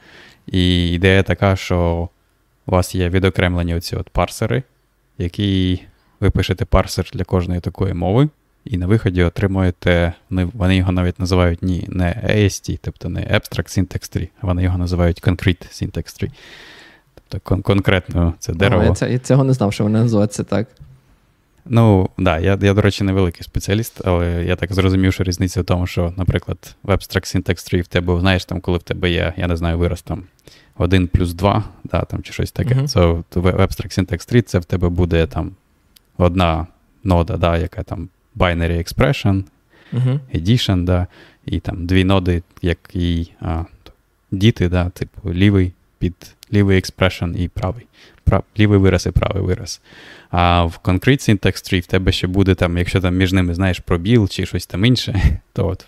І 0.48 0.90
ідея 0.92 1.24
така, 1.24 1.56
що 1.56 2.10
у 2.66 2.72
вас 2.72 2.96
є 2.96 3.10
відокремлені 3.10 3.76
оці 3.76 3.96
от 3.96 4.10
парсери, 4.10 4.64
які 5.18 5.82
ви 6.20 6.30
пишете 6.30 6.66
парсер 6.66 7.10
для 7.14 7.24
кожної 7.24 7.60
такої 7.60 7.94
мови, 7.94 8.30
і 8.66 8.78
на 8.78 8.88
виході 8.88 9.24
отримуєте, 9.24 10.14
вони 10.30 10.78
його 10.78 10.92
навіть 10.92 11.20
називають 11.20 11.64
ні, 11.64 11.86
не 11.90 12.06
AST, 12.30 12.80
тобто 12.82 13.10
не 13.10 13.20
Abstract 13.20 13.80
Syntax 13.80 14.18
Tree, 14.18 14.30
а 14.42 14.48
вони 14.48 14.64
його 14.64 14.78
називають 14.78 15.22
Concrete 15.22 15.84
Syntax 15.84 16.24
Tree. 16.24 16.32
Тобто 17.28 17.56
кон- 17.56 17.62
конкретно 17.62 18.34
це 18.40 18.54
дерево. 18.54 18.82
А, 18.82 18.86
я, 18.86 18.94
це, 18.94 19.12
я 19.12 19.20
цього 19.20 19.44
не 19.44 19.54
знав, 19.54 19.74
що 19.74 19.84
воно 19.84 20.00
називається 20.00 20.44
так. 20.44 20.68
Ну, 21.66 22.10
да, 22.18 22.40
я, 22.40 22.58
я, 22.62 22.74
до 22.74 22.82
речі, 22.82 23.04
не 23.04 23.14
великий 23.14 23.44
спеціаліст, 23.44 24.02
але 24.06 24.46
я 24.46 24.56
так 24.56 24.74
зрозумів, 24.74 25.14
що 25.14 25.24
різниця 25.24 25.62
в 25.62 25.64
тому, 25.64 25.88
що, 25.88 26.14
наприклад, 26.18 26.76
в 26.84 26.90
Abstract 26.90 27.36
Syntax 27.36 27.74
Tree 27.74 27.82
в 27.82 27.88
тебе, 27.88 28.20
знаєш, 28.20 28.46
там, 28.46 28.62
коли 28.62 28.78
в 28.78 28.84
тебе 28.84 29.12
є, 29.12 29.34
я 29.38 29.48
не 29.48 29.56
знаю, 29.56 29.78
вираз 29.78 30.02
там 30.02 30.24
1 30.78 31.08
плюс 31.08 31.34
2, 31.34 31.64
да, 31.84 32.02
там, 32.02 32.24
чи 32.24 32.34
щось 32.34 32.52
таке, 32.52 32.76
uh-huh. 32.76 33.24
то 33.30 33.42
в 33.42 33.46
Abstract 33.46 34.00
Syntax 34.00 34.34
Tree 34.34 34.42
це 34.42 34.60
в 34.60 34.66
тебе 34.66 34.90
буде 34.90 35.28
там 35.28 35.52
одна 36.18 36.68
нода, 37.04 37.38
да, 37.38 37.58
яка 37.58 37.84
там 37.84 38.10
binary 38.36 38.78
expression, 38.78 39.44
uh-huh. 39.94 40.20
addition, 40.34 40.84
да, 40.84 41.08
і 41.46 41.60
там 41.60 41.86
дві 41.86 42.04
ноди, 42.04 42.44
як 42.62 42.78
і 42.94 43.32
а, 43.42 43.64
діти, 44.32 44.70
да, 44.70 44.90
типу 44.90 45.34
лівий 45.34 45.74
під 46.00 46.36
лівий 46.54 46.78
expression 46.78 47.36
і 47.38 47.48
правий. 47.48 47.86
Прав, 48.24 48.44
лівий 48.60 48.80
вираз 48.80 49.06
і 49.06 49.12
правий 49.12 49.44
вираз. 49.44 49.82
А 50.30 50.64
в 50.64 50.80
Concrete 50.84 51.30
Syntax 51.30 51.52
Tree 51.52 51.82
в 51.82 51.86
тебе 51.86 52.12
ще 52.12 52.28
буде 52.28 52.56
там, 52.56 52.78
якщо 52.78 53.02
там 53.02 53.16
між 53.16 53.34
ними 53.34 53.54
знаєш 53.54 53.80
пробіл 53.80 54.28
чи 54.28 54.46
щось 54.46 54.66
там 54.66 54.86
інше, 54.86 55.40
то 55.54 55.68
от 55.68 55.86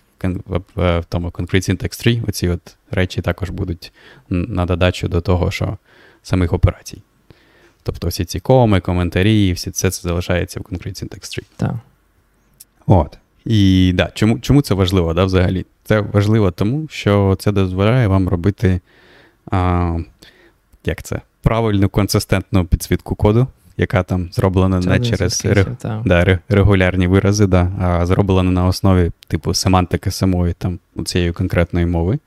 в, 0.75 1.03
тому 1.09 1.29
Concrete 1.29 1.69
Syntax 1.69 2.01
3 2.01 2.21
оці 2.27 2.49
от 2.49 2.75
речі 2.91 3.21
також 3.21 3.49
будуть 3.49 3.91
на 4.29 4.65
додачу 4.65 5.07
до 5.07 5.21
того, 5.21 5.51
що 5.51 5.77
самих 6.23 6.53
операцій. 6.53 7.01
Тобто 7.83 8.07
всі 8.07 8.25
ці 8.25 8.39
коми, 8.39 8.79
коментарі, 8.79 9.53
всі 9.53 9.71
це, 9.71 9.91
це 9.91 10.01
залишається 10.01 10.59
в 10.59 10.63
Concrete 10.63 11.03
Syntax 11.03 11.31
3. 11.31 11.43
Так. 11.57 11.75
От. 12.87 13.17
І 13.45 13.91
да, 13.95 14.11
чому 14.13 14.39
чому 14.39 14.61
це 14.61 14.73
важливо 14.73 15.13
да, 15.13 15.25
взагалі? 15.25 15.65
Це 15.83 15.99
важливо 15.99 16.51
тому, 16.51 16.87
що 16.91 17.37
це 17.39 17.51
дозволяє 17.51 18.07
вам 18.07 18.29
робити 18.29 18.79
а, 19.51 19.97
як 20.85 21.03
це, 21.03 21.21
правильну 21.41 21.89
консистентну 21.89 22.65
підсвітку 22.65 23.15
коду, 23.15 23.47
яка 23.77 24.03
там 24.03 24.29
зроблена 24.31 24.81
це 24.81 24.89
не 24.89 24.99
через 24.99 25.45
рег... 25.45 25.67
да, 26.05 26.39
регулярні 26.49 27.07
вирази, 27.07 27.47
да, 27.47 27.71
а 27.79 28.05
зроблена 28.05 28.51
на 28.51 28.65
основі 28.65 29.11
типу 29.27 29.53
семантики 29.53 30.11
самої 30.11 30.53
там 30.53 30.79
цієї 31.05 31.31
конкретної 31.31 31.85
мови. 31.85 32.19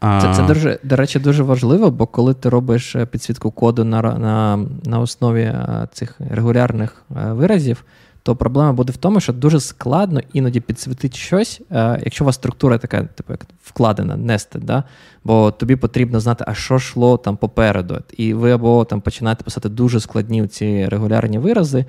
А... 0.00 0.20
Це, 0.20 0.34
це 0.34 0.42
дуже, 0.42 0.78
до 0.82 0.96
речі, 0.96 1.18
дуже 1.18 1.42
важливо, 1.42 1.90
бо 1.90 2.06
коли 2.06 2.34
ти 2.34 2.48
робиш 2.48 2.96
е, 2.96 3.06
підсвітку 3.06 3.50
коду 3.50 3.84
на 3.84 4.02
на, 4.02 4.66
на 4.84 5.00
основі 5.00 5.42
е, 5.42 5.88
цих 5.92 6.20
регулярних 6.30 7.02
е, 7.10 7.32
виразів, 7.32 7.84
то 8.24 8.36
проблема 8.36 8.72
буде 8.72 8.92
в 8.92 8.96
тому, 8.96 9.20
що 9.20 9.32
дуже 9.32 9.60
складно 9.60 10.20
іноді 10.32 10.60
підсвітити 10.60 11.18
щось, 11.18 11.60
якщо 12.04 12.24
у 12.24 12.26
вас 12.26 12.34
структура 12.34 12.78
така, 12.78 13.04
типу, 13.04 13.32
як 13.32 13.46
вкладена, 13.62 14.16
нести, 14.16 14.58
да? 14.58 14.84
бо 15.24 15.50
тобі 15.50 15.76
потрібно 15.76 16.20
знати, 16.20 16.44
а 16.48 16.54
що 16.54 16.76
йшло 16.76 17.16
там 17.16 17.36
попереду. 17.36 17.98
І 18.16 18.34
ви 18.34 18.52
або 18.52 18.84
там 18.84 19.00
починаєте 19.00 19.44
писати 19.44 19.68
дуже 19.68 20.00
складні 20.00 20.46
ці 20.46 20.88
регулярні 20.88 21.38
вирази, 21.38 21.84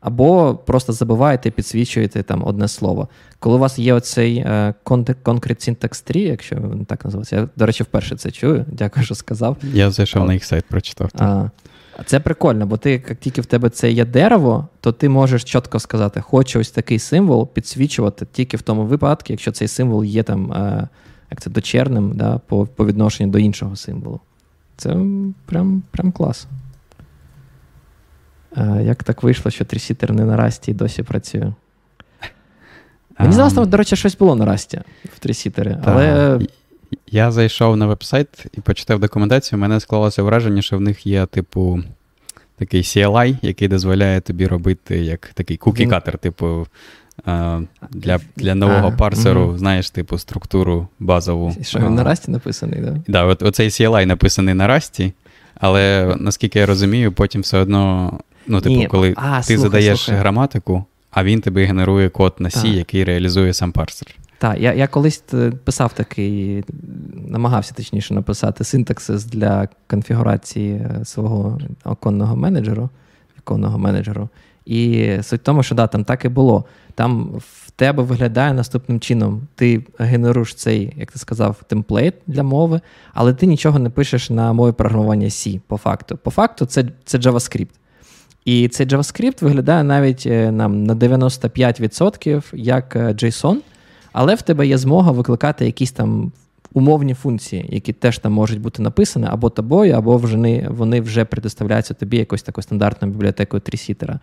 або 0.00 0.54
просто 0.54 0.92
забуваєте 0.92 1.48
і 1.48 1.52
підсвічуєте 1.52 2.22
там 2.22 2.44
одне 2.44 2.68
слово. 2.68 3.08
Коли 3.38 3.56
у 3.56 3.58
вас 3.58 3.78
є 3.78 3.94
оцей 3.94 4.36
е, 4.36 4.74
Concrete 4.84 5.70
Syntax 5.70 6.04
3, 6.04 6.20
якщо 6.20 6.56
він 6.56 6.84
так 6.84 7.04
називається, 7.04 7.36
я, 7.36 7.48
до 7.56 7.66
речі, 7.66 7.82
вперше 7.82 8.16
це 8.16 8.30
чую, 8.30 8.64
дякую, 8.72 9.04
що 9.06 9.14
сказав. 9.14 9.56
Я 9.62 9.90
зайшов 9.90 10.26
на 10.26 10.34
їх 10.34 10.44
сайт, 10.44 10.64
прочитав. 10.68 11.10
А, 11.18 11.50
Це 12.04 12.20
прикольно, 12.20 12.66
бо 12.66 12.76
ти, 12.76 12.90
як 12.90 13.14
тільки 13.14 13.40
в 13.40 13.46
тебе 13.46 13.70
це 13.70 13.90
є 13.90 14.04
дерево, 14.04 14.68
то 14.80 14.92
ти 14.92 15.08
можеш 15.08 15.44
чітко 15.44 15.78
сказати, 15.78 16.20
хочу 16.20 16.60
ось 16.60 16.70
такий 16.70 16.98
символ 16.98 17.52
підсвічувати 17.52 18.26
тільки 18.32 18.56
в 18.56 18.62
тому 18.62 18.84
випадку, 18.84 19.26
якщо 19.28 19.52
цей 19.52 19.68
символ 19.68 20.04
є 20.04 20.22
там, 20.22 20.52
е, 20.52 20.88
як 21.30 21.40
це 21.40 21.50
дочерним 21.50 22.12
да, 22.14 22.38
по 22.38 22.66
по 22.66 22.86
відношенню 22.86 23.32
до 23.32 23.38
іншого 23.38 23.76
символу. 23.76 24.20
Це 24.76 24.96
прям, 25.46 25.82
прям 25.90 26.12
клас. 26.12 26.46
Е, 28.56 28.82
як 28.82 29.04
так 29.04 29.22
вийшло, 29.22 29.50
що 29.50 29.64
трісітер 29.64 30.12
не 30.12 30.24
на 30.24 30.36
расті 30.36 30.70
і 30.70 30.74
досі 30.74 31.02
працює? 31.02 31.52
Мені 33.18 33.32
здалося, 33.32 33.56
там, 33.56 33.68
до 33.68 33.76
речі, 33.76 33.96
щось 33.96 34.16
було 34.16 34.34
на 34.34 34.44
расті 34.44 34.80
в 35.04 35.18
трісітері, 35.18 35.76
але. 35.84 36.38
Я 37.06 37.30
зайшов 37.30 37.76
на 37.76 37.86
веб-сайт 37.86 38.46
і 38.52 38.60
почитав 38.60 39.00
документацію. 39.00 39.58
У 39.58 39.60
мене 39.60 39.80
склалося 39.80 40.22
враження, 40.22 40.62
що 40.62 40.78
в 40.78 40.80
них 40.80 41.06
є, 41.06 41.26
типу, 41.26 41.80
такий 42.58 42.82
CLI, 42.82 43.36
який 43.42 43.68
дозволяє 43.68 44.20
тобі 44.20 44.46
робити 44.46 44.98
як 44.98 45.26
такий 45.34 45.56
кукі-катер, 45.56 46.18
типу, 46.18 46.66
для 47.90 48.20
для 48.36 48.54
нового 48.54 48.88
а, 48.88 48.96
парсеру, 48.96 49.42
угу. 49.42 49.58
знаєш, 49.58 49.90
типу, 49.90 50.18
структуру 50.18 50.88
базову. 50.98 51.56
Що 51.62 51.78
він 51.78 51.94
на 51.94 52.04
расті 52.04 52.30
написаний, 52.30 52.82
так? 52.82 52.94
Да? 52.94 53.02
Да, 53.08 53.24
от, 53.24 53.42
оцей 53.42 53.68
CLI 53.68 54.06
написаний 54.06 54.54
на 54.54 54.66
расті, 54.66 55.12
але 55.54 56.14
наскільки 56.20 56.58
я 56.58 56.66
розумію, 56.66 57.12
потім 57.12 57.40
все 57.40 57.58
одно 57.58 58.12
Ну, 58.46 58.60
типу, 58.60 58.76
Ні. 58.76 58.86
коли 58.86 59.14
а, 59.16 59.38
ти 59.38 59.44
слухай, 59.44 59.62
задаєш 59.62 60.00
слухай. 60.00 60.20
граматику, 60.20 60.84
а 61.10 61.24
він 61.24 61.40
тобі 61.40 61.64
генерує 61.64 62.08
код 62.08 62.34
на 62.38 62.48
C, 62.48 62.66
який 62.66 63.04
реалізує 63.04 63.52
сам 63.52 63.72
парсер. 63.72 64.08
Так, 64.38 64.60
я 64.60 64.72
я 64.72 64.86
колись 64.86 65.22
е, 65.34 65.50
писав 65.64 65.92
такий, 65.92 66.64
намагався 67.28 67.74
точніше 67.74 68.14
написати 68.14 68.64
синтаксис 68.64 69.24
для 69.24 69.68
конфігурації 69.86 70.72
е, 70.72 71.04
свого 71.04 71.58
оконного 71.84 72.36
менеджеру, 72.36 72.90
віконного 73.38 73.78
менеджеру. 73.78 74.28
І 74.66 75.10
суть 75.22 75.40
в 75.40 75.44
тому, 75.44 75.62
що 75.62 75.74
да, 75.74 75.86
там 75.86 76.04
так 76.04 76.24
і 76.24 76.28
було. 76.28 76.64
Там 76.94 77.24
в 77.38 77.70
тебе 77.70 78.02
виглядає 78.02 78.54
наступним 78.54 79.00
чином: 79.00 79.42
ти 79.54 79.86
генеруєш 79.98 80.54
цей, 80.54 80.94
як 80.96 81.12
ти 81.12 81.18
сказав, 81.18 81.62
темплейт 81.66 82.14
для 82.26 82.42
мови, 82.42 82.80
але 83.14 83.34
ти 83.34 83.46
нічого 83.46 83.78
не 83.78 83.90
пишеш 83.90 84.30
на 84.30 84.52
мові 84.52 84.72
програмування 84.72 85.26
C 85.26 85.60
по 85.66 85.76
факту. 85.76 86.16
По 86.16 86.30
факту, 86.30 86.66
це, 86.66 86.84
це 87.04 87.18
JavaScript. 87.18 87.70
І 88.44 88.68
цей 88.68 88.86
JavaScript 88.86 89.44
виглядає 89.44 89.84
навіть 89.84 90.26
е, 90.26 90.52
нам 90.52 90.84
на 90.84 90.94
95% 90.94 92.42
як 92.54 92.96
JSON, 92.96 93.56
але 94.16 94.34
в 94.34 94.42
тебе 94.42 94.66
є 94.66 94.78
змога 94.78 95.12
викликати 95.12 95.66
якісь 95.66 95.92
там 95.92 96.32
умовні 96.72 97.14
функції, 97.14 97.66
які 97.68 97.92
теж 97.92 98.18
там 98.18 98.32
можуть 98.32 98.60
бути 98.60 98.82
написані 98.82 99.26
або 99.30 99.50
тобою, 99.50 99.94
або 99.94 100.16
вже 100.16 100.66
вони 100.68 101.00
вже 101.00 101.24
предоставляються 101.24 101.94
тобі 101.94 102.16
якось 102.16 102.42
такою 102.42 102.62
стандартною 102.62 103.14
бібліотекою 103.14 103.60
трісітера. 103.60 104.20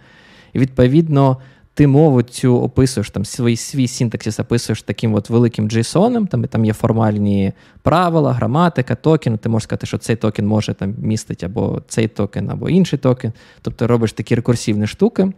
І 0.53 0.59
відповідно 0.59 1.37
ти 1.73 1.87
мову 1.87 2.21
цю 2.21 2.61
описуєш, 2.61 3.09
там 3.09 3.25
свій 3.25 3.55
свій 3.55 3.87
синтаксис 3.87 4.39
описуєш 4.39 4.81
таким 4.81 5.13
от 5.13 5.29
великим 5.29 5.69
JSON, 5.69 6.27
там 6.27 6.43
там 6.43 6.65
є 6.65 6.73
формальні 6.73 7.53
правила, 7.81 8.33
граматика, 8.33 8.95
токен. 8.95 9.37
Ти 9.37 9.49
можеш 9.49 9.63
сказати, 9.63 9.87
що 9.87 9.97
цей 9.97 10.15
токен 10.15 10.47
може 10.47 10.73
там 10.73 10.95
містити 10.97 11.45
або 11.45 11.81
цей 11.87 12.07
токен, 12.07 12.49
або 12.49 12.69
інший 12.69 12.99
токен. 12.99 13.33
Тобто 13.61 13.87
робиш 13.87 14.13
такі 14.13 14.35
рекурсивні 14.35 14.87
штуки. 14.87 15.31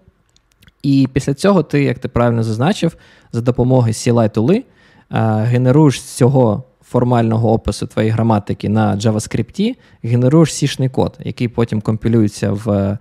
І 0.85 1.07
після 1.13 1.33
цього 1.33 1.63
ти, 1.63 1.83
як 1.83 1.99
ти 1.99 2.07
правильно 2.07 2.43
зазначив, 2.43 2.97
за 3.31 3.41
допомогою 3.41 3.93
CLI 3.93 4.31
тули 4.31 4.63
генеруєш 5.43 6.01
з 6.01 6.03
цього 6.03 6.63
формального 6.81 7.53
опису 7.53 7.87
твоєї 7.87 8.11
граматики 8.11 8.69
на 8.69 8.95
JavaScript, 8.95 9.75
генеруєш 10.03 10.53
сішний 10.53 10.89
код, 10.89 11.17
який 11.19 11.47
потім 11.47 11.81
компілюється 11.81 12.51
в 12.51 12.97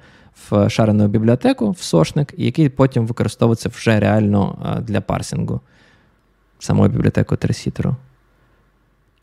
в 0.50 0.70
шарену 0.70 1.08
бібліотеку, 1.08 1.70
в 1.70 1.78
сошник, 1.78 2.34
і 2.36 2.44
який 2.44 2.68
потім 2.68 3.06
використовується 3.06 3.68
вже 3.68 4.00
реально 4.00 4.76
для 4.82 5.00
парсингу 5.00 5.60
самої 6.58 6.90
бібліотеки 6.90 7.36
тресітеру. 7.36 7.96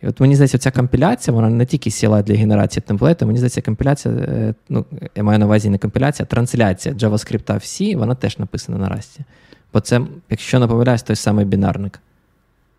І 0.03 0.07
от 0.07 0.19
мені 0.19 0.35
здається, 0.35 0.57
ця 0.57 0.71
компіляція, 0.71 1.35
вона 1.35 1.49
не 1.49 1.65
тільки 1.65 1.91
сіла 1.91 2.21
для 2.21 2.35
генерації 2.35 2.83
темплейту, 2.87 3.25
мені 3.25 3.37
здається, 3.37 3.61
компіляція, 3.61 4.13
е, 4.13 4.53
ну, 4.69 4.85
я 5.15 5.23
маю 5.23 5.39
на 5.39 5.45
увазі 5.45 5.69
не 5.69 5.77
компіляція, 5.77 6.27
а 6.29 6.33
трансляція 6.33 6.95
JavaScript 6.95 7.53
в 7.53 7.61
C, 7.61 7.97
вона 7.97 8.15
теж 8.15 8.39
написана 8.39 8.77
на 8.77 8.95
Rust. 8.95 9.19
Бо 9.73 9.79
це, 9.79 10.01
якщо 10.29 10.59
не 10.59 10.67
помиляюсь, 10.67 11.03
той 11.03 11.15
самий 11.15 11.45
бінарник, 11.45 11.99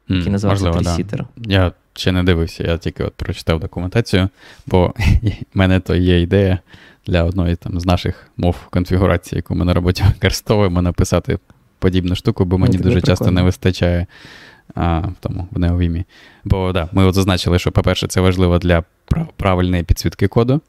який 0.08 0.26
mm, 0.26 0.30
називається 0.30 0.70
тресітер. 0.70 1.26
Да. 1.36 1.52
Я 1.52 1.72
ще 1.94 2.12
не 2.12 2.22
дивився, 2.22 2.64
я 2.64 2.78
тільки 2.78 3.04
от 3.04 3.14
прочитав 3.14 3.60
документацію, 3.60 4.28
бо 4.66 4.86
в 5.54 5.58
мене 5.58 5.80
то 5.80 5.94
є 5.94 6.20
ідея 6.20 6.58
для 7.06 7.24
одної 7.24 7.56
там 7.56 7.80
з 7.80 7.86
наших 7.86 8.28
мов 8.36 8.56
конфігурації, 8.70 9.36
яку 9.36 9.54
ми 9.54 9.64
на 9.64 9.74
роботі 9.74 10.04
використовуємо, 10.14 10.82
написати 10.82 11.38
подібну 11.78 12.14
штуку, 12.14 12.44
бо 12.44 12.58
мені 12.58 12.76
ну, 12.76 12.82
дуже 12.82 13.00
часто 13.00 13.30
не 13.30 13.42
вистачає 13.42 14.06
а, 14.74 14.98
в 14.98 15.14
тому 15.20 15.48
в 15.50 15.58
неовімі. 15.58 16.04
Бо 16.44 16.72
да, 16.72 16.88
ми 16.92 17.04
от 17.04 17.14
зазначили, 17.14 17.58
що, 17.58 17.72
по-перше, 17.72 18.06
це 18.06 18.20
важливо 18.20 18.58
для 18.58 18.84
правильної 19.36 19.82
підсвітки 19.82 20.28
коду 20.28 20.60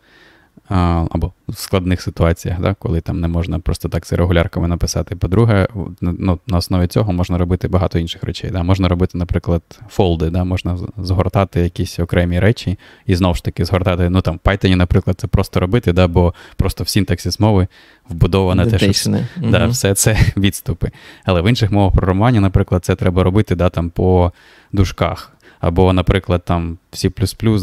або 0.69 1.31
в 1.47 1.57
складних 1.57 2.01
ситуаціях, 2.01 2.61
да, 2.61 2.75
коли 2.79 3.01
там 3.01 3.19
не 3.19 3.27
можна 3.27 3.59
просто 3.59 3.89
так 3.89 4.05
це 4.05 4.15
регулярками 4.15 4.67
написати. 4.67 5.15
По-друге, 5.15 5.67
ну, 6.01 6.39
на 6.47 6.57
основі 6.57 6.87
цього 6.87 7.13
можна 7.13 7.37
робити 7.37 7.67
багато 7.67 7.99
інших 7.99 8.23
речей. 8.23 8.51
Да. 8.51 8.63
Можна 8.63 8.87
робити, 8.87 9.17
наприклад, 9.17 9.61
фолди, 9.89 10.29
да, 10.29 10.43
можна 10.43 10.77
згортати 10.97 11.59
якісь 11.59 11.99
окремі 11.99 12.39
речі 12.39 12.79
і 13.05 13.15
знову 13.15 13.35
ж 13.35 13.43
таки 13.43 13.65
згортати. 13.65 14.09
Ну 14.09 14.21
там 14.21 14.39
в 14.43 14.47
Python, 14.47 14.75
наприклад, 14.75 15.19
це 15.19 15.27
просто 15.27 15.59
робити, 15.59 15.93
да, 15.93 16.07
бо 16.07 16.33
просто 16.55 16.83
в 16.83 16.89
синтаксис 16.89 17.39
мови 17.39 17.67
вбудоване 18.09 18.65
те, 18.65 18.93
що 18.93 19.11
mm 19.11 19.23
да, 19.51 19.65
все 19.65 19.93
це 19.93 20.17
відступи. 20.37 20.91
Але 21.25 21.41
в 21.41 21.49
інших 21.49 21.71
мовах 21.71 21.93
програмування, 21.93 22.41
наприклад, 22.41 22.85
це 22.85 22.95
треба 22.95 23.23
робити 23.23 23.55
да, 23.55 23.69
там, 23.69 23.89
по 23.89 24.31
дужках. 24.71 25.32
Або, 25.63 25.93
наприклад, 25.93 26.41
там 26.45 26.77
в 26.91 26.95
C++, 26.95 27.11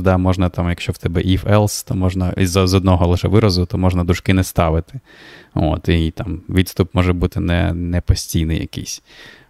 да, 0.02 0.18
можна 0.18 0.48
там, 0.48 0.68
якщо 0.68 0.92
в 0.92 0.98
тебе 0.98 1.20
if-else, 1.20 1.88
то 1.88 1.94
можна 1.94 2.32
із 2.36 2.50
з 2.50 2.74
одного 2.74 3.06
лише 3.06 3.28
виразу, 3.28 3.66
то 3.66 3.78
можна 3.78 4.04
дужки 4.04 4.34
не 4.34 4.44
ставити. 4.44 5.00
От, 5.54 5.88
І 5.88 6.10
там 6.10 6.40
відступ 6.48 6.94
може 6.94 7.12
бути 7.12 7.40
не 7.40 7.72
не 7.74 8.00
постійний 8.00 8.60
якийсь. 8.60 9.02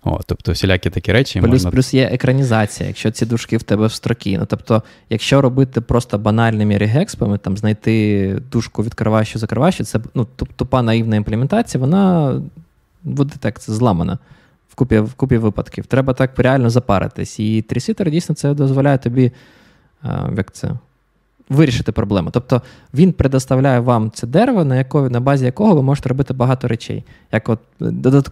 От, 0.02 0.22
Тобто 0.26 0.52
всілякі 0.52 0.90
такі 0.90 1.12
речі. 1.12 1.40
Плюс 1.40 1.50
можна... 1.52 1.70
плюс 1.70 1.94
є 1.94 2.04
екранізація, 2.04 2.88
якщо 2.88 3.10
ці 3.10 3.26
дужки 3.26 3.56
в 3.56 3.62
тебе 3.62 3.86
в 3.86 3.92
строкі. 3.92 4.38
Ну, 4.38 4.46
Тобто, 4.46 4.82
якщо 5.10 5.40
робити 5.40 5.80
просто 5.80 6.18
банальними 6.18 6.78
регекспами, 6.78 7.38
там 7.38 7.56
знайти 7.56 8.42
дужку 8.52 8.82
відкриваючу, 8.82 9.38
закриваючу, 9.38 9.84
це 9.84 10.00
ну, 10.14 10.26
тупа 10.56 10.82
наївна 10.82 11.16
імплементація, 11.16 11.80
вона 11.80 12.34
буде 13.02 13.34
так 13.40 13.60
це 13.60 13.72
зламана 13.72 14.18
в 14.70 14.74
купі 14.74 14.98
в 14.98 15.14
купі 15.14 15.36
випадків. 15.36 15.86
Треба 15.86 16.12
так 16.12 16.38
реально 16.38 16.70
запаритись. 16.70 17.40
І 17.40 17.62
трісітер 17.62 18.10
дійсно 18.10 18.34
це 18.34 18.54
дозволяє 18.54 18.98
тобі 18.98 19.32
як 20.36 20.52
це, 20.52 20.70
вирішити 21.48 21.92
проблему. 21.92 22.30
Тобто 22.32 22.62
він 22.94 23.12
предоставляє 23.12 23.80
вам 23.80 24.10
це 24.14 24.26
дерево, 24.26 24.64
на 24.64 24.76
яко, 24.76 25.10
на 25.10 25.20
базі 25.20 25.44
якого 25.44 25.74
ви 25.74 25.82
можете 25.82 26.08
робити 26.08 26.34
багато 26.34 26.68
речей. 26.68 27.04
Як 27.32 27.48
от 27.48 27.58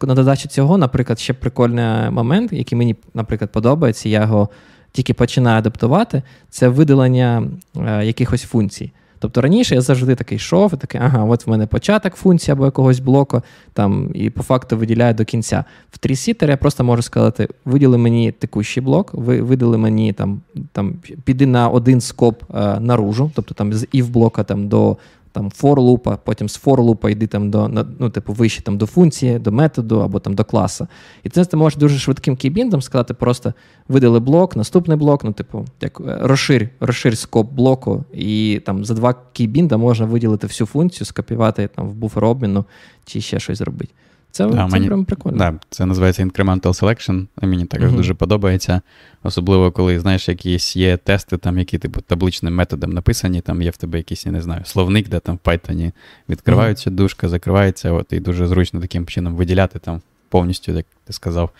на 0.03 0.15
додачу 0.15 0.49
цього, 0.49 0.79
наприклад, 0.79 1.19
ще 1.19 1.35
прикольний 1.35 2.11
момент, 2.11 2.53
який 2.53 2.79
мені, 2.79 2.97
наприклад, 3.15 3.53
подобається, 3.53 4.09
я 4.09 4.21
його 4.21 4.49
тільки 4.93 5.15
починаю 5.15 5.59
адаптувати, 5.59 6.23
це 6.51 6.69
видалення 6.69 7.43
е, 7.77 8.05
якихось 8.07 8.43
функцій. 8.43 8.93
Тобто 9.19 9.41
раніше 9.41 9.75
я 9.75 9.81
завжди 9.81 10.15
такий 10.15 10.37
йшов, 10.37 10.77
такий, 10.77 11.01
ага, 11.01 11.25
от 11.25 11.47
в 11.47 11.51
мене 11.51 11.67
початок 11.67 12.15
функції 12.15 12.53
або 12.53 12.65
якогось 12.65 13.01
блоку, 13.01 13.43
там, 13.73 14.11
і 14.15 14.31
по 14.31 14.43
факту 14.43 14.77
виділяю 14.77 15.15
до 15.15 15.25
кінця. 15.25 15.65
В 15.91 15.99
трісітер 15.99 16.51
я 16.51 16.57
просто 16.57 16.85
можу 16.85 17.03
сказати: 17.03 17.49
виділи 17.65 17.99
мені 17.99 18.33
текущий 18.33 18.83
блок, 18.83 19.11
ви 19.13 19.43
видали 19.43 19.79
мені 19.79 20.13
там, 20.13 20.41
там 20.73 20.95
піди 21.25 21.47
на 21.47 21.69
один 21.69 22.01
скоп 22.01 22.43
е, 22.55 22.81
наружу, 22.81 23.31
тобто 23.35 23.55
там 23.55 23.73
з 23.73 23.85
if 23.85 24.07
блока 24.07 24.45
там 24.45 24.69
до 24.69 24.97
там 25.39 25.49
for 25.49 25.81
лупа, 25.81 26.17
потім 26.17 26.49
з 26.49 26.63
for 26.65 26.81
лупа 26.81 27.11
йди 27.11 27.27
там 27.27 27.51
до 27.51 27.69
ну, 27.99 28.11
типу, 28.11 28.33
вище 28.33 28.63
там 28.63 28.79
до 28.79 28.87
функції, 28.87 29.39
до 29.39 29.53
методу 29.53 30.01
або 30.01 30.19
там 30.19 30.35
до 30.35 30.45
класу. 30.45 30.87
І 31.23 31.29
це 31.29 31.45
ти 31.45 31.57
можеш 31.57 31.79
дуже 31.79 31.99
швидким 31.99 32.37
кейбіндом 32.37 32.83
сказати, 32.83 33.15
просто 33.15 33.55
видали 33.89 34.21
блок, 34.21 34.57
наступний 34.57 34.97
блок, 34.97 35.25
ну, 35.25 35.33
типу, 35.33 35.65
як 35.81 36.01
е, 36.01 36.19
розширь, 36.21 36.69
розширь 36.81 37.17
скоп 37.17 37.53
блоку, 37.53 38.05
і 38.13 38.61
там 38.67 38.85
за 38.85 38.95
два 38.95 39.15
кейбінда 39.33 39.77
можна 39.77 40.07
виділити 40.07 40.47
всю 40.47 40.69
функцію, 40.69 41.07
скопіювати 41.07 41.69
там 41.75 41.89
в 41.89 41.95
буфер 41.95 42.25
обміну 42.25 42.65
чи 43.05 43.21
ще 43.21 43.41
щось 43.41 43.59
зробити. 43.59 43.93
Це 44.31 44.47
да, 44.47 44.53
це 44.53 44.67
мені, 44.67 44.87
прям 44.87 45.05
прикольно. 45.05 45.39
Да, 45.39 45.55
Це 45.71 45.87
називається 45.87 46.25
Incremental 46.25 46.61
Selection, 46.61 47.27
і 47.43 47.47
мені 47.47 47.65
також 47.65 47.91
uh-huh. 47.91 47.97
дуже 47.97 48.15
подобається. 48.15 48.81
Особливо, 49.23 49.73
коли, 49.73 50.01
знаєш, 50.01 50.29
якісь 50.29 50.77
є 50.77 50.97
тести, 50.97 51.37
там, 51.37 51.59
які 51.59 51.79
типу 51.79 52.01
табличним 52.01 52.55
методом 52.55 52.93
написані, 52.93 53.41
там 53.41 53.63
є 53.63 53.71
в 53.71 53.77
тебе 53.77 53.99
якийсь, 53.99 54.27
я 54.27 54.33
не 54.33 54.43
знаю, 54.43 54.63
словник, 54.65 55.09
де 55.09 55.21
там 55.21 55.39
в 55.45 55.49
Python 55.49 55.93
відкриваються 56.29 56.91
uh-huh. 56.91 56.95
дужка, 56.95 57.29
закривається, 57.29 57.93
от, 57.93 58.13
і 58.13 58.21
дуже 58.21 58.47
зручно 58.47 58.81
таким 58.81 59.07
чином 59.07 59.35
виділяти 59.37 59.79
там 59.79 60.03
повністю, 60.29 60.73
як 60.73 60.87
ти 61.05 61.13
сказав. 61.13 61.51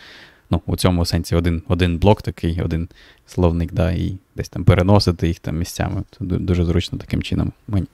Ну, 0.51 0.63
у 0.67 0.77
цьому 0.77 1.05
сенсі 1.05 1.35
один 1.35 1.63
один 1.69 1.99
блок 1.99 2.23
такий, 2.23 2.63
один 2.63 2.89
словник, 3.27 3.73
да, 3.73 3.91
і 3.91 4.17
десь 4.37 4.49
там 4.49 4.65
переносити 4.65 5.29
їх 5.29 5.39
там 5.39 5.59
місцями. 5.59 6.03
Це 6.19 6.25
дуже 6.25 6.65
зручно 6.65 6.99
таким 6.99 7.23
чином 7.23 7.53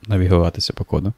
навігуватися 0.08 0.72
по 0.72 0.84
коду. 0.84 1.12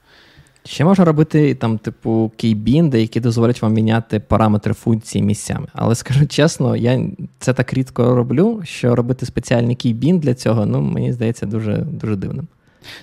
Ще 0.67 0.85
можна 0.85 1.05
робити 1.05 1.55
там, 1.55 1.79
типу, 1.79 2.33
кейбінди, 2.37 3.01
які 3.01 3.21
дозволять 3.21 3.63
вам 3.63 3.73
міняти 3.73 4.21
параметри 4.21 4.75
функції 4.75 5.25
місцями. 5.25 5.67
Але 5.73 5.95
скажу 5.95 6.27
чесно, 6.27 6.77
я 6.77 7.09
це 7.39 7.53
так 7.53 7.75
рідко 7.75 8.17
роблю, 8.17 8.61
що 8.65 8.95
робити 8.95 9.27
спеціальний 9.27 9.77
кейбін 9.77 10.19
для 10.19 10.35
цього, 10.35 10.67
ну, 10.67 10.81
мені 10.81 11.13
здається, 11.13 11.47
дуже 11.47 11.77
дуже 11.77 12.17
дивним. 12.17 12.49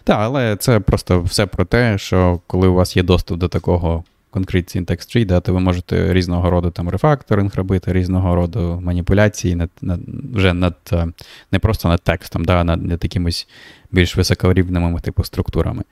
Так, 0.03 0.17
але 0.19 0.55
це 0.55 0.79
просто 0.79 1.21
все 1.21 1.45
про 1.45 1.65
те, 1.65 1.97
що 1.97 2.39
коли 2.47 2.67
у 2.67 2.73
вас 2.73 2.97
є 2.97 3.03
доступ 3.03 3.37
до 3.37 3.47
такого 3.47 4.03
Concrete 4.33 4.77
Syntax 4.77 4.97
Tree, 4.97 5.25
да, 5.25 5.39
то 5.39 5.53
ви 5.53 5.59
можете 5.59 6.13
різного 6.13 6.49
роду 6.49 6.71
там 6.71 6.89
рефакторинг 6.89 7.55
робити, 7.55 7.93
різного 7.93 8.35
роду 8.35 8.79
маніпуляції 8.83 9.55
над, 9.55 9.69
над, 9.81 9.99
вже 10.33 10.53
над 10.53 10.75
е, 10.93 11.07
не 11.51 11.59
просто 11.59 11.89
над 11.89 12.01
текстом, 12.01 12.45
да, 12.45 12.63
над, 12.63 12.85
над 12.85 13.03
якимось 13.03 13.47
більш 13.91 14.17
високорівними 14.17 14.99
типу 14.99 15.23
структурами. 15.23 15.83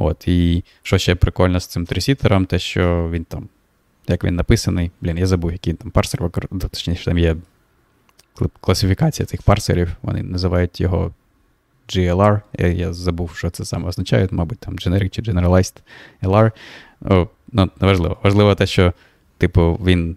От, 0.00 0.28
І 0.28 0.64
що 0.82 0.98
ще 0.98 1.14
прикольно 1.14 1.60
з 1.60 1.66
цим 1.66 1.86
трисітером, 1.86 2.46
те, 2.46 2.58
що 2.58 3.10
він 3.12 3.24
там, 3.24 3.48
як 4.08 4.24
він 4.24 4.36
написаний, 4.36 4.90
блін, 5.00 5.18
я 5.18 5.26
забув, 5.26 5.52
який 5.52 5.74
там 5.74 5.90
парсер, 5.90 6.30
точніше, 6.70 7.04
там 7.04 7.18
є 7.18 7.36
класифікація 8.60 9.26
цих 9.26 9.42
парсерів, 9.42 9.88
вони 10.02 10.22
називають 10.22 10.80
його 10.80 11.12
GLR. 11.88 12.40
Я, 12.58 12.66
я 12.66 12.92
забув, 12.92 13.36
що 13.36 13.50
це 13.50 13.64
саме 13.64 13.88
означає, 13.88 14.28
мабуть, 14.30 14.58
там 14.58 14.76
Generic 14.76 15.08
чи 15.08 15.22
Generalized 15.22 15.74
LR. 16.22 16.52
О, 17.04 17.28
ну, 17.52 17.70
Неважливо. 17.80 18.16
Важливо 18.22 18.54
те, 18.54 18.66
що, 18.66 18.92
типу, 19.38 19.80
він 19.84 20.16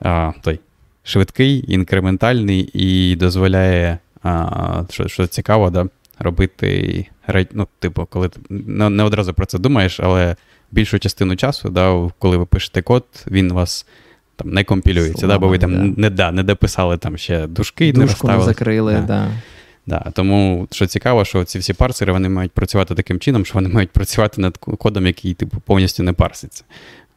а, 0.00 0.32
той, 0.42 0.60
швидкий, 1.02 1.72
інкрементальний 1.72 2.70
і 2.72 3.16
дозволяє, 3.16 3.98
а, 4.22 4.82
що 4.90 5.08
що 5.08 5.26
цікаво, 5.26 5.70
да, 5.70 5.88
робити 6.18 7.06
ну, 7.52 7.68
типу, 7.78 8.06
коли 8.10 8.28
ти 8.28 8.40
не 8.50 9.02
одразу 9.02 9.34
про 9.34 9.46
це 9.46 9.58
думаєш, 9.58 10.00
але 10.00 10.36
більшу 10.70 10.98
частину 10.98 11.36
часу, 11.36 11.70
да, 11.70 12.10
коли 12.18 12.36
ви 12.36 12.46
пишете 12.46 12.82
код, 12.82 13.04
він 13.26 13.52
вас 13.52 13.86
там 14.36 14.50
не 14.50 14.64
компілюється, 14.64 15.18
Слава, 15.18 15.34
да, 15.34 15.38
бо 15.38 15.48
ви 15.48 15.58
там 15.58 15.72
да. 15.72 16.00
не 16.00 16.10
да, 16.10 16.32
не 16.32 16.42
дописали 16.42 16.96
там 16.96 17.16
ще 17.16 17.46
дужки, 17.46 17.92
Дужку 17.92 18.00
не 18.00 18.06
розставили. 18.06 18.44
закрили, 18.44 18.92
да. 18.92 19.00
да. 19.00 19.28
Да, 19.88 20.10
Тому 20.14 20.68
що 20.70 20.86
цікаво, 20.86 21.24
що 21.24 21.44
ці 21.44 21.58
всі 21.58 21.72
парсери 21.72 22.12
вони 22.12 22.28
мають 22.28 22.52
працювати 22.52 22.94
таким 22.94 23.20
чином, 23.20 23.44
що 23.44 23.54
вони 23.54 23.68
мають 23.68 23.90
працювати 23.90 24.40
над 24.40 24.56
кодом, 24.56 25.06
який 25.06 25.34
типу, 25.34 25.60
повністю 25.60 26.02
не 26.02 26.12
парситься. 26.12 26.64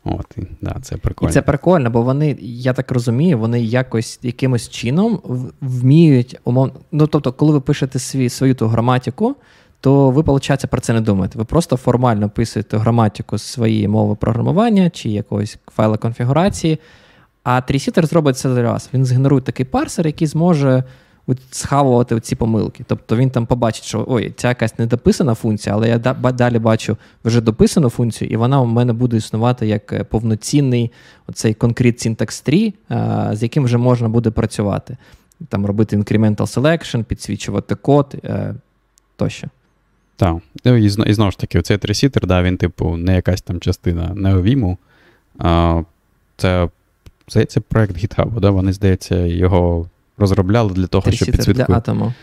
От, 0.09 0.37
і, 0.37 0.41
да, 0.61 0.75
Це 0.81 0.97
прикольно. 0.97 1.29
І 1.29 1.33
це 1.33 1.41
прикольно, 1.41 1.89
бо 1.89 2.01
вони, 2.01 2.37
я 2.41 2.73
так 2.73 2.91
розумію, 2.91 3.39
вони 3.39 3.61
якось 3.61 4.19
якимось 4.23 4.69
чином 4.69 5.19
вміють 5.61 6.39
умовно. 6.43 6.73
Ну, 6.91 7.07
тобто, 7.07 7.33
коли 7.33 7.51
ви 7.51 7.61
пишете 7.61 7.99
свій, 7.99 8.29
свою 8.29 8.55
ту 8.55 8.67
граматику, 8.67 9.35
то 9.81 10.09
ви, 10.09 10.21
виходить, 10.21 10.67
про 10.69 10.81
це 10.81 10.93
не 10.93 11.01
думаєте. 11.01 11.39
Ви 11.39 11.45
просто 11.45 11.77
формально 11.77 12.25
описуєте 12.25 12.77
граматику 12.77 13.37
своєї 13.37 13.87
мови 13.87 14.15
програмування 14.15 14.89
чи 14.89 15.09
якогось 15.09 15.57
файла 15.75 15.97
конфігурації, 15.97 16.79
а 17.43 17.61
трісітер 17.61 18.05
зробить 18.05 18.37
це 18.37 18.49
для 18.49 18.71
вас. 18.71 18.89
Він 18.93 19.05
згенерує 19.05 19.41
такий 19.41 19.65
парсер, 19.65 20.07
який 20.07 20.27
зможе 20.27 20.83
схавувати 21.51 22.19
ці 22.19 22.35
помилки. 22.35 22.83
Тобто 22.87 23.15
він 23.15 23.29
там 23.29 23.45
побачить, 23.45 23.83
що 23.83 24.05
ой, 24.07 24.33
ця 24.37 24.47
якась 24.47 24.79
недописана 24.79 25.35
функція, 25.35 25.75
але 25.75 25.89
я 25.89 25.97
далі 26.31 26.59
бачу 26.59 26.97
вже 27.25 27.41
дописану 27.41 27.89
функцію, 27.89 28.29
і 28.31 28.37
вона 28.37 28.61
у 28.61 28.65
мене 28.65 28.93
буде 28.93 29.17
існувати 29.17 29.67
як 29.67 29.93
е, 29.93 30.03
повноцінний 30.03 30.91
оцей 31.27 31.55
Concrete 31.55 32.07
Syntax 32.07 32.43
3, 32.43 32.73
з 33.35 33.43
яким 33.43 33.63
вже 33.63 33.77
можна 33.77 34.09
буде 34.09 34.31
працювати. 34.31 34.97
Там 35.49 35.65
робити 35.65 35.97
incremental 35.97 36.35
selection, 36.35 37.03
підсвічувати 37.03 37.75
код 37.75 38.15
е, 38.23 38.55
тощо. 39.15 39.47
Так. 40.15 40.37
Ну, 40.65 40.77
і, 40.77 40.85
і 40.85 41.13
знову 41.13 41.31
ж 41.31 41.37
таки, 41.37 41.61
цей 41.61 41.77
тресітер, 41.77 42.27
да, 42.27 42.43
він, 42.43 42.57
типу, 42.57 42.97
не 42.97 43.15
якась 43.15 43.41
там 43.41 43.59
частина 43.59 44.11
неовіму. 44.15 44.77
Це, 46.37 46.69
здається, 47.27 47.61
проект 47.61 47.95
GitHub, 47.95 48.39
да? 48.39 48.49
Вони, 48.49 48.73
здається, 48.73 49.15
його 49.15 49.89
розробляли 50.19 50.73
для 50.73 50.87
того, 50.87 51.11
щоб 51.11 51.31
підсвітку... 51.31 51.63
для 51.63 51.77
атому. 51.77 52.13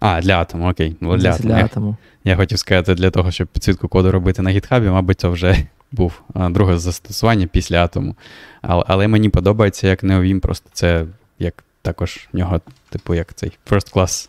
А, 0.00 0.20
для 0.20 0.40
атому, 0.40 0.70
окей. 0.70 0.96
Для, 1.00 1.16
для 1.16 1.30
атому. 1.30 1.54
атому. 1.54 1.96
Я, 2.24 2.30
я 2.30 2.36
хотів 2.36 2.58
сказати, 2.58 2.94
для 2.94 3.10
того, 3.10 3.30
щоб 3.30 3.48
підсвітку 3.48 3.88
коду 3.88 4.12
робити 4.12 4.42
на 4.42 4.50
GitHub, 4.50 4.90
мабуть, 4.92 5.20
це 5.20 5.28
вже 5.28 5.66
був 5.92 6.22
друге 6.34 6.78
застосування 6.78 7.46
після 7.46 7.84
атому. 7.84 8.16
Але 8.62 8.84
але 8.86 9.08
мені 9.08 9.28
подобається, 9.28 9.88
як 9.88 10.02
неовім, 10.02 10.40
просто 10.40 10.70
це 10.72 11.06
як 11.38 11.64
також 11.82 12.28
в 12.32 12.36
нього, 12.36 12.60
типу, 12.90 13.14
як 13.14 13.34
цей 13.34 13.52
first 13.70 13.94
class 13.94 14.28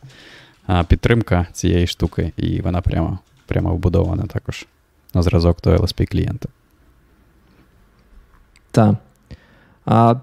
підтримка 0.83 1.47
цієї 1.53 1.87
штуки, 1.87 2.33
і 2.37 2.61
вона 2.61 2.81
прямо 2.81 3.19
прямо 3.45 3.73
вбудована 3.73 4.23
також 4.23 4.65
на 5.13 5.21
зразок 5.21 5.61
до 5.61 5.75
LSP 5.75 6.11
клієнта. 6.11 6.49
Так. 8.71 8.95
А 9.85 10.15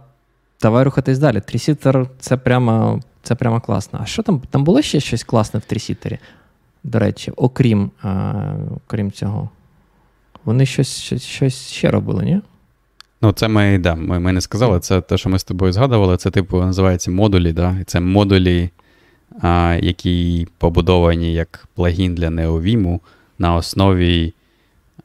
Давай 0.62 0.84
рухатись 0.84 1.18
далі. 1.18 1.40
Трісітер 1.40 2.06
це 2.20 2.36
прямо 2.36 3.00
це 3.22 3.34
прямо 3.34 3.60
класно. 3.60 3.98
А 4.02 4.06
що 4.06 4.22
там? 4.22 4.42
Там 4.50 4.64
було 4.64 4.82
ще 4.82 5.00
щось 5.00 5.24
класне 5.24 5.60
в 5.60 5.64
трісітері? 5.64 6.18
До 6.84 6.98
речі, 6.98 7.32
окрім 7.36 7.90
а, 8.02 8.32
окрім 8.86 9.12
цього. 9.12 9.48
Вони 10.44 10.66
щось 10.66 11.00
щось, 11.00 11.22
щось 11.22 11.68
ще 11.68 11.90
робили, 11.90 12.24
ні? 12.24 12.40
Ну, 13.22 13.32
це 13.32 13.48
ми 13.48 13.78
да, 13.78 13.94
ми, 13.94 14.18
ми 14.18 14.32
не 14.32 14.40
сказали. 14.40 14.80
Це 14.80 15.00
те, 15.00 15.18
що 15.18 15.28
ми 15.28 15.38
з 15.38 15.44
тобою 15.44 15.72
згадували, 15.72 16.16
це, 16.16 16.30
типу, 16.30 16.60
називається 16.60 17.10
модулі. 17.10 17.52
Да? 17.52 17.76
І 17.80 17.84
це 17.84 18.00
модулі, 18.00 18.70
а, 19.40 19.78
які 19.82 20.48
побудовані 20.58 21.32
як 21.32 21.68
плагін 21.74 22.14
для 22.14 22.28
NeoVim 22.28 23.00
на 23.38 23.54
основі 23.54 24.34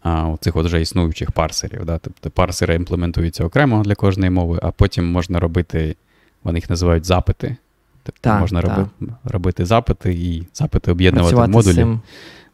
а, 0.03 0.35
цих 0.39 0.55
от 0.55 0.65
вже 0.65 0.81
існуючих 0.81 1.31
парсерів. 1.31 1.85
Да? 1.85 1.97
Тобто 1.97 2.29
парсери 2.29 2.75
імплементуються 2.75 3.45
окремо 3.45 3.83
для 3.83 3.95
кожної 3.95 4.29
мови, 4.29 4.59
а 4.61 4.71
потім 4.71 5.11
можна 5.11 5.39
робити, 5.39 5.95
вони 6.43 6.57
їх 6.57 6.69
називають 6.69 7.05
запити. 7.05 7.55
Тобто 8.03 8.21
так, 8.21 8.41
можна 8.41 8.61
так. 8.61 8.77
Роби, 8.77 9.13
робити 9.23 9.65
запити 9.65 10.13
і 10.13 10.47
запити 10.53 10.91
об'єднувати 10.91 11.35
в 11.35 11.47
модулі. 11.47 11.75
Цим... 11.75 12.01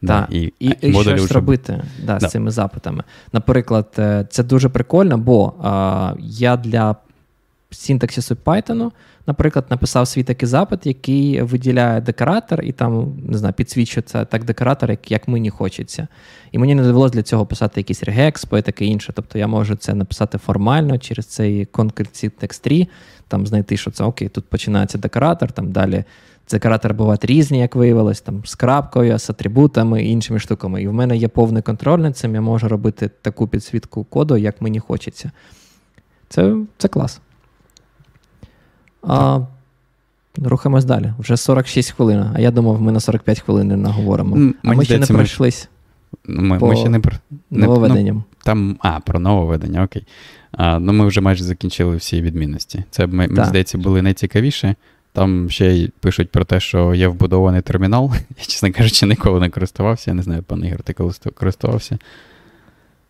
Да, 0.02 0.28
І 0.32 0.54
і, 0.60 0.70
і 0.82 0.94
щось 0.94 1.22
вже... 1.22 1.34
робити 1.34 1.84
да, 2.04 2.18
да. 2.18 2.28
з 2.28 2.32
цими 2.32 2.52
запитами. 2.52 3.04
Наприклад, 3.34 3.88
е, 4.00 4.28
це 4.30 4.44
дуже 4.44 4.70
прикольно, 4.70 5.18
бо 5.18 5.54
а, 5.64 6.14
я 6.20 6.58
для 6.58 6.96
синтаксису 7.70 8.36
Python 8.36 8.92
наприклад, 9.28 9.66
написав 9.70 10.08
свій 10.08 10.24
такий 10.24 10.50
запит, 10.50 10.86
який 10.86 11.42
виділяє 11.42 12.02
декоратор, 12.02 12.64
і 12.64 12.72
там 12.72 13.14
не 13.28 13.38
знаю, 13.38 13.54
підсвічується 13.54 14.26
так 14.26 14.44
декоратор, 14.44 14.92
як 14.92 15.12
як 15.12 15.28
мені 15.28 15.50
хочеться. 15.50 16.08
І 16.52 16.58
мені 16.58 16.76
не 16.76 16.84
довелося 16.84 17.14
для 17.14 17.24
цього 17.24 17.46
писати 17.46 17.80
якийсь 17.80 18.04
регекспо 18.04 18.58
і 18.58 18.62
таке 18.62 18.86
інше. 18.86 19.14
Тобто 19.16 19.40
я 19.40 19.48
можу 19.48 19.76
це 19.76 19.94
написати 19.94 20.38
формально 20.38 20.98
через 20.98 21.26
цей 21.26 21.66
Concrete 21.66 22.32
Text 22.42 22.64
3, 22.64 22.88
там 23.28 23.48
знайти, 23.48 23.78
що 23.78 23.92
це 23.92 24.04
окей, 24.04 24.30
тут 24.30 24.46
починається 24.46 24.98
декоратор, 24.98 25.52
там 25.52 25.72
далі 25.72 26.04
Декоратори 26.52 26.94
бувають 26.94 27.26
різні, 27.26 27.60
як 27.60 27.76
виявилось, 27.76 28.22
там 28.22 28.46
з 28.46 28.56
крапкою, 28.56 29.20
з 29.20 29.30
атрибутами 29.30 30.04
і 30.04 30.10
іншими 30.10 30.40
штуками. 30.40 30.82
І 30.82 30.88
в 30.88 30.94
мене 30.94 31.18
є 31.18 31.28
повний 31.28 31.62
контроль 31.62 32.00
над 32.00 32.18
цим, 32.18 32.36
я 32.36 32.42
можу 32.42 32.68
робити 32.68 33.10
таку 33.22 33.48
підсвітку 33.48 34.04
коду, 34.04 34.38
як 34.38 34.62
мені 34.62 34.80
хочеться. 34.80 35.32
Це 36.30 36.56
це 36.78 36.88
клас. 36.88 37.22
А, 39.08 39.40
Рухаємось 40.44 40.86
далі. 40.86 41.14
Вже 41.20 41.38
46 41.38 41.92
хвилин, 41.92 42.26
а 42.36 42.40
я 42.40 42.52
думав, 42.52 42.82
ми 42.82 42.92
на 42.92 43.00
45 43.00 43.40
хвилин 43.40 43.68
не 43.68 43.78
наговоримо. 43.78 44.54
А 44.64 44.74
ми 44.74 44.86
ще 44.86 45.00
не 45.00 45.06
пройшлись 45.06 45.70
Ми, 46.26 46.60
по 46.60 46.68
ми 46.68 46.76
ще 46.76 46.90
не 46.90 47.00
про 47.00 47.16
нововведенням. 47.52 48.16
Ну, 48.16 48.24
там, 48.44 48.78
а, 48.80 49.00
про 49.00 49.20
нововведення, 49.20 49.84
окей. 49.84 50.04
А, 50.52 50.80
ну, 50.80 50.94
ми 50.94 51.06
вже 51.06 51.22
майже 51.22 51.44
закінчили 51.44 51.96
всі 51.96 52.22
відмінності. 52.22 52.84
Це, 52.90 53.08
мені 53.08 53.46
здається, 53.46 53.78
були 53.78 54.02
найцікавіші. 54.02 54.76
Там 55.14 55.50
ще 55.50 55.74
й 55.74 55.92
пишуть 56.00 56.30
про 56.32 56.46
те, 56.46 56.60
що 56.60 56.94
є 56.94 57.08
вбудований 57.08 57.62
термінал. 57.62 58.12
Я, 58.38 58.46
чесно 58.46 58.72
кажучи, 58.72 59.06
ніколи 59.06 59.40
не 59.40 59.50
користувався. 59.50 60.12
Я 60.12 60.16
не 60.16 60.24
знаю, 60.24 60.44
пан 60.44 60.66
Ігор, 60.66 60.84
ти 60.84 60.94
коли 60.94 61.14
користувався? 61.34 61.98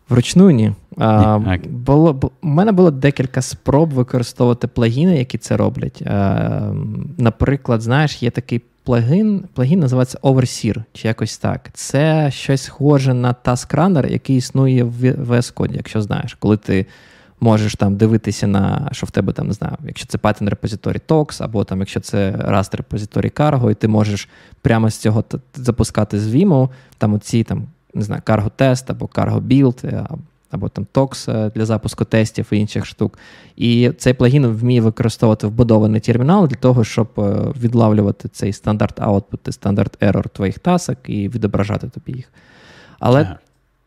Вручну 0.08 0.50
ні. 0.50 0.72
А, 0.98 1.38
Ні, 1.38 1.58
було, 1.68 2.12
бу- 2.12 2.30
у 2.42 2.48
мене 2.48 2.72
було 2.72 2.90
декілька 2.90 3.42
спроб 3.42 3.92
використовувати 3.92 4.66
плагіни, 4.68 5.18
які 5.18 5.38
це 5.38 5.56
роблять. 5.56 6.02
А, 6.06 6.72
наприклад, 7.18 7.82
знаєш, 7.82 8.22
є 8.22 8.30
такий 8.30 8.62
плагін, 8.84 9.44
плагін 9.54 9.80
називається 9.80 10.18
Overseer, 10.22 10.82
чи 10.92 11.08
якось 11.08 11.38
так. 11.38 11.70
Це 11.72 12.30
щось 12.30 12.62
схоже 12.62 13.14
на 13.14 13.34
Task 13.44 13.74
Runner, 13.76 14.12
який 14.12 14.36
існує 14.36 14.84
в 14.84 15.04
VS 15.04 15.54
Code, 15.54 15.74
якщо 15.76 16.02
знаєш, 16.02 16.34
коли 16.34 16.56
ти. 16.56 16.86
Можеш 17.40 17.74
там 17.74 17.96
дивитися 17.96 18.46
на, 18.46 18.88
що 18.92 19.06
в 19.06 19.10
тебе 19.10 19.32
там 19.32 19.46
не 19.46 19.52
знаю, 19.52 19.76
якщо 19.86 20.06
це 20.06 20.18
Python 20.18 20.48
репозиторій 20.48 21.00
TOX, 21.08 21.42
або 21.44 21.64
там, 21.64 21.78
якщо 21.80 22.00
це 22.00 22.30
Rust 22.30 22.76
репозиторій 22.76 23.28
Cargo, 23.28 23.70
і 23.70 23.74
ти 23.74 23.88
можеш 23.88 24.28
прямо 24.62 24.90
з 24.90 24.96
цього 24.96 25.24
запускати 25.54 26.20
з 26.20 26.34
Vimo, 26.34 26.68
там 26.98 27.14
оці 27.14 27.44
там, 27.44 27.66
не 27.96 28.02
знаю, 28.02 28.22
Cargo 28.26 28.50
тест 28.56 28.90
або 28.90 29.06
Cargo 29.06 29.40
build, 29.40 29.86
е, 29.86 30.06
або 30.50 30.68
там 30.68 30.86
TOX 30.94 31.30
е, 31.30 31.50
для 31.54 31.64
запуску 31.64 32.04
тестів 32.04 32.46
і 32.50 32.58
інших 32.58 32.86
штук. 32.86 33.18
І 33.56 33.90
цей 33.98 34.14
плагін 34.14 34.46
вміє 34.46 34.80
використовувати 34.80 35.46
вбудований 35.46 36.00
термінал 36.00 36.48
для 36.48 36.56
того, 36.56 36.84
щоб 36.84 37.08
е, 37.18 37.22
відлавлювати 37.60 38.28
цей 38.28 38.52
стандарт 38.52 39.00
output 39.00 39.48
і 39.48 39.52
стандарт 39.52 40.02
error 40.02 40.28
твоїх 40.28 40.58
тасок 40.58 40.98
і 41.06 41.28
відображати 41.28 41.88
тобі 41.88 42.12
їх. 42.12 42.32
Але 42.98 43.20
Ага. 43.20 43.38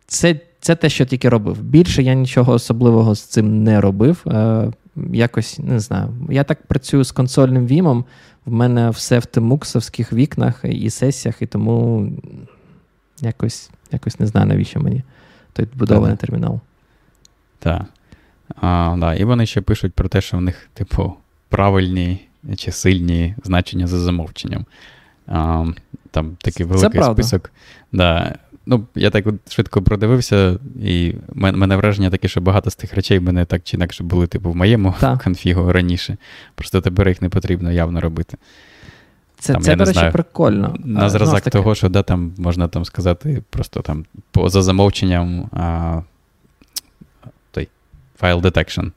це, 0.07 0.39
це 0.59 0.75
те, 0.75 0.89
що 0.89 1.05
тільки 1.05 1.29
робив. 1.29 1.61
Більше 1.61 2.03
я 2.03 2.13
нічого 2.13 2.53
особливого 2.53 3.15
з 3.15 3.21
цим 3.21 3.63
не 3.63 3.81
робив. 3.81 4.23
Е, 4.27 4.71
якось 5.13 5.59
не 5.59 5.79
знаю. 5.79 6.09
Я 6.29 6.43
так 6.43 6.67
працюю 6.67 7.03
з 7.03 7.11
консольним 7.11 7.67
вімом. 7.67 8.05
В 8.45 8.51
мене 8.51 8.89
все 8.89 9.19
в 9.19 9.25
тимуксовських 9.25 10.13
вікнах 10.13 10.61
і 10.63 10.89
сесіях, 10.89 11.41
і 11.41 11.45
тому 11.45 12.07
якось, 13.21 13.69
якось 13.91 14.19
не 14.19 14.27
знаю, 14.27 14.47
навіщо 14.47 14.79
мені 14.79 15.03
той 15.53 15.65
вбудований 15.65 16.15
Та-да. 16.15 16.27
термінал. 16.27 16.59
Так. 17.59 17.81
А, 18.61 18.95
да. 18.99 19.13
І 19.15 19.23
вони 19.23 19.45
ще 19.45 19.61
пишуть 19.61 19.93
про 19.93 20.09
те, 20.09 20.21
що 20.21 20.37
в 20.37 20.41
них, 20.41 20.69
типу, 20.73 21.13
правильні 21.49 22.27
чи 22.57 22.71
сильні 22.71 23.35
значення 23.43 23.87
за 23.87 23.99
замовченням. 23.99 24.65
А, 25.27 25.65
там 26.11 26.37
такий 26.41 26.65
великий 26.65 26.99
правда. 26.99 27.23
список. 27.23 27.51
Да. 27.91 28.35
Ну, 28.65 28.87
я 28.95 29.09
так 29.09 29.27
от 29.27 29.53
швидко 29.53 29.81
продивився, 29.81 30.59
і 30.83 31.15
в 31.27 31.37
мене 31.37 31.75
враження 31.75 32.09
таке, 32.09 32.27
що 32.27 32.41
багато 32.41 32.69
з 32.69 32.75
тих 32.75 32.93
речей 32.93 33.19
в 33.19 33.23
мене 33.23 33.45
так 33.45 33.61
чи 33.63 33.77
інакше 33.77 34.03
були, 34.03 34.27
типу, 34.27 34.51
в 34.51 34.55
моєму 34.55 34.95
Так. 34.99 35.23
конфігу 35.23 35.71
раніше. 35.71 36.17
Просто 36.55 36.81
тепер 36.81 37.07
їх 37.09 37.21
не 37.21 37.29
потрібно 37.29 37.71
явно 37.71 38.01
робити. 38.01 38.37
Це, 39.39 39.53
Там, 39.53 39.61
це 39.61 39.75
до 39.75 39.83
речі, 39.83 39.93
знаю, 39.93 40.11
прикольно. 40.11 40.75
Е, 40.75 40.81
На 40.85 41.09
зразок 41.09 41.37
ж 41.37 41.43
таки, 41.43 41.57
того, 41.57 41.75
що 41.75 41.89
да, 41.89 42.03
там 42.03 42.33
можна 42.37 42.67
там 42.67 42.85
сказати, 42.85 43.43
просто 43.49 43.81
там 43.81 44.05
поза 44.31 44.61
замовченням 44.61 45.49
а, 45.51 46.01
той 47.51 47.67
файл 48.17 48.37
detection, 48.39 48.91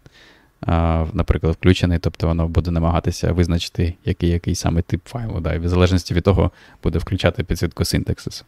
а, 0.66 1.04
наприклад, 1.12 1.54
включений, 1.54 1.98
тобто 1.98 2.26
воно 2.26 2.48
буде 2.48 2.70
намагатися 2.70 3.32
визначити, 3.32 3.94
який, 4.04 4.30
який 4.30 4.54
саме 4.54 4.82
тип 4.82 5.00
файлу. 5.04 5.40
Да, 5.40 5.54
і 5.54 5.58
в 5.58 5.68
залежності 5.68 6.14
від 6.14 6.24
того 6.24 6.50
буде 6.82 6.98
включати 6.98 7.44
підсвітку 7.44 7.84
синтаксису. 7.84 8.44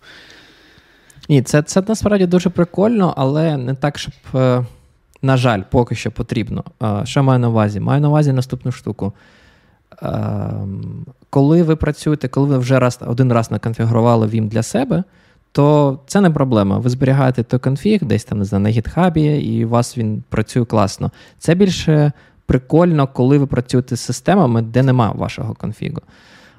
Ні, 1.29 1.43
це, 1.43 1.63
це 1.63 1.83
насправді 1.89 2.27
дуже 2.27 2.51
прикольно, 2.51 3.15
але 3.17 3.57
не 3.57 3.75
так, 3.75 3.99
щоб, 3.99 4.15
е, 4.35 4.67
на 5.23 5.37
жаль, 5.37 5.63
поки 5.71 5.95
що 5.95 6.11
потрібно. 6.11 6.65
Е, 6.83 7.01
Що 7.05 7.23
маю 7.23 7.39
на 7.39 7.49
увазі? 7.49 7.81
Маю 7.81 8.01
на 8.01 8.09
увазі 8.09 8.33
наступну 8.33 8.73
штуку. 8.73 9.13
Коли 11.35 11.63
ви 11.63 11.77
працюєте, 11.77 12.29
коли 12.29 12.47
ви 12.47 12.59
вже 12.59 12.79
раз, 12.79 13.01
один 13.07 13.33
раз 13.33 13.51
наконфігурували 13.51 14.27
Vim 14.27 14.49
для 14.49 14.63
себе, 14.63 15.05
то 15.53 15.99
це 16.07 16.21
не 16.21 16.31
проблема. 16.31 16.79
Ви 16.79 16.91
зберігаєте 16.91 17.43
той 17.43 17.61
конфіг 17.61 18.05
десь 18.05 18.25
там 18.25 18.39
не 18.39 18.45
знаю, 18.45 18.65
на 18.65 18.71
гітхабі, 18.71 19.23
і 19.23 19.65
у 19.65 19.69
вас 19.69 19.99
він 19.99 20.23
працює 20.29 20.65
класно. 20.65 21.11
Це 21.39 21.55
більше 21.55 22.13
прикольно, 22.47 23.07
коли 23.07 23.39
ви 23.39 23.47
працюєте 23.47 23.97
з 23.97 24.01
системами, 24.01 24.63
де 24.63 24.83
нема 24.83 25.13
вашого 25.13 25.55
конфігу. 25.55 25.99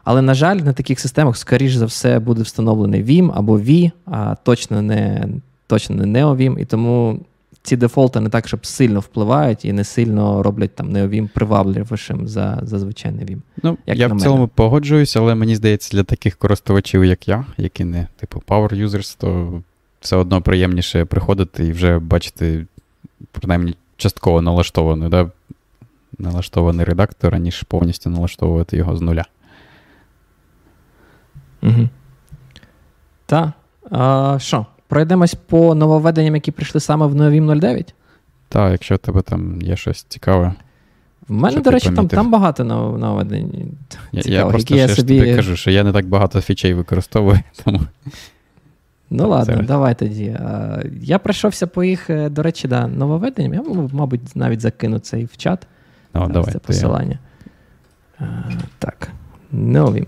Але, 0.03 0.21
на 0.21 0.33
жаль, 0.33 0.55
на 0.55 0.73
таких 0.73 0.99
системах, 0.99 1.37
скоріш 1.37 1.75
за 1.75 1.85
все, 1.85 2.19
буде 2.19 2.41
встановлений 2.41 3.03
Vim 3.03 3.31
або 3.35 3.59
V, 3.59 3.91
а 4.05 4.35
точно 4.43 4.81
не 4.81 5.27
точно 5.67 5.95
не 5.95 6.19
NeoVim, 6.19 6.59
і 6.59 6.65
тому 6.65 7.19
ці 7.65 7.77
дефолти 7.77 8.19
не 8.19 8.29
так, 8.29 8.47
щоб 8.47 8.65
сильно 8.65 8.99
впливають 8.99 9.65
і 9.65 9.73
не 9.73 9.83
сильно 9.83 10.43
роблять 10.43 10.75
там 10.75 10.89
NeoVim 10.89 11.29
привабливішим 11.33 12.27
за, 12.27 12.59
за 12.61 12.79
звичайний 12.79 13.25
Vim. 13.25 13.41
Ну, 13.63 13.77
Як 13.85 13.97
я 13.97 14.07
в 14.07 14.21
цілому 14.21 14.47
погоджуюсь, 14.47 15.15
але 15.15 15.35
мені 15.35 15.55
здається, 15.55 15.97
для 15.97 16.03
таких 16.03 16.35
користувачів, 16.35 17.05
як 17.05 17.27
я, 17.27 17.45
які 17.57 17.83
не 17.85 18.07
типу 18.15 18.43
power 18.47 18.85
users, 18.85 19.19
то 19.19 19.61
все 19.99 20.15
одно 20.15 20.41
приємніше 20.41 21.05
приходити 21.05 21.67
і 21.67 21.71
вже 21.71 21.99
бачити, 21.99 22.65
принаймні, 23.31 23.75
частково 23.97 24.41
налаштований, 24.41 25.09
да? 25.09 25.31
налаштований 26.19 26.85
редактор, 26.85 27.35
аніж 27.35 27.63
повністю 27.63 28.09
налаштовувати 28.09 28.77
його 28.77 28.95
з 28.95 29.01
нуля. 29.01 29.25
Угу. 31.63 31.89
Так. 33.25 33.49
А, 33.91 34.37
Що? 34.39 34.65
Пройдемось 34.87 35.35
по 35.35 35.75
нововведенням, 35.75 36.35
які 36.35 36.51
прийшли 36.51 36.81
саме 36.81 37.05
в 37.05 37.15
NeoVim 37.15 37.59
09? 37.59 37.93
Так, 38.49 38.71
якщо 38.71 38.95
в 38.95 38.97
тебе 38.97 39.21
там 39.21 39.61
є 39.61 39.75
щось 39.75 40.03
цікаве. 40.03 40.53
В 41.27 41.33
мене, 41.33 41.51
Що 41.51 41.61
до 41.61 41.71
речі, 41.71 41.89
там, 41.91 42.07
там 42.07 42.31
багато 42.31 42.63
нов- 42.63 42.97
нововведень. 42.97 43.71
Я, 44.11 44.21
я 44.25 44.45
просто 44.45 44.75
які 44.75 44.89
я 44.89 44.95
собі. 44.95 45.19
тобі 45.19 45.35
кажу, 45.35 45.55
що 45.55 45.71
я 45.71 45.83
не 45.83 45.91
так 45.93 46.05
багато 46.07 46.41
фічей 46.41 46.73
використовую, 46.73 47.39
тому 47.65 47.79
Ну 49.09 49.17
Так, 49.23 49.27
ладно, 49.29 49.45
зараз. 49.53 49.67
давай 49.67 49.95
тоді. 49.99 50.37
Я 51.01 51.19
пройшовся 51.19 51.67
по 51.67 51.83
їх, 51.83 52.09
е, 52.09 52.29
до 52.29 52.43
речі, 52.43 52.67
да, 52.67 52.87
нововведенням. 52.87 53.53
Я, 53.53 53.87
мабуть, 53.93 54.35
навіть 54.35 54.61
закину 54.61 54.99
цей 54.99 55.25
в 55.25 55.37
чат. 55.37 55.67
ну, 56.13 56.19
Зараз 56.21 56.33
давай. 56.33 56.45
це 56.51 56.53
я- 56.53 56.59
посилання. 56.59 57.19
А, 58.19 58.23
так, 58.79 59.09
нові 59.51 60.05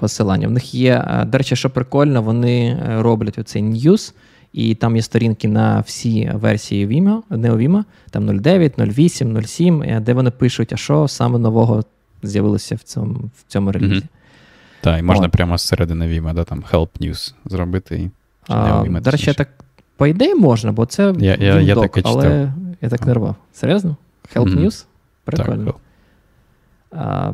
посилання. 0.00 0.48
В 0.48 0.50
них 0.50 0.74
є, 0.74 1.24
до 1.26 1.38
речі, 1.38 1.56
що 1.56 1.70
прикольно, 1.70 2.22
вони 2.22 2.66
е, 2.68 3.02
роблять 3.02 3.38
оцей 3.38 3.62
news, 3.62 4.14
і 4.52 4.74
там 4.74 4.96
є 4.96 5.02
сторінки 5.02 5.48
на 5.48 5.80
всі 5.80 6.30
версії 6.34 6.86
Vimeo, 6.86 7.22
NeoVimeo, 7.30 7.84
там 8.10 8.38
09, 8.40 8.78
08, 8.78 9.42
07, 9.42 9.82
е, 9.82 10.00
де 10.00 10.14
вони 10.14 10.30
пишуть, 10.30 10.72
а 10.72 10.76
що 10.76 11.08
саме 11.08 11.38
нового 11.38 11.84
з'явилося 12.22 12.74
в 12.74 12.78
цьому, 12.82 13.14
в 13.14 13.44
цьому 13.52 13.72
релізі. 13.72 13.94
Мгм. 13.94 14.02
Так, 14.80 14.98
і 14.98 15.02
можна 15.02 15.26
От. 15.26 15.32
прямо 15.32 15.58
зсередини 15.58 16.06
Vima, 16.06 16.34
да, 16.34 16.44
там 16.44 16.64
help 16.72 16.88
news 17.00 17.34
зробити. 17.44 17.96
І... 17.96 18.10
А, 18.48 18.84
до 19.00 19.10
речі, 19.10 19.32
так, 19.32 19.48
по 19.96 20.06
ідеї 20.06 20.34
можна, 20.34 20.72
бо 20.72 20.86
це 20.86 21.14
Я- 21.18 21.34
я- 21.40 21.60
я 21.60 21.74
Vimdoc, 21.74 21.80
таке 21.80 22.02
читав. 22.02 22.18
але 22.18 22.52
я 22.80 22.88
так 22.88 23.06
не 23.06 23.14
рвав. 23.14 23.34
Серйозно? 23.52 23.96
Help 24.34 24.46
Мгм. 24.46 24.58
News? 24.64 24.84
Прикольно. 25.24 25.64
Так, 25.64 25.74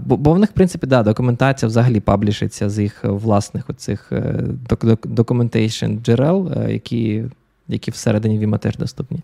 бо, 0.04 0.16
бо 0.16 0.32
в 0.32 0.38
них, 0.38 0.50
в 0.50 0.52
принципі, 0.52 0.86
да, 0.86 1.02
документація 1.02 1.68
взагалі 1.68 2.00
паблішиться 2.00 2.70
з 2.70 2.78
їх 2.78 3.04
е, 3.04 3.08
власних 3.08 3.70
оцих 3.70 4.08
е, 4.12 4.44
док, 4.68 4.84
док, 4.84 5.06
documentation 5.06 6.02
джерел, 6.02 6.52
е, 6.56 6.72
які, 6.72 7.24
які 7.68 7.90
всередині 7.90 8.46
Vima 8.46 8.58
теж 8.58 8.76
доступні. 8.76 9.20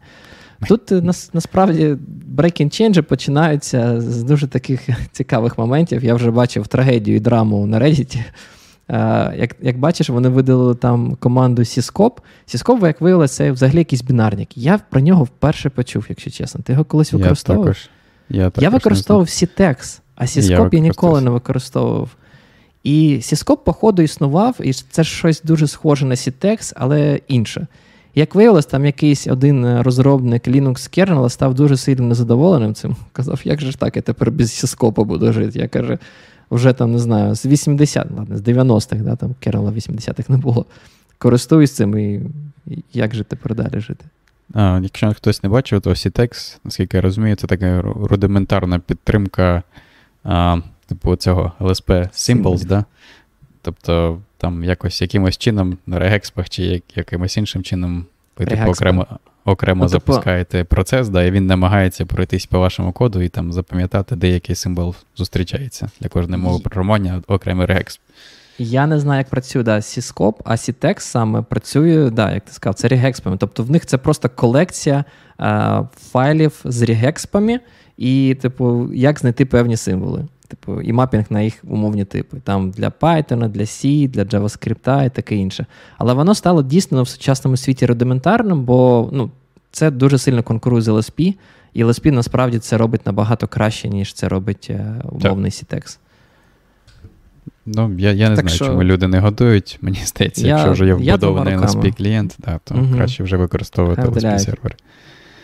Тут 0.68 0.90
нас, 0.90 1.30
насправді 1.34 1.96
breaking 2.36 2.66
change 2.66 3.00
починаються 3.00 4.00
з 4.00 4.22
дуже 4.22 4.46
таких 4.46 4.88
цікавих 5.12 5.58
моментів. 5.58 6.04
Я 6.04 6.14
вже 6.14 6.30
бачив 6.30 6.66
трагедію 6.66 7.16
і 7.16 7.20
драму 7.20 7.66
на 7.66 7.80
Reddit. 7.80 8.18
Як, 9.38 9.56
як 9.60 9.78
бачиш, 9.78 10.08
вони 10.08 10.28
видалили 10.28 10.74
там 10.74 11.14
команду 11.14 11.62
Syscop. 11.62 12.12
Syscop, 12.46 12.86
як 12.86 13.00
виявилося, 13.00 13.34
це 13.34 13.52
взагалі 13.52 13.78
якийсь 13.78 14.02
бінарник. 14.02 14.56
Я 14.56 14.80
про 14.90 15.00
нього 15.00 15.24
вперше 15.24 15.70
почув, 15.70 16.06
якщо 16.08 16.30
чесно. 16.30 16.60
Ти 16.64 16.72
його 16.72 16.84
колись 16.84 17.12
Я 17.12 17.18
використовував? 17.18 17.66
також. 17.66 17.88
Я, 18.28 18.44
також 18.44 18.62
Я 18.62 18.70
використовував 18.70 19.26
Sitex, 19.26 20.00
а 20.14 20.24
Syscop 20.24 20.74
я, 20.74 20.80
ніколи 20.80 21.20
не 21.20 21.30
використовував. 21.30 22.08
І 22.84 23.16
Syscop, 23.22 23.56
походу, 23.56 24.02
існував, 24.02 24.56
і 24.60 24.72
це 24.72 25.04
щось 25.04 25.42
дуже 25.42 25.66
схоже 25.66 26.06
на 26.06 26.14
Sitex, 26.14 26.72
але 26.76 27.20
інше. 27.28 27.66
Як 28.14 28.34
виявилось, 28.34 28.66
там 28.66 28.86
якийсь 28.86 29.26
один 29.26 29.80
розробник 29.80 30.48
Linux 30.48 30.90
кернела 30.90 31.28
став 31.28 31.54
дуже 31.54 31.76
сильно 31.76 32.02
незадоволеним 32.02 32.74
цим. 32.74 32.96
Казав, 33.12 33.40
як 33.44 33.60
же 33.60 33.70
ж 33.70 33.78
так, 33.78 33.96
я 33.96 34.02
тепер 34.02 34.30
без 34.30 34.52
сіскопа 34.52 35.04
буду 35.04 35.32
жити. 35.32 35.58
Я 35.58 35.68
каже, 35.68 35.98
вже 36.50 36.72
там 36.72 36.92
не 36.92 36.98
знаю, 36.98 37.34
з 37.34 37.46
80, 37.46 38.06
ладно, 38.16 38.36
з 38.36 38.42
90-х, 38.42 39.02
да, 39.02 39.16
там 39.16 39.34
кернела 39.40 39.70
80-х 39.70 40.28
не 40.28 40.36
було. 40.36 40.66
Користуюсь 41.18 41.72
цим 41.72 41.98
і 41.98 42.20
як 42.92 43.14
же 43.14 43.24
тепер 43.24 43.54
далі 43.54 43.80
жити. 43.80 44.04
А, 44.54 44.80
Якщо 44.82 45.14
хтось 45.14 45.42
не 45.42 45.48
бачив, 45.48 45.80
то 45.80 45.90
CTEX, 45.90 46.58
наскільки 46.64 46.96
я 46.96 47.00
розумію, 47.00 47.36
це 47.36 47.46
така 47.46 47.82
рудиментарна 47.82 48.78
підтримка 48.78 49.62
а, 50.24 50.58
типу 50.86 51.16
цього 51.16 51.52
LSP 51.60 52.10
Symbols, 52.12 52.66
да? 52.66 52.84
Тобто 53.62 54.18
там 54.38 54.64
якось 54.64 55.02
якимось 55.02 55.38
чином 55.38 55.78
на 55.86 55.98
регекспах 55.98 56.48
чи 56.48 56.82
якимось 56.94 57.36
іншим 57.36 57.62
чином 57.62 58.06
ви 58.38 58.46
типу, 58.46 58.70
окремо 58.70 59.06
окремо 59.44 59.84
ну, 59.84 59.90
типу... 59.90 60.12
запускаєте 60.12 60.64
процес, 60.64 61.08
да, 61.08 61.24
і 61.24 61.30
він 61.30 61.46
намагається 61.46 62.06
пройтись 62.06 62.46
по 62.46 62.58
вашому 62.58 62.92
коду 62.92 63.22
і 63.22 63.28
там 63.28 63.52
запам'ятати, 63.52 64.16
де 64.16 64.28
який 64.28 64.56
символ 64.56 64.94
зустрічається 65.16 65.90
для 66.00 66.08
кожної 66.08 66.42
мови 66.42 66.58
програмування, 66.60 67.22
окремий 67.26 67.66
regexp. 67.66 68.00
Я 68.58 68.86
не 68.86 69.00
знаю, 69.00 69.18
як 69.18 69.28
працює 69.28 69.62
да, 69.62 69.82
Cscope, 69.82 70.40
а 70.44 70.56
Ctags 70.56 71.04
саме 71.04 71.42
працює, 71.42 72.10
да, 72.10 72.32
як 72.34 72.44
ти 72.44 72.52
сказав, 72.52 72.74
це 72.74 72.88
регекспами. 72.88 73.36
Тобто 73.36 73.62
в 73.62 73.70
них 73.70 73.86
це 73.86 73.98
просто 73.98 74.28
колекція 74.28 75.04
е, 75.40 75.82
файлів 76.12 76.60
з 76.64 76.82
регекспами, 76.82 77.60
і, 78.02 78.34
типу, 78.34 78.92
як 78.92 79.18
знайти 79.18 79.44
певні 79.44 79.76
символи. 79.76 80.24
Типу, 80.48 80.80
і 80.80 80.92
мапінг 80.92 81.24
на 81.30 81.40
їх 81.40 81.54
умовні 81.64 82.04
типи. 82.04 82.36
Там 82.44 82.70
для 82.70 82.88
Python, 82.88 83.48
для 83.48 83.62
C, 83.62 84.08
для 84.08 84.22
JavaScript 84.22 85.06
і 85.06 85.10
таке 85.10 85.36
інше. 85.36 85.66
Але 85.98 86.14
воно 86.14 86.34
стало 86.34 86.62
дійсно 86.62 87.02
в 87.02 87.08
сучасному 87.08 87.56
світі 87.56 87.86
рудиментарним, 87.86 88.64
бо 88.64 89.08
ну, 89.12 89.30
це 89.70 89.90
дуже 89.90 90.18
сильно 90.18 90.42
конкурує 90.42 90.82
з 90.82 90.88
LSP, 90.88 91.34
і 91.74 91.84
LSP 91.84 92.10
насправді 92.10 92.58
це 92.58 92.78
робить 92.78 93.06
набагато 93.06 93.48
краще, 93.48 93.88
ніж 93.88 94.12
це 94.12 94.28
робить 94.28 94.66
е, 94.70 94.94
умовний 95.12 95.50
CTEX. 95.50 95.98
Ну, 97.66 97.94
я 97.98 98.12
я 98.12 98.30
не 98.30 98.36
так 98.36 98.44
знаю, 98.44 98.56
що... 98.56 98.66
чому 98.66 98.84
люди 98.84 99.08
не 99.08 99.20
готують. 99.20 99.78
Мені 99.80 99.98
здається, 100.04 100.46
я, 100.46 100.48
якщо 100.48 100.72
вже 100.72 100.86
є 100.86 100.94
вбудований 100.94 101.56
LSP 101.56 101.96
клієнт, 101.96 102.36
да, 102.38 102.60
то 102.64 102.74
угу. 102.74 102.86
краще 102.94 103.24
вже 103.24 103.36
використовувати 103.36 104.02
LSP 104.02 104.38
сервер. 104.38 104.76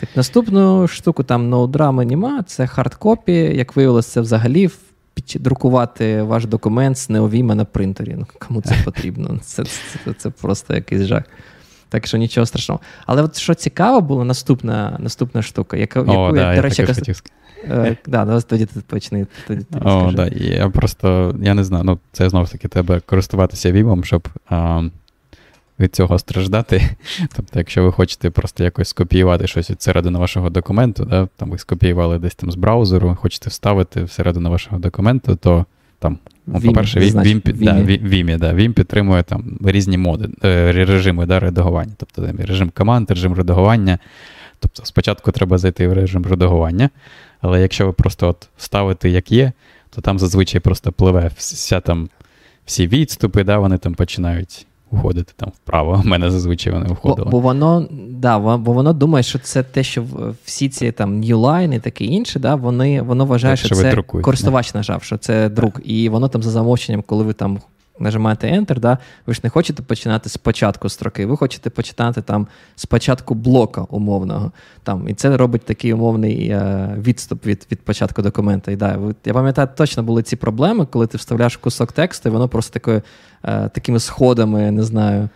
Так, 0.00 0.08
Наступну 0.16 0.88
штуку 0.88 1.22
там 1.22 1.48
ноудрама 1.48 2.04
нема, 2.04 2.42
це 2.42 2.66
хардкопі. 2.66 3.32
Як 3.32 3.76
виявилося, 3.76 4.10
це 4.10 4.20
взагалі 4.20 4.70
друкувати 5.34 6.22
ваш 6.22 6.46
документ 6.46 6.98
з 6.98 7.10
неовіма 7.10 7.54
на 7.54 7.64
принтері. 7.64 8.14
Ну, 8.18 8.26
Кому 8.38 8.62
це 8.62 8.74
потрібно? 8.84 9.38
Це, 9.42 9.64
це, 9.64 10.12
це 10.18 10.30
просто 10.30 10.74
якийсь 10.74 11.02
жах. 11.02 11.22
Так 11.88 12.06
що 12.06 12.18
нічого 12.18 12.46
страшного. 12.46 12.80
Але 13.06 13.22
от 13.22 13.36
що 13.36 13.54
цікаво 13.54 14.00
було, 14.00 14.24
наступна 14.24 14.96
наступна 14.98 15.42
штука, 15.42 15.76
яка, 15.76 16.00
О, 16.00 16.04
яку 16.04 16.36
да, 16.36 16.50
я, 16.50 16.56
до 16.56 16.62
речі, 16.62 16.82
яка... 16.82 17.02
Е, 17.64 17.96
да, 18.06 18.40
тоді 18.40 18.66
ти 18.66 18.80
почни. 18.86 19.26
Тоді, 19.46 19.64
тоді 19.72 19.84
О, 19.84 20.12
да, 20.12 20.26
Я 20.26 20.68
просто 20.68 21.34
я 21.42 21.54
не 21.54 21.64
знаю, 21.64 21.84
ну 21.84 21.98
це 22.12 22.30
знову 22.30 22.46
ж 22.46 22.52
таки 22.52 22.68
треба 22.68 23.00
користуватися 23.00 23.72
вімом, 23.72 24.04
щоб 24.04 24.28
а, 24.48 24.82
від 25.80 25.94
цього 25.94 26.18
страждати. 26.18 26.82
Тобто, 27.36 27.58
якщо 27.58 27.84
ви 27.84 27.92
хочете 27.92 28.30
просто 28.30 28.64
якось 28.64 28.88
скопіювати 28.88 29.46
щось 29.46 29.70
від 29.70 29.82
середини 29.82 30.18
вашого 30.18 30.50
документу, 30.50 31.04
да, 31.04 31.28
там 31.36 31.50
ви 31.50 31.58
скопіювали 31.58 32.18
десь 32.18 32.34
там 32.34 32.50
з 32.50 32.54
браузеру, 32.54 33.16
хочете 33.20 33.50
вставити 33.50 34.04
всередину 34.04 34.50
вашого 34.50 34.78
документу, 34.78 35.36
то 35.36 35.64
там, 35.98 36.18
ну, 36.46 36.60
по-перше, 36.60 37.00
Vim, 37.00 37.12
Vim, 37.12 37.42
Vim, 37.42 37.64
да, 37.64 37.72
Vim, 37.74 38.38
да, 38.38 38.54
Vim 38.54 38.72
підтримує 38.72 39.22
там 39.22 39.58
різні 39.64 39.98
моди, 39.98 40.28
е, 40.44 40.72
режими 40.72 41.26
да, 41.26 41.40
редагування. 41.40 41.92
Тобто 41.96 42.22
там, 42.22 42.36
режим 42.40 42.70
команд, 42.74 43.10
режим 43.10 43.34
редагування. 43.34 43.98
Тобто 44.60 44.84
спочатку 44.84 45.32
треба 45.32 45.58
зайти 45.58 45.88
в 45.88 45.92
режим 45.92 46.26
редагування, 46.26 46.90
але 47.40 47.60
якщо 47.60 47.86
ви 47.86 47.92
просто 47.92 48.28
от 48.28 48.48
ставите 48.56 49.10
як 49.10 49.32
є, 49.32 49.52
то 49.90 50.00
там 50.00 50.18
зазвичай 50.18 50.60
просто 50.60 50.92
пливе 50.92 51.30
вся 51.36 51.80
там 51.80 52.08
всі 52.64 52.86
відступи, 52.86 53.44
да, 53.44 53.58
вони 53.58 53.78
там 53.78 53.94
починають 53.94 54.66
уходити 54.90 55.32
там 55.36 55.52
вправо. 55.54 56.02
У 56.04 56.08
мене 56.08 56.30
зазвичай 56.30 56.72
вони 56.72 56.86
входили. 56.86 57.24
Бо, 57.24 57.30
бо 57.30 57.40
воно 57.40 57.88
да, 58.10 58.38
бо 58.38 58.72
воно 58.72 58.92
думає, 58.92 59.22
що 59.22 59.38
це 59.38 59.62
те, 59.62 59.82
що 59.82 60.04
всі 60.44 60.68
ці 60.68 60.92
там 60.92 61.22
Newline 61.22 61.74
і 61.74 61.80
таке 61.80 62.04
інше, 62.04 62.38
да, 62.38 62.54
вони, 62.54 63.02
воно 63.02 63.26
вважає, 63.26 63.56
так, 63.56 63.66
що, 63.66 63.74
що 63.74 63.74
це 63.74 64.02
користувач 64.02 64.72
да. 64.72 64.78
нажав, 64.78 65.02
що 65.02 65.16
це 65.16 65.48
друк. 65.48 65.80
І 65.84 66.08
воно 66.08 66.28
там 66.28 66.42
за 66.42 66.50
замовченням, 66.50 67.02
коли 67.06 67.24
ви 67.24 67.32
там 67.32 67.58
нажимаєте 68.00 68.46
Enter, 68.46 68.78
да, 68.78 68.98
ви 69.26 69.34
ж 69.34 69.40
не 69.44 69.50
хочете 69.50 69.82
починати 69.82 70.28
спочатку 70.28 70.88
строки, 70.88 71.26
ви 71.26 71.36
хочете 71.36 71.70
починати 71.70 72.22
там 72.22 72.46
спочатку 72.76 73.34
блока 73.34 73.80
умовного. 73.80 74.52
Там, 74.82 75.08
І 75.08 75.14
це 75.14 75.36
робить 75.36 75.62
такий 75.62 75.92
умовний 75.92 76.48
е, 76.48 76.94
відступ 76.98 77.46
від 77.46 77.66
від 77.72 77.80
початку 77.80 78.22
документа. 78.22 78.70
І, 78.70 78.76
да, 78.76 78.98
Я 79.24 79.32
пам'ятаю, 79.32 79.68
точно 79.76 80.02
були 80.02 80.22
ці 80.22 80.36
проблеми, 80.36 80.86
коли 80.86 81.06
ти 81.06 81.18
вставляєш 81.18 81.56
кусок 81.56 81.92
тексту, 81.92 82.28
і 82.28 82.32
воно 82.32 82.48
просто 82.48 82.72
такою, 82.72 83.02
е, 83.44 83.68
такими 83.68 84.00
сходами, 84.00 84.62
я 84.62 84.70
не 84.70 84.82
знаю. 84.82 85.28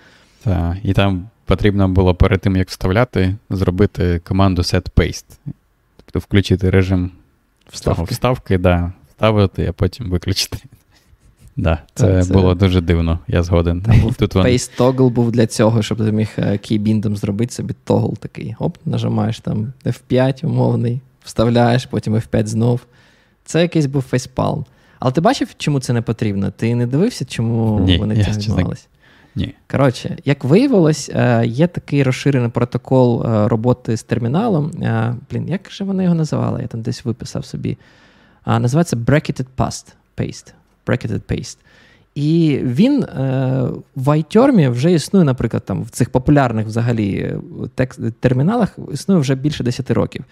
Так, 0.44 0.76
і 0.82 0.92
там 0.92 1.28
потрібно 1.44 1.88
було 1.88 2.14
перед 2.14 2.40
тим, 2.40 2.56
як 2.56 2.68
вставляти, 2.68 3.36
зробити 3.50 4.20
команду 4.24 4.62
set 4.62 4.90
paste. 4.96 5.38
Тобто 5.96 6.18
включити 6.18 6.70
режим 6.70 7.10
вставки, 7.68 8.14
вставки 8.14 8.58
да, 8.58 8.92
вставити, 9.08 9.66
а 9.66 9.72
потім 9.72 10.10
виключити. 10.10 10.58
Да, 11.56 11.78
Це 11.94 12.22
це 12.22 12.32
було 12.32 12.54
дуже 12.54 12.80
дивно, 12.80 13.18
я 13.28 13.42
згоден. 13.42 13.82
Там 13.82 14.00
був 14.00 14.14
Тут 14.14 14.36
Paste 14.36 14.78
Toggle 14.78 15.10
був 15.10 15.32
для 15.32 15.46
цього, 15.46 15.82
щоб 15.82 15.98
ти 15.98 16.12
міг 16.12 16.28
е, 16.38 16.58
кейбіндом 16.58 17.16
зробити 17.16 17.52
собі 17.52 17.74
тогл 17.84 18.16
такий. 18.18 18.54
Оп, 18.58 18.76
нажимаєш 18.84 19.40
там 19.40 19.72
F5 19.84 20.46
умовний, 20.46 21.00
вставляєш, 21.24 21.86
потім 21.86 22.14
F5 22.14 22.46
знов. 22.46 22.80
Це 23.44 23.62
якийсь 23.62 23.86
був 23.86 24.02
фейспалм. 24.02 24.64
Але 24.98 25.12
ти 25.12 25.20
бачив, 25.20 25.48
чому 25.56 25.80
це 25.80 25.92
не 25.92 26.02
потрібно? 26.02 26.50
Ти 26.50 26.74
не 26.74 26.86
дивився, 26.86 27.24
чому 27.24 27.80
Ні, 27.80 27.98
вони 27.98 28.24
цим 28.24 28.34
займалися? 28.34 28.86
Ні. 29.34 29.54
Коротше, 29.70 30.16
як 30.24 30.44
виявилось, 30.44 31.10
е, 31.14 31.46
є 31.46 31.66
такий 31.66 32.02
розширений 32.02 32.48
протокол 32.50 33.26
е, 33.26 33.48
роботи 33.48 33.96
з 33.96 34.02
терміналом. 34.02 34.70
Блін, 35.30 35.48
як 35.48 35.70
же 35.70 35.84
вони 35.84 36.04
його 36.04 36.14
називали? 36.14 36.62
Я 36.62 36.66
там 36.66 36.82
десь 36.82 37.04
виписав 37.04 37.44
собі. 37.44 37.78
Називається 38.46 38.96
Bracketed 38.96 39.46
Past 39.56 39.94
Paste 40.16 40.52
bracketed 40.86 41.20
paste. 41.28 41.58
І 42.14 42.58
він 42.62 43.02
е, 43.02 43.68
в 43.96 44.08
iTerm 44.08 44.70
вже 44.70 44.92
існує, 44.92 45.24
наприклад, 45.24 45.64
там 45.64 45.82
в 45.82 45.90
цих 45.90 46.10
популярних 46.10 46.66
взагалі 46.66 47.16
е, 47.16 47.38
текст, 47.74 48.00
терміналах 48.20 48.78
існує 48.92 49.20
вже 49.20 49.34
більше 49.34 49.64
10 49.64 49.90
років. 49.90 50.24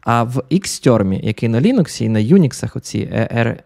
А 0.00 0.22
в 0.22 0.42
Xterm, 0.50 1.24
який 1.24 1.48
на 1.48 1.60
Linux 1.60 2.02
і 2.02 2.08
на 2.08 2.18
Unix, 2.18 2.70
оці 2.74 3.08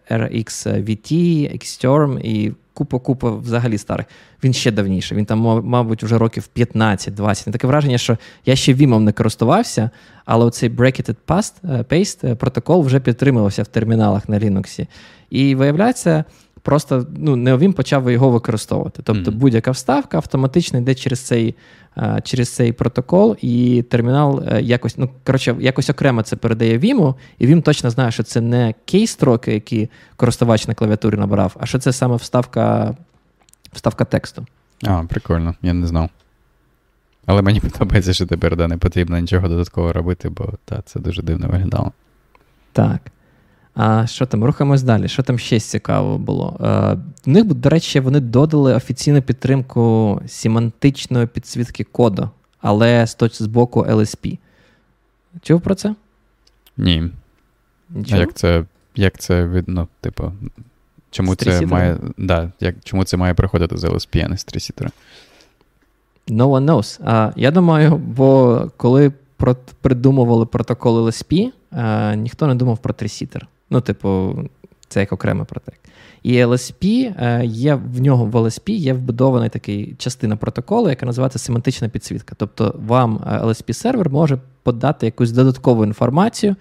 RxVT, 0.09 1.13
Xterm 1.55 2.19
і 2.19 2.53
купа-купа 2.73 3.31
взагалі 3.31 3.77
старих, 3.77 4.05
він 4.43 4.53
ще 4.53 4.71
давніше. 4.71 5.15
Він 5.15 5.25
там, 5.25 5.39
мабуть, 5.63 6.03
вже 6.03 6.17
років 6.17 6.49
15-20. 6.55 7.51
Таке 7.51 7.67
враження, 7.67 7.97
що 7.97 8.17
я 8.45 8.55
ще 8.55 8.73
Вімом 8.73 9.03
не 9.03 9.11
користувався, 9.11 9.89
але 10.25 10.45
оцей 10.45 10.69
Bracketed 10.69 11.15
past, 11.27 11.53
Paste 11.63 12.35
протокол 12.35 12.81
вже 12.81 12.99
підтримувався 12.99 13.63
в 13.63 13.67
терміналах 13.67 14.29
на 14.29 14.39
Linux. 14.39 14.87
І 15.29 15.55
виявляється, 15.55 16.23
просто 16.63 17.07
ну, 17.17 17.35
Neovim 17.35 17.73
почав 17.73 18.11
його 18.11 18.29
використовувати. 18.29 19.01
Тобто 19.03 19.31
mm-hmm. 19.31 19.35
будь-яка 19.35 19.71
вставка 19.71 20.17
автоматично 20.17 20.79
йде 20.79 20.95
через 20.95 21.19
цей 21.19 21.55
е, 21.97 22.21
через 22.23 22.49
цей 22.49 22.73
протокол, 22.73 23.37
і 23.41 23.83
термінал 23.89 24.43
е, 24.47 24.61
якось 24.61 24.97
ну, 24.97 25.09
коротше, 25.23 25.55
якось 25.59 25.89
окремо 25.89 26.21
це 26.21 26.35
передає 26.35 26.79
Vim, 26.79 27.15
і 27.39 27.47
Vim 27.47 27.61
точно 27.61 27.89
знає, 27.89 28.11
що 28.11 28.23
це 28.23 28.41
не 28.41 28.73
кейстроки, 28.85 29.53
які 29.53 29.89
користувач 30.15 30.67
на 30.67 30.73
клавіатурі 30.73 31.17
набрав, 31.17 31.55
а 31.59 31.65
що 31.65 31.79
це 31.79 31.93
саме 31.93 32.15
вставка 32.15 32.95
вставка 33.71 34.05
тексту. 34.05 34.45
А, 34.83 35.03
прикольно, 35.03 35.55
я 35.61 35.73
не 35.73 35.87
знав. 35.87 36.09
Але 37.25 37.41
мені 37.41 37.59
подобається, 37.71 38.13
що 38.13 38.25
тепер 38.25 38.55
да, 38.55 38.67
не 38.67 38.77
потрібно 38.77 39.19
нічого 39.19 39.47
додатково 39.47 39.93
робити, 39.93 40.29
бо 40.29 40.53
та, 40.65 40.81
це 40.81 40.99
дуже 40.99 41.21
дивно 41.21 41.47
виглядало. 41.47 41.91
Так. 42.71 42.99
А 43.75 44.07
що 44.07 44.25
там, 44.25 44.43
рухаємось 44.43 44.83
далі. 44.83 45.07
Що 45.07 45.23
там 45.23 45.39
ще 45.39 45.59
цікаво 45.59 46.17
було? 46.17 46.57
А, 46.59 46.93
в 47.25 47.29
них, 47.29 47.45
до 47.45 47.69
речі, 47.69 47.99
вони 47.99 48.19
додали 48.19 48.75
офіційну 48.75 49.21
підтримку 49.21 50.21
семантичної 50.27 51.27
підсвітки 51.27 51.83
коду, 51.83 52.29
але 52.61 53.07
з 53.07 53.17
з 53.31 53.47
боку 53.47 53.81
LSP. 53.81 54.37
Чув 55.41 55.61
про 55.61 55.75
це? 55.75 55.95
Ні. 56.77 57.11
Нічого? 57.89 58.17
А 58.17 58.19
як 58.21 58.33
це 58.33 58.65
як 58.95 59.17
це 59.17 59.45
видно, 59.45 59.87
типу, 60.01 60.31
чому 61.11 61.35
це 61.35 61.65
має 61.65 61.97
да, 62.17 62.51
як, 62.59 62.75
чому 62.83 63.03
це 63.03 63.17
має 63.17 63.33
приходити 63.33 63.77
з 63.77 63.83
LSP, 63.83 64.25
а 64.25 64.29
не 64.29 64.37
з 64.37 64.43
трісітера? 64.43 64.91
No 66.27 66.47
one 66.47 66.65
knows. 66.65 66.99
А, 67.05 67.31
Я 67.35 67.51
думаю, 67.51 67.97
бо 67.97 68.71
коли 68.77 69.11
придумували 69.81 70.45
протокол 70.45 71.07
LSP, 71.07 71.51
а, 71.71 72.15
ніхто 72.15 72.47
не 72.47 72.55
думав 72.55 72.77
про 72.77 72.93
трісітер. 72.93 73.47
Ну, 73.73 73.81
типу, 73.81 74.35
Це 74.87 74.99
як 74.99 75.13
окремий 75.13 75.45
протект. 75.45 75.79
І 76.23 76.45
LSP 76.45 77.13
е, 77.17 77.45
є 77.45 77.75
в 77.75 78.01
нього 78.01 78.25
в 78.25 78.35
LSP 78.35 78.69
є 78.69 78.93
вбудований 78.93 79.49
такий 79.49 79.95
частина 79.97 80.35
протоколу, 80.35 80.89
яка 80.89 81.05
називається 81.05 81.39
семантична 81.39 81.89
підсвітка. 81.89 82.35
Тобто 82.37 82.75
вам 82.87 83.17
LSP-сервер 83.17 84.09
може 84.09 84.37
подати 84.63 85.05
якусь 85.05 85.31
додаткову 85.31 85.85
інформацію. 85.85 86.55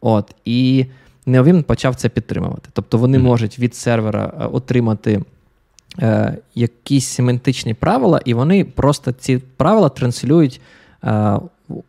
От, 0.00 0.34
І 0.44 0.86
Neovim 1.26 1.62
почав 1.62 1.94
це 1.94 2.08
підтримувати. 2.08 2.68
Тобто 2.72 2.98
вони 2.98 3.18
mm-hmm. 3.18 3.22
можуть 3.22 3.58
від 3.58 3.74
сервера 3.74 4.48
отримати 4.52 5.22
е, 5.98 6.36
якісь 6.54 7.06
семантичні 7.06 7.74
правила, 7.74 8.20
і 8.24 8.34
вони 8.34 8.64
просто 8.64 9.12
ці 9.12 9.38
правила 9.38 9.88
транслюють. 9.88 10.60
Е, 11.04 11.38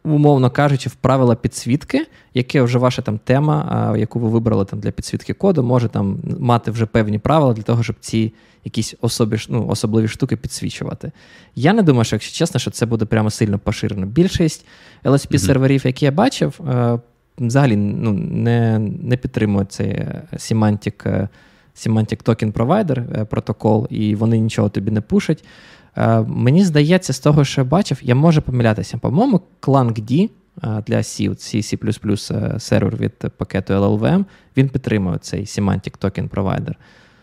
умовно 0.03 0.49
кажучи, 0.49 0.89
в 0.89 0.95
правила 0.95 1.35
підсвітки, 1.35 2.05
яке 2.33 2.61
вже 2.61 2.77
ваша 2.77 3.01
там 3.01 3.17
тема, 3.17 3.93
яку 3.97 4.19
ви 4.19 4.29
вибрали 4.29 4.65
там 4.65 4.79
для 4.79 4.91
підсвітки 4.91 5.33
коду, 5.33 5.63
може 5.63 5.87
там 5.87 6.19
мати 6.39 6.71
вже 6.71 6.85
певні 6.85 7.19
правила 7.19 7.53
для 7.53 7.63
того, 7.63 7.83
щоб 7.83 7.95
ці 7.99 8.33
якісь 8.63 8.95
особі, 9.01 9.37
ну, 9.49 9.67
особливі 9.67 10.07
штуки 10.07 10.35
підсвічувати. 10.35 11.11
Я 11.55 11.73
не 11.73 11.83
думаю, 11.83 12.03
що 12.03 12.15
якщо 12.15 12.37
чесно, 12.37 12.59
що 12.59 12.71
це 12.71 12.85
буде 12.85 13.05
прямо 13.05 13.29
сильно 13.29 13.59
поширено. 13.59 14.05
Більшість 14.05 14.65
lsp 15.03 15.37
серверів 15.37 15.85
які 15.85 16.05
я 16.05 16.11
бачив, 16.11 16.59
е, 16.69 16.99
взагалі 17.37 17.75
ну, 17.75 18.11
не 18.13 18.79
не 18.79 19.17
підтримує 19.17 19.65
цей 19.65 19.89
е, 19.89 20.23
Semantic, 20.33 21.09
е, 21.09 21.29
Semantic 21.75 22.23
Token 22.23 22.51
Provider 22.51 23.25
протокол, 23.25 23.87
і 23.89 24.15
вони 24.15 24.39
нічого 24.39 24.69
тобі 24.69 24.91
не 24.91 25.01
пушать. 25.01 25.43
Мені 26.27 26.65
здається, 26.65 27.13
з 27.13 27.19
того, 27.19 27.45
що 27.45 27.61
я 27.61 27.65
бачив, 27.65 27.99
я 28.01 28.15
можу 28.15 28.41
помилятися. 28.41 28.97
По-моєму, 28.97 29.41
ClankD 29.61 30.29
для 30.61 30.97
C, 30.97 31.29
C, 31.29 31.61
C 31.61 32.59
сервер 32.59 32.95
від 32.95 33.17
пакету 33.37 33.73
LLVM, 33.73 34.25
він 34.57 34.69
підтримує 34.69 35.17
цей 35.17 35.45
Semantic 35.45 35.99
Token 35.99 36.29
Provider. 36.29 36.73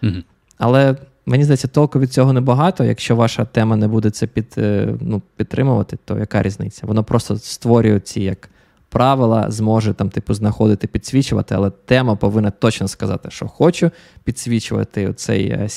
Mm-hmm. 0.02 0.22
Але 0.58 0.96
мені 1.26 1.44
здається, 1.44 1.68
толку 1.68 2.00
від 2.00 2.12
цього 2.12 2.32
небагато. 2.32 2.84
Якщо 2.84 3.16
ваша 3.16 3.44
тема 3.44 3.76
не 3.76 3.88
буде 3.88 4.10
це 4.10 4.26
під, 4.26 4.54
ну, 5.00 5.22
підтримувати, 5.36 5.98
то 6.04 6.18
яка 6.18 6.42
різниця? 6.42 6.86
Воно 6.86 7.04
просто 7.04 7.38
створює 7.38 8.00
ці 8.00 8.20
як 8.20 8.50
правила 8.88 9.50
зможе 9.50 9.94
там, 9.94 10.10
типу, 10.10 10.34
знаходити, 10.34 10.86
підсвічувати, 10.86 11.54
але 11.54 11.70
тема 11.70 12.16
повинна 12.16 12.50
точно 12.50 12.88
сказати, 12.88 13.30
що 13.30 13.48
хочу 13.48 13.90
підсвічувати 14.24 15.12
цей 15.12 15.48
е, 15.50 15.68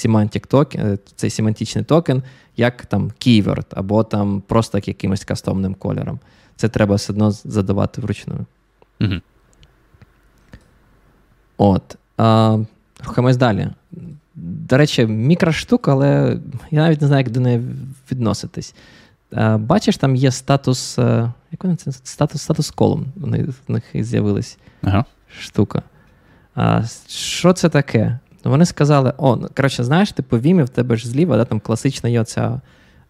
токен, 0.47 0.81
е, 0.81 0.97
цей 1.15 1.29
семантичний 1.29 1.83
токен, 1.83 2.23
як 2.57 2.85
там 2.85 3.11
keyword, 3.19 3.65
або 3.71 4.03
там 4.03 4.41
просто 4.47 4.77
як 4.77 4.87
якимось 4.87 5.23
кастомним 5.23 5.73
кольором. 5.73 6.19
Це 6.55 6.69
треба 6.69 6.95
все 6.95 7.13
одно 7.13 7.31
задавати 7.31 8.01
вручну. 8.01 8.45
Угу. 9.01 9.15
От. 11.57 11.97
А, 12.17 12.57
Рухаємось 13.05 13.37
далі. 13.37 13.67
До 14.35 14.77
речі, 14.77 15.05
мікроштука, 15.05 15.91
але 15.91 16.39
я 16.71 16.81
навіть 16.81 17.01
не 17.01 17.07
знаю, 17.07 17.23
як 17.23 17.33
до 17.33 17.39
неї 17.39 17.61
відноситись. 18.11 18.75
Е, 19.33 19.57
бачиш, 19.57 19.97
там 19.97 20.15
є 20.15 20.31
статус. 20.31 20.99
Е, 20.99 21.31
як 21.51 21.63
вони 21.63 21.75
це? 21.75 21.91
Статус 21.91 22.41
статус 22.41 22.71
колон. 22.71 23.05
У 23.21 23.27
них, 23.27 23.49
у 23.67 23.73
них 23.73 23.83
з'явилась 23.93 24.57
ага. 24.81 25.05
штука. 25.39 25.81
А, 26.55 26.83
Що 27.07 27.53
це 27.53 27.69
таке? 27.69 28.19
Вони 28.49 28.65
сказали: 28.65 29.13
о, 29.17 29.35
ну, 29.35 29.47
коротше, 29.55 29.83
знаєш, 29.83 30.11
ти 30.11 30.23
по 30.23 30.37
Vim 30.37 30.63
в 30.63 30.69
тебе 30.69 30.95
ж 30.95 31.07
зліва, 31.07 31.37
да, 31.37 31.45
там 31.45 31.59
класична 31.59 32.09
є 32.09 32.21
оця 32.21 32.61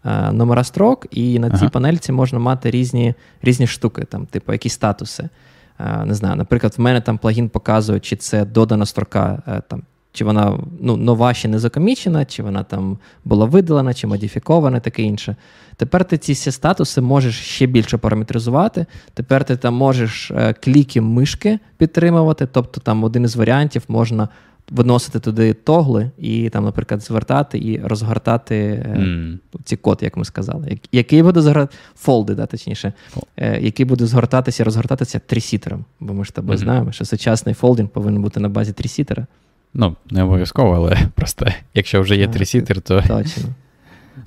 а, 0.03 0.31
номера 0.31 0.63
строк, 0.63 1.07
і 1.11 1.39
на 1.39 1.49
цій 1.49 1.55
ага. 1.55 1.69
панельці 1.69 2.11
можна 2.11 2.39
мати 2.39 2.71
різні 2.71 3.13
різні 3.41 3.67
штуки, 3.67 4.03
там, 4.03 4.25
типу, 4.25 4.51
якісь 4.51 4.73
статуси. 4.73 5.29
А, 5.77 6.05
не 6.05 6.13
знаю, 6.13 6.35
Наприклад, 6.35 6.73
в 6.77 6.81
мене 6.81 7.01
там 7.01 7.17
плагін 7.17 7.49
показує, 7.49 7.99
чи 7.99 8.15
це 8.15 8.45
додана 8.45 8.85
строка 8.85 9.43
е, 9.47 9.61
там, 9.67 9.83
чи 10.13 10.25
вона 10.25 10.59
ну, 10.79 10.97
нова 10.97 11.33
ще 11.33 11.47
не 11.47 11.59
закомічена, 11.59 12.25
чи 12.25 12.43
вона 12.43 12.63
там 12.63 12.97
була 13.25 13.45
видалена, 13.45 13.93
чи 13.93 14.07
модифікована, 14.07 14.79
таке 14.79 15.03
інше. 15.03 15.35
Тепер 15.75 16.05
ти 16.05 16.17
ці 16.17 16.33
всі 16.33 16.51
статуси 16.51 17.01
можеш 17.01 17.39
ще 17.39 17.65
більше 17.65 17.97
параметризувати. 17.97 18.85
Тепер 19.13 19.43
ти 19.43 19.57
там 19.57 19.73
можеш 19.73 20.31
е, 20.31 20.53
кліки 20.53 21.01
мишки 21.01 21.59
підтримувати, 21.77 22.47
тобто 22.51 22.81
там 22.81 23.03
один 23.03 23.23
із 23.23 23.35
варіантів 23.35 23.83
можна 23.87 24.29
виносити 24.69 25.19
туди 25.19 25.53
тогли 25.53 26.11
і, 26.17 26.49
там, 26.49 26.63
наприклад, 26.63 27.03
звертати 27.03 27.57
і 27.59 27.81
розгортати 27.83 28.55
mm. 28.97 29.37
ці 29.63 29.75
код, 29.75 29.99
як 30.01 30.17
ми 30.17 30.25
сказали. 30.25 30.79
Який 30.91 31.23
буде 31.23 31.41
згортати, 31.41 31.77
фолди, 31.95 32.35
да, 32.35 32.45
точніше, 32.45 32.93
oh. 33.15 33.59
який 33.59 33.85
буде 33.85 34.05
згортатися 34.05 34.63
і 34.63 34.65
розгортатися 34.65 35.19
трісітером. 35.19 35.85
Бо 35.99 36.13
ми 36.13 36.25
ж 36.25 36.33
тобою 36.33 36.57
mm-hmm. 36.57 36.61
знаємо, 36.61 36.91
що 36.91 37.05
сучасний 37.05 37.55
фолдинг 37.55 37.89
повинен 37.89 38.21
бути 38.21 38.39
на 38.39 38.49
базі 38.49 38.73
трісітера. 38.73 39.25
Ну, 39.73 39.95
не 40.11 40.23
обов'язково, 40.23 40.75
але 40.75 40.97
просто 41.15 41.47
якщо 41.73 42.01
вже 42.01 42.15
є 42.15 42.27
трісітер, 42.27 42.81
то. 42.81 43.01
Точно. 43.01 43.43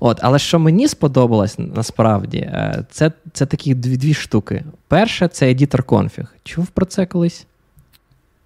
От, 0.01 0.18
Але 0.22 0.39
що 0.39 0.59
мені 0.59 0.89
сподобалось 0.89 1.59
насправді, 1.59 2.39
е, 2.39 2.85
це 2.91 3.12
це 3.32 3.47
такі 3.47 3.74
дві 3.74 3.97
дві 3.97 4.14
штуки. 4.14 4.64
Перше, 4.89 5.28
це 5.28 5.47
editor 5.47 5.85
config. 5.85 6.26
Чув 6.45 6.66
про 6.66 6.87
це 6.87 7.07
колись? 7.07 7.47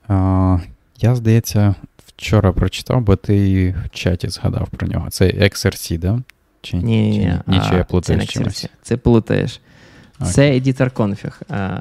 А, 0.09 0.59
Я, 1.01 1.15
здається, 1.15 1.75
вчора 2.07 2.53
прочитав, 2.53 3.01
бо 3.01 3.17
ти 3.17 3.71
в 3.85 3.91
чаті 3.91 4.29
згадав 4.29 4.69
про 4.69 4.89
нього. 4.89 5.11
Це 5.11 5.25
XRC, 5.25 5.99
да? 5.99 6.23
Чи, 6.61 6.77
ні, 6.77 7.11
ні, 7.11 7.19
ні. 7.19 7.39
ні, 7.47 7.61
чи 7.69 7.75
я 7.75 7.85
плутаю 7.85 8.27
чимось? 8.27 8.67
Це 8.83 8.97
плутаєш. 8.97 9.61
Це 10.25 10.53
editor 10.53 10.93
config. 10.93 11.33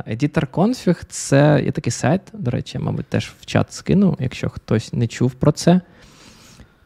Editor 0.07 0.47
config 0.47 1.03
це 1.09 1.61
є 1.65 1.71
такий 1.71 1.91
сайт, 1.91 2.21
до 2.33 2.51
речі, 2.51 2.77
я, 2.77 2.83
мабуть, 2.83 3.05
теж 3.05 3.33
в 3.41 3.45
чат 3.45 3.73
скину, 3.73 4.17
якщо 4.19 4.49
хтось 4.49 4.93
не 4.93 5.07
чув 5.07 5.33
про 5.33 5.51
це. 5.51 5.81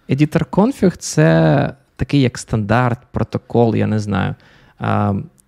EditorConfig 0.09 0.97
це 0.97 1.73
такий 1.95 2.21
як 2.21 2.37
стандарт, 2.37 2.99
протокол, 3.11 3.75
я 3.75 3.87
не 3.87 3.99
знаю, 3.99 4.35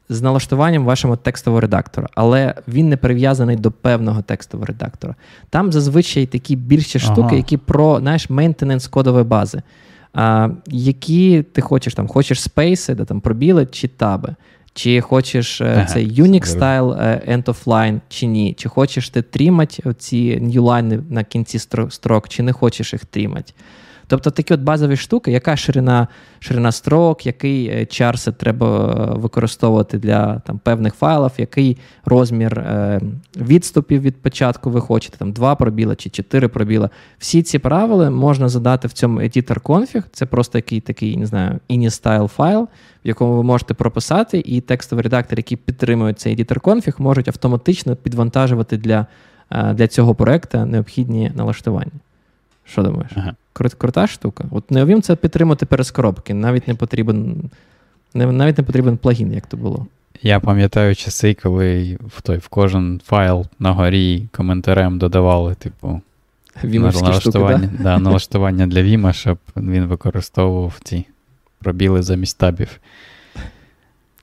з 0.09 0.21
налаштуванням 0.21 0.85
вашого 0.85 1.15
текстового 1.15 1.61
редактора, 1.61 2.07
але 2.15 2.55
він 2.67 2.89
не 2.89 2.97
прив'язаний 2.97 3.55
до 3.55 3.71
певного 3.71 4.21
текстового 4.21 4.65
редактора. 4.65 5.15
Там 5.49 5.71
зазвичай 5.71 6.25
такі 6.25 6.55
більші 6.55 6.99
ага. 7.03 7.13
штуки, 7.13 7.35
які 7.35 7.57
про 7.57 7.99
знаєш, 7.99 8.29
maintenance 8.29 8.87
кодової 8.87 9.23
бази. 9.23 9.61
А, 10.13 10.49
Які 10.67 11.43
ти 11.43 11.61
хочеш 11.61 11.93
там, 11.93 12.07
хочеш 12.07 12.41
спейси, 12.41 12.95
де 12.95 13.05
там 13.05 13.21
пробіли 13.21 13.65
чи 13.65 13.87
таби. 13.87 14.35
Чи 14.73 15.01
хочеш 15.01 15.61
е, 15.61 15.73
ага, 15.75 15.85
цей 15.85 16.21
Unix 16.21 16.45
style 16.45 17.03
е, 17.03 17.37
end 17.37 17.43
of 17.43 17.63
line, 17.63 17.99
чи 18.09 18.25
ні? 18.25 18.53
Чи 18.53 18.69
хочеш 18.69 19.09
ти 19.09 19.21
трімати 19.21 19.93
ці 19.97 20.39
ньюлайни 20.41 20.99
на 21.09 21.23
кінці 21.23 21.59
строк, 21.89 22.29
чи 22.29 22.43
не 22.43 22.53
хочеш 22.53 22.93
їх 22.93 23.05
трімати? 23.05 23.53
Тобто 24.07 24.31
такі 24.31 24.53
от 24.53 24.59
базові 24.59 24.97
штуки, 24.97 25.31
яка 25.31 25.55
ширина 25.55 26.07
ширина 26.39 26.71
строк, 26.71 27.25
який 27.25 27.67
е, 27.67 27.85
чарсет 27.85 28.37
треба 28.37 28.85
використовувати 29.15 29.97
для 29.97 30.39
там, 30.39 30.59
певних 30.63 30.93
файлів, 30.93 31.31
який 31.37 31.77
розмір 32.05 32.59
е, 32.59 33.01
відступів 33.37 34.01
від 34.01 34.21
початку 34.21 34.69
ви 34.69 34.81
хочете, 34.81 35.17
там 35.17 35.31
два 35.31 35.55
пробіла 35.55 35.95
чи 35.95 36.09
чотири 36.09 36.47
пробіла. 36.47 36.89
Всі 37.17 37.43
ці 37.43 37.59
правила 37.59 38.09
можна 38.09 38.49
задати 38.49 38.87
в 38.87 38.93
цьому 38.93 39.19
editor 39.19 39.61
config. 39.61 40.03
Це 40.11 40.25
просто 40.25 40.57
який 40.57 40.81
такий, 40.81 41.17
не 41.17 41.25
знаю, 41.25 41.59
ini-style 41.69 42.27
файл, 42.27 42.67
в 43.05 43.07
якому 43.07 43.37
ви 43.37 43.43
можете 43.43 43.73
прописати, 43.73 44.43
і 44.45 44.61
текстовий 44.61 45.03
редактор, 45.03 45.39
який 45.39 45.57
підтримує 45.57 46.13
цей 46.13 46.35
editor 46.35 46.59
config, 46.61 47.01
можуть 47.01 47.27
автоматично 47.27 47.95
підвантажувати 47.95 48.77
для, 48.77 49.05
е, 49.51 49.73
для 49.73 49.87
цього 49.87 50.15
проекту 50.15 50.65
необхідні 50.65 51.31
налаштування. 51.35 51.91
Що 52.65 52.83
думаєш? 52.83 53.11
Ага. 53.15 53.35
Крут, 53.53 53.73
крута 53.73 54.07
штука. 54.07 54.45
От 54.51 54.71
Neovim 54.71 55.01
це 55.01 55.15
підтримати 55.15 55.65
перескоробки. 55.65 56.33
Навіть 56.33 56.67
не 56.67 56.75
потрібен 56.75 57.49
навіть 58.13 58.57
не 58.57 58.63
потрібен 58.63 58.97
плагін, 58.97 59.33
як 59.33 59.47
то 59.47 59.57
було. 59.57 59.87
Я 60.21 60.39
пам'ятаю 60.39 60.95
часи, 60.95 61.37
коли 61.43 61.97
в 62.17 62.21
той 62.21 62.37
в 62.37 62.47
кожен 62.47 63.01
файл 63.05 63.45
на 63.59 63.71
горі 63.71 64.27
коментарем 64.31 64.97
додавали, 64.97 65.55
типу, 65.55 66.01
налаштування 66.63 67.19
штуки, 67.19 67.39
да? 67.39 67.83
Да, 67.83 67.99
налаштування 67.99 68.67
для 68.67 68.81
Віма, 68.81 69.13
щоб 69.13 69.37
він 69.57 69.85
використовував 69.85 70.79
ці 70.83 71.05
пробіли 71.59 72.03
замість 72.03 72.37
табів. 72.37 72.79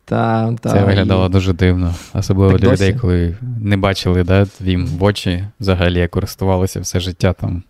Та, 0.05 0.53
та, 0.61 0.71
Це 0.71 0.85
виглядало 0.85 1.27
і... 1.27 1.29
дуже 1.29 1.53
дивно. 1.53 1.95
Особливо 2.15 2.53
так 2.53 2.61
для 2.61 2.71
досі? 2.71 2.83
людей, 2.83 2.99
коли 3.01 3.37
не 3.61 3.77
бачили 3.77 4.25
да, 4.25 4.43
Vim 4.43 4.87
в 4.87 5.05
очі, 5.05 5.45
взагалі 5.61 6.09
користувалися 6.09 6.81
все 6.81 7.01
життя 7.01 7.33
там 7.33 7.63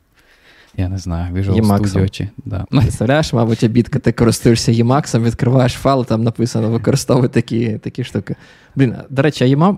я 0.77 0.89
не 0.89 0.99
знаю, 0.99 1.35
Visual 1.35 1.62
Studio 1.62 2.11
чи. 2.11 2.29
Да. 2.45 2.64
Представляєш, 2.71 3.33
мабуть, 3.33 3.64
обідка, 3.64 3.99
ти 3.99 4.12
користуєшся 4.12 4.73
Emacs, 4.73 5.23
відкриваєш 5.23 5.73
файл, 5.73 6.07
там 6.07 6.23
написано 6.23 6.71
використовуй 6.71 7.29
такі 7.29 7.79
такі 7.79 8.05
штуки. 8.05 8.35
Блін, 8.77 8.95
до 9.11 9.23
речі, 9.23 9.49
я, 9.49 9.77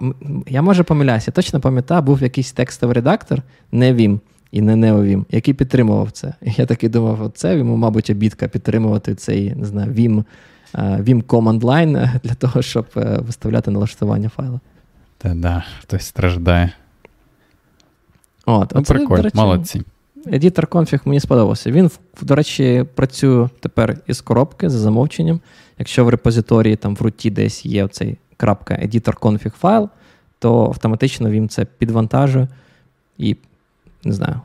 я 0.49 0.62
може 0.62 0.82
помиляюся, 0.82 1.24
я 1.30 1.32
точно 1.32 1.61
пам'ятаю, 1.61 2.03
був 2.03 2.22
якийсь 2.22 2.53
текстовий 2.53 2.95
редактор, 2.95 3.43
не 3.72 3.95
Vim 3.95 4.20
і 4.53 4.61
не 4.61 4.76
NeoVim, 4.76 5.24
який 5.30 5.55
підтримував 5.55 6.11
це. 6.11 6.34
І 6.43 6.53
я 6.57 6.66
такий 6.66 6.88
думав, 6.88 7.32
це 7.34 7.59
йому, 7.59 7.76
мабуть, 7.76 8.11
обідка 8.11 8.49
підтримувати 8.49 9.14
цей 9.14 9.55
не 9.55 9.66
знаю, 9.66 9.93
Vim, 9.93 10.24
Vim 10.74 11.22
Command 11.22 11.61
Line 11.61 12.20
для 12.24 12.34
того, 12.34 12.62
щоб 12.62 12.86
е, 12.97 13.18
виставляти 13.26 13.70
налаштування 13.70 14.28
файлу. 14.28 14.61
Та 15.18 15.34
да, 15.34 15.64
хтось 15.80 16.07
страждає. 16.07 16.72
От, 18.47 18.72
ну, 18.74 18.82
Прикольно, 18.82 19.30
молодці. 19.34 19.82
Editor 20.26 20.66
config 20.68 21.00
мені 21.04 21.20
сподобався. 21.20 21.70
Він, 21.70 21.90
до 22.22 22.34
речі, 22.34 22.84
працює 22.94 23.48
тепер 23.60 23.98
із 24.06 24.20
коробки 24.20 24.70
за 24.70 24.78
замовченням. 24.78 25.40
Якщо 25.78 26.04
в 26.04 26.08
репозиторії 26.08 26.76
там 26.76 26.96
в 26.96 27.02
руті 27.02 27.30
десь 27.30 27.66
є 27.66 27.88
цей 27.88 28.18
крапка 28.36 28.74
editor 28.74 29.18
config 29.18 29.50
файл, 29.50 29.88
то 30.38 30.64
автоматично 30.64 31.30
він 31.30 31.48
це 31.48 31.64
підвантажує 31.64 32.48
і 33.18 33.36
не 34.04 34.12
знаю, 34.12 34.40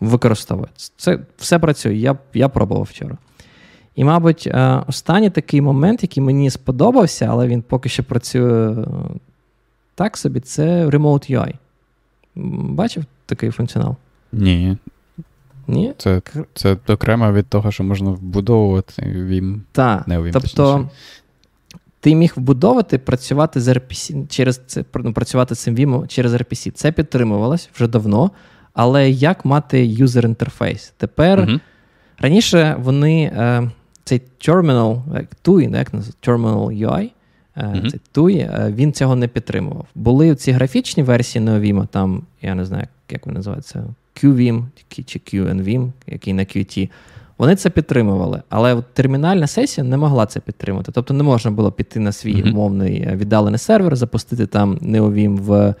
використовує. 0.00 0.68
Це 0.96 1.18
все 1.38 1.58
працює. 1.58 1.94
Я 1.94 2.18
я 2.34 2.48
пробував 2.48 2.88
вчора. 2.90 3.16
І, 3.94 4.04
мабуть, 4.04 4.46
е, 4.46 4.82
останній 4.86 5.30
такий 5.30 5.60
момент, 5.60 6.02
який 6.02 6.22
мені 6.22 6.50
сподобався, 6.50 7.26
але 7.30 7.46
він 7.46 7.62
поки 7.62 7.88
що 7.88 8.04
працює 8.04 8.70
е, 8.70 8.76
так 9.94 10.16
собі, 10.16 10.40
це 10.40 10.86
Remote 10.86 11.32
UI. 11.32 11.54
Бачив 12.74 13.04
такий 13.26 13.50
функціонал? 13.50 13.96
Ні. 14.32 14.76
Ні? 15.68 15.94
Це 15.98 16.22
це 16.54 16.76
окремо 16.88 17.32
від 17.32 17.46
того, 17.46 17.72
що 17.72 17.84
можна 17.84 18.10
вбудовувати 18.10 19.02
Vim. 19.02 19.60
Так. 19.72 20.08
Не 20.08 20.18
Vim, 20.20 20.32
тобто 20.32 20.90
ти 22.00 22.14
міг 22.14 22.32
вбудовувати, 22.36 22.98
працювати 22.98 23.60
з 23.60 23.68
RPC 23.68 24.28
через 24.28 24.60
це, 24.66 24.84
ну, 24.94 25.12
працювати 25.12 25.54
цим 25.54 25.76
Vim 25.76 26.06
через 26.06 26.34
RPC. 26.34 26.70
Це 26.70 26.92
підтримувалось 26.92 27.70
вже 27.74 27.88
давно. 27.88 28.30
Але 28.74 29.10
як 29.10 29.44
мати 29.44 29.86
юзер 29.86 30.24
інтерфейс? 30.24 30.92
Тепер 30.96 31.40
uh-huh. 31.40 31.60
раніше 32.18 32.76
вони 32.78 33.22
е, 33.22 33.70
цей 34.04 34.22
terminal, 34.40 35.16
як 35.16 35.26
TUI, 35.44 35.76
як 35.76 35.94
Terminal 35.94 36.88
UI, 36.88 37.10
е, 37.56 37.62
uh-huh. 37.62 37.90
цей 37.90 38.00
TUI, 38.14 38.38
е, 38.38 38.72
він 38.72 38.92
цього 38.92 39.16
не 39.16 39.28
підтримував. 39.28 39.86
Були 39.94 40.34
ці 40.34 40.52
графічні 40.52 41.02
версії 41.02 41.44
NeoVim, 41.44 41.86
там, 41.86 42.22
я 42.42 42.54
не 42.54 42.64
знаю, 42.64 42.86
як 43.10 43.26
вони 43.26 43.36
називаються, 43.36 43.84
QVim 44.16 44.64
чи 44.88 45.18
QNVim, 45.18 45.92
який 46.06 46.32
на 46.32 46.42
Qt. 46.42 46.90
Вони 47.38 47.56
це 47.56 47.70
підтримували, 47.70 48.42
але 48.48 48.74
от 48.74 48.94
термінальна 48.94 49.46
сесія 49.46 49.86
не 49.86 49.96
могла 49.96 50.26
це 50.26 50.40
підтримати. 50.40 50.92
Тобто 50.92 51.14
не 51.14 51.22
можна 51.22 51.50
було 51.50 51.72
піти 51.72 52.00
на 52.00 52.12
свій 52.12 52.42
умовний 52.42 53.02
е, 53.02 53.16
віддалений 53.16 53.58
сервер, 53.58 53.96
запустити 53.96 54.46
там 54.46 54.76
NeoVim 54.76 55.36
в 55.36 55.74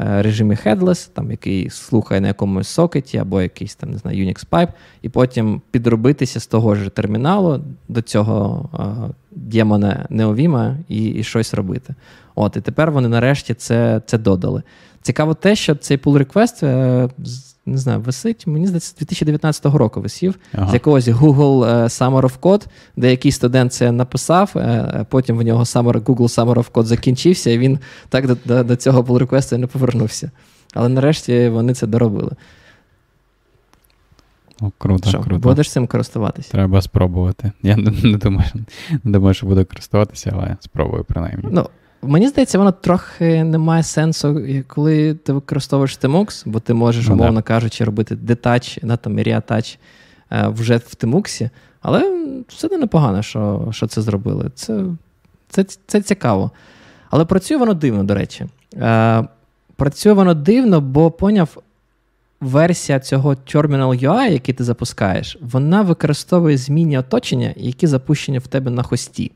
Е, 0.00 0.22
режимі 0.22 0.54
headless, 0.54 1.10
там, 1.14 1.30
який 1.30 1.70
слухає 1.70 2.20
на 2.20 2.28
якомусь 2.28 2.68
сокеті 2.68 3.18
або 3.18 3.42
якийсь 3.42 3.74
там, 3.74 3.90
не 3.90 3.98
знаю, 3.98 4.26
Unix 4.26 4.46
Pipe, 4.50 4.72
і 5.02 5.08
потім 5.08 5.62
підробитися 5.70 6.40
з 6.40 6.46
того 6.46 6.74
ж 6.74 6.88
терміналу 6.88 7.60
до 7.88 8.02
цього 8.02 8.68
е, 8.74 9.14
демона 9.30 10.06
Neovim 10.10 10.76
і 10.88 11.06
і 11.06 11.22
щось 11.22 11.54
робити. 11.54 11.94
От, 12.34 12.56
І 12.56 12.60
тепер 12.60 12.90
вони 12.90 13.08
нарешті 13.08 13.54
це 13.54 14.02
це 14.06 14.18
додали. 14.18 14.62
Цікаво 15.02 15.34
те, 15.34 15.56
що 15.56 15.74
цей 15.74 15.96
pull 15.96 16.24
request 16.24 16.64
не 17.68 17.78
знаю, 17.78 18.00
висить, 18.00 18.46
мені 18.46 18.66
здається, 18.66 18.90
з 18.90 18.94
2019 18.94 19.66
року 19.66 20.00
висів 20.00 20.38
ага. 20.52 20.70
з 20.70 20.74
якогось 20.74 21.08
Google 21.08 21.64
е, 21.64 21.84
Summer 21.84 22.20
of 22.20 22.38
Code, 22.40 22.66
де 22.96 23.10
якийсь 23.10 23.36
студент 23.36 23.72
це 23.72 23.92
написав, 23.92 24.52
е, 24.56 25.06
потім 25.10 25.38
в 25.38 25.42
нього 25.42 25.62
Summer, 25.62 26.02
Google 26.02 26.16
Summer 26.16 26.54
of 26.54 26.70
Code 26.70 26.84
закінчився, 26.84 27.50
і 27.50 27.58
він 27.58 27.78
так 28.08 28.26
до 28.26 28.36
до, 28.44 28.64
до 28.64 28.76
цього 28.76 29.02
pull 29.02 29.26
request 29.26 29.56
не 29.56 29.66
повернувся. 29.66 30.30
Але 30.74 30.88
нарешті 30.88 31.48
вони 31.48 31.74
це 31.74 31.86
доробили. 31.86 32.30
О, 34.60 34.70
Круто, 34.78 35.08
що, 35.08 35.20
круто. 35.20 35.48
Будеш 35.48 35.70
цим 35.70 35.86
користуватися? 35.86 36.50
Треба 36.50 36.82
спробувати. 36.82 37.52
Я 37.62 37.76
не, 37.76 37.90
не 37.90 38.18
думаю, 38.18 38.50
не 39.04 39.12
думаю, 39.12 39.34
що 39.34 39.46
буду 39.46 39.64
користуватися, 39.64 40.32
але 40.34 40.56
спробую 40.60 41.04
принаймні. 41.04 41.48
Ну, 41.50 41.68
Мені 42.02 42.28
здається, 42.28 42.58
воно 42.58 42.72
трохи 42.72 43.44
не 43.44 43.58
має 43.58 43.82
сенсу, 43.82 44.42
коли 44.66 45.14
ти 45.14 45.32
використовуєш 45.32 45.98
Tmux, 45.98 46.42
бо 46.46 46.60
ти 46.60 46.74
можеш, 46.74 47.08
ну, 47.08 47.14
умовно 47.14 47.42
кажучи, 47.42 47.84
робити 47.84 48.16
детач, 48.16 48.78
да, 48.82 48.96
там 48.96 49.18
Reattach 49.18 49.78
е, 50.32 50.48
вже 50.48 50.76
в 50.76 50.94
Tmux. 51.00 51.50
Але 51.82 52.12
все 52.48 52.68
не 52.68 52.78
непогано, 52.78 53.22
що 53.22 53.68
що 53.70 53.86
це 53.86 54.02
зробили. 54.02 54.50
Це 54.54 54.84
це, 55.48 55.64
це 55.86 56.00
цікаво. 56.00 56.50
Але 57.10 57.24
працює 57.24 57.56
воно 57.56 57.74
дивно, 57.74 58.04
до 58.04 58.14
речі. 58.14 58.46
Е, 58.74 59.24
Працює 59.76 60.12
воно 60.12 60.34
дивно, 60.34 60.80
бо 60.80 61.10
поняв, 61.10 61.62
версія 62.40 63.00
цього 63.00 63.30
Terminal 63.30 64.04
UI, 64.04 64.32
який 64.32 64.54
ти 64.54 64.64
запускаєш, 64.64 65.38
вона 65.40 65.82
використовує 65.82 66.56
змінні 66.56 66.98
оточення, 66.98 67.54
які 67.56 67.86
запущені 67.86 68.38
в 68.38 68.46
тебе 68.46 68.70
на 68.70 68.82
хості. 68.82 69.32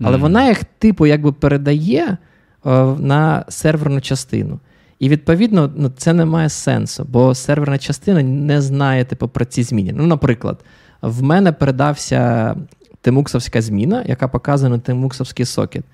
Але 0.00 0.16
mm. 0.16 0.20
вона 0.20 0.48
їх, 0.48 0.64
типу, 0.64 1.06
якби 1.06 1.32
передає 1.32 2.16
о, 2.64 2.70
е, 2.70 2.96
на 2.98 3.44
серверну 3.48 4.00
частину. 4.00 4.60
І 4.98 5.08
відповідно 5.08 5.72
ну, 5.76 5.92
це 5.96 6.12
не 6.12 6.24
має 6.24 6.48
сенсу, 6.48 7.06
бо 7.08 7.34
серверна 7.34 7.78
частина 7.78 8.22
не 8.22 8.62
знає 8.62 9.04
типу, 9.04 9.28
про 9.28 9.44
ці 9.44 9.62
зміни. 9.62 9.92
Ну, 9.96 10.06
наприклад, 10.06 10.64
в 11.02 11.22
мене 11.22 11.52
передався 11.52 12.54
тимуксовська 13.00 13.62
зміна, 13.62 14.04
яка 14.06 14.28
показує 14.28 14.70
на 14.70 14.78
тимуксовський 14.78 15.46
сокет. 15.46 15.84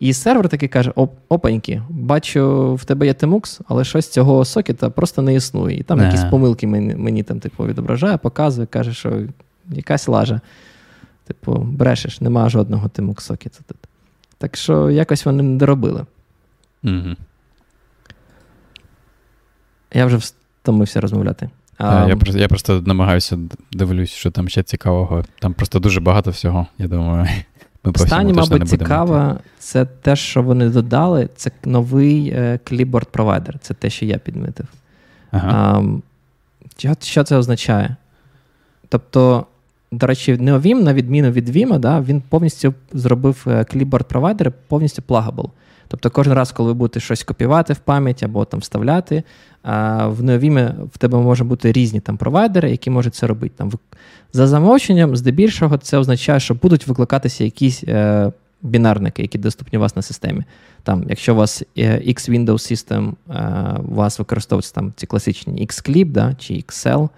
І 0.00 0.12
сервер 0.12 0.48
такий 0.48 0.68
каже: 0.68 0.92
опаньки, 1.28 1.82
бачу, 1.88 2.74
в 2.74 2.84
тебе 2.84 3.06
є 3.06 3.12
Tmux, 3.12 3.60
але 3.68 3.84
щось 3.84 4.08
цього 4.08 4.44
сокета 4.44 4.90
просто 4.90 5.22
не 5.22 5.34
існує. 5.34 5.78
І 5.78 5.82
там 5.82 6.00
yeah. 6.00 6.04
якісь 6.04 6.24
помилки 6.24 6.66
мені 6.66 6.94
мені 6.94 7.22
там 7.22 7.40
типу, 7.40 7.66
відображає, 7.66 8.16
показує, 8.16 8.66
каже, 8.66 8.94
що 8.94 9.20
якась 9.70 10.08
лажа. 10.08 10.40
Типу, 11.30 11.54
брешеш, 11.54 12.20
нема 12.20 12.48
жодного 12.48 12.88
тимук 12.88 13.20
сокета 13.22 13.58
тут. 13.66 13.76
Так 14.38 14.56
що 14.56 14.90
якось 14.90 15.24
вони 15.24 15.42
не 15.42 15.58
доробили. 15.58 16.06
Угу. 16.84 17.16
Я 19.94 20.06
вже 20.06 20.16
втомився 20.16 21.00
розмовляти. 21.00 21.50
А, 21.78 22.08
Я 22.08 22.16
просто 22.16 22.38
я 22.38 22.48
просто 22.48 22.82
намагаюся 22.86 23.38
дивлюсь, 23.72 24.10
що 24.10 24.30
там 24.30 24.48
ще 24.48 24.62
цікавого. 24.62 25.24
Там 25.40 25.54
просто 25.54 25.78
дуже 25.78 26.00
багато 26.00 26.30
всього, 26.30 26.66
я 26.78 26.88
думаю. 26.88 27.28
Ми 27.84 27.92
Останнє, 27.92 28.32
мабуть, 28.32 28.68
цікаве, 28.68 29.38
це 29.58 29.84
те, 29.84 30.16
що 30.16 30.42
вони 30.42 30.68
додали, 30.68 31.28
це 31.36 31.50
новий 31.64 32.36
кліпборд 32.64 33.08
провайдер. 33.08 33.58
Це 33.58 33.74
те, 33.74 33.90
що 33.90 34.04
я 34.04 34.18
підмітив. 34.18 34.66
Ага. 35.30 35.82
А, 36.78 36.94
що 37.00 37.24
це 37.24 37.36
означає? 37.36 37.96
Тобто 38.88 39.46
до 39.92 40.06
речі, 40.06 40.34
NeoVim, 40.34 40.82
на 40.82 40.94
відміну 40.94 41.30
від 41.30 41.48
Vim, 41.48 41.78
да, 41.78 42.00
він 42.00 42.22
повністю 42.28 42.74
зробив 42.92 43.46
кліпборд 43.70 44.08
провайдер 44.08 44.52
повністю 44.68 45.02
плагабл. 45.02 45.50
Тобто 45.88 46.10
кожен 46.10 46.32
раз, 46.32 46.52
коли 46.52 46.68
ви 46.68 46.74
будете 46.74 47.00
щось 47.00 47.22
копіювати 47.22 47.72
в 47.72 47.78
пам'ять 47.78 48.22
або 48.22 48.44
там 48.44 48.60
вставляти, 48.60 49.22
в 49.64 50.22
NeoVim 50.22 50.84
в 50.92 50.98
тебе 50.98 51.18
може 51.18 51.44
бути 51.44 51.72
різні 51.72 52.00
там 52.00 52.16
провайдери, 52.16 52.70
які 52.70 52.90
можуть 52.90 53.14
це 53.14 53.26
робити. 53.26 53.54
Там, 53.56 53.72
За 54.32 54.46
замовченням, 54.46 55.16
здебільшого, 55.16 55.78
це 55.78 55.98
означає, 55.98 56.40
що 56.40 56.54
будуть 56.54 56.86
викликатися 56.86 57.44
якісь 57.44 57.84
е, 57.84 58.32
бінарники, 58.62 59.22
які 59.22 59.38
доступні 59.38 59.78
у 59.78 59.80
вас 59.80 59.96
на 59.96 60.02
системі. 60.02 60.44
Там, 60.82 61.04
Якщо 61.08 61.32
у 61.32 61.36
вас 61.36 61.62
е, 61.78 61.98
X-Windows 61.98 62.46
System, 62.46 63.12
е, 63.30 63.80
у 63.88 63.94
вас 63.94 64.18
використовуються 64.18 64.74
там 64.74 64.92
ці 64.96 65.06
класичні 65.06 65.66
Xclip 65.66 66.06
да, 66.12 66.34
чи 66.38 66.54
XL, 66.54 67.08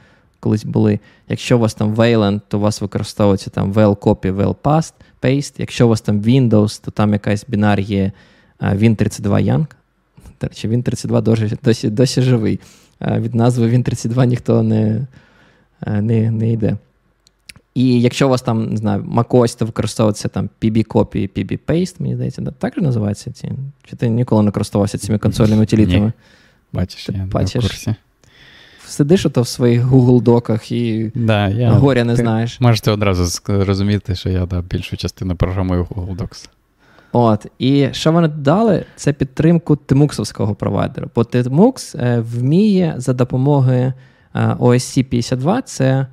колись 0.42 0.64
були. 0.64 0.98
Якщо 1.28 1.56
у 1.56 1.60
вас 1.60 1.74
там 1.74 1.94
Wayland, 1.94 2.40
то 2.48 2.58
у 2.58 2.60
вас 2.60 2.80
використовується 2.80 3.50
там 3.50 3.72
well 3.72 3.96
copy, 3.96 4.36
well 4.36 4.54
past, 4.62 4.92
paste. 5.22 5.54
Якщо 5.58 5.86
у 5.86 5.88
вас 5.88 6.00
там 6.00 6.20
Windows, 6.20 6.84
то 6.84 6.90
там 6.90 7.12
якась 7.12 7.44
бінар 7.48 7.80
є 7.80 8.12
Win32 8.60 9.22
Young. 9.22 9.66
До 10.40 10.46
речі, 10.46 10.68
Win32 10.68 11.22
досі, 11.22 11.58
досі, 11.62 11.90
досі 11.90 12.22
живий. 12.22 12.60
Від 13.00 13.34
назви 13.34 13.68
Win32 13.68 14.26
ніхто 14.26 14.62
не 14.62 15.06
не, 15.86 16.30
не 16.30 16.52
йде. 16.52 16.76
І 17.74 18.00
якщо 18.00 18.26
у 18.26 18.30
вас 18.30 18.42
там, 18.42 18.70
не 18.70 18.76
знаю, 18.76 19.02
macOS, 19.02 19.58
то 19.58 19.66
використовується 19.66 20.28
там 20.28 20.50
PB-copy, 20.62 21.28
PB-paste, 21.28 22.02
мені 22.02 22.14
здається, 22.14 22.42
так 22.58 22.74
же 22.74 22.80
називається 22.80 23.32
ці? 23.32 23.52
Чи 23.84 23.96
ти 23.96 24.08
ніколи 24.08 24.42
не 24.42 24.50
користувався 24.50 24.98
цими 24.98 25.18
консольними 25.18 25.62
утилітами? 25.62 26.12
Бачиш, 26.72 27.08
я 27.08 27.26
бачиш. 27.32 27.64
в 27.64 27.68
курсі 27.68 27.94
сидиш 28.86 29.26
ото 29.26 29.42
в 29.42 29.48
своїх 29.48 29.84
Google 29.84 30.22
доках 30.22 30.72
і 30.72 31.12
да, 31.14 31.48
я, 31.48 31.70
горя 31.70 32.04
не 32.04 32.16
ти 32.16 32.22
знаєш. 32.22 32.60
Можете 32.60 32.90
одразу 32.90 33.42
розуміти, 33.48 34.14
що 34.14 34.28
я 34.28 34.46
да, 34.46 34.60
більшу 34.60 34.96
частину 34.96 35.36
програмую 35.36 35.84
Google 35.84 36.16
Docs. 36.16 36.48
От, 37.12 37.46
І 37.58 37.88
що 37.92 38.12
вони 38.12 38.28
дали, 38.28 38.84
це 38.96 39.12
підтримку 39.12 39.76
тимуксовського 39.76 40.54
провайдера. 40.54 41.08
Бо 41.14 41.22
Tmux 41.22 42.04
е, 42.04 42.20
вміє 42.20 42.94
за 42.96 43.12
допомогою 43.12 43.92
OSC 44.34 45.02
52, 45.02 45.62
це, 45.62 46.06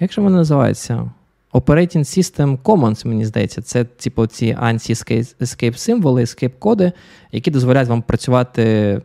як 0.00 0.12
же 0.12 0.20
воно 0.20 0.36
називається? 0.36 1.10
Operating 1.52 1.98
System 1.98 2.58
Commons, 2.58 3.06
мені 3.06 3.24
здається, 3.24 3.62
це 3.62 3.84
типу 3.84 4.26
ці 4.26 4.56
ANSI 4.62 5.34
escape 5.40 5.76
символи, 5.76 6.20
escape 6.20 6.52
коди, 6.58 6.92
які 7.32 7.50
дозволяють 7.50 7.88
вам 7.88 8.02
працювати 8.02 9.00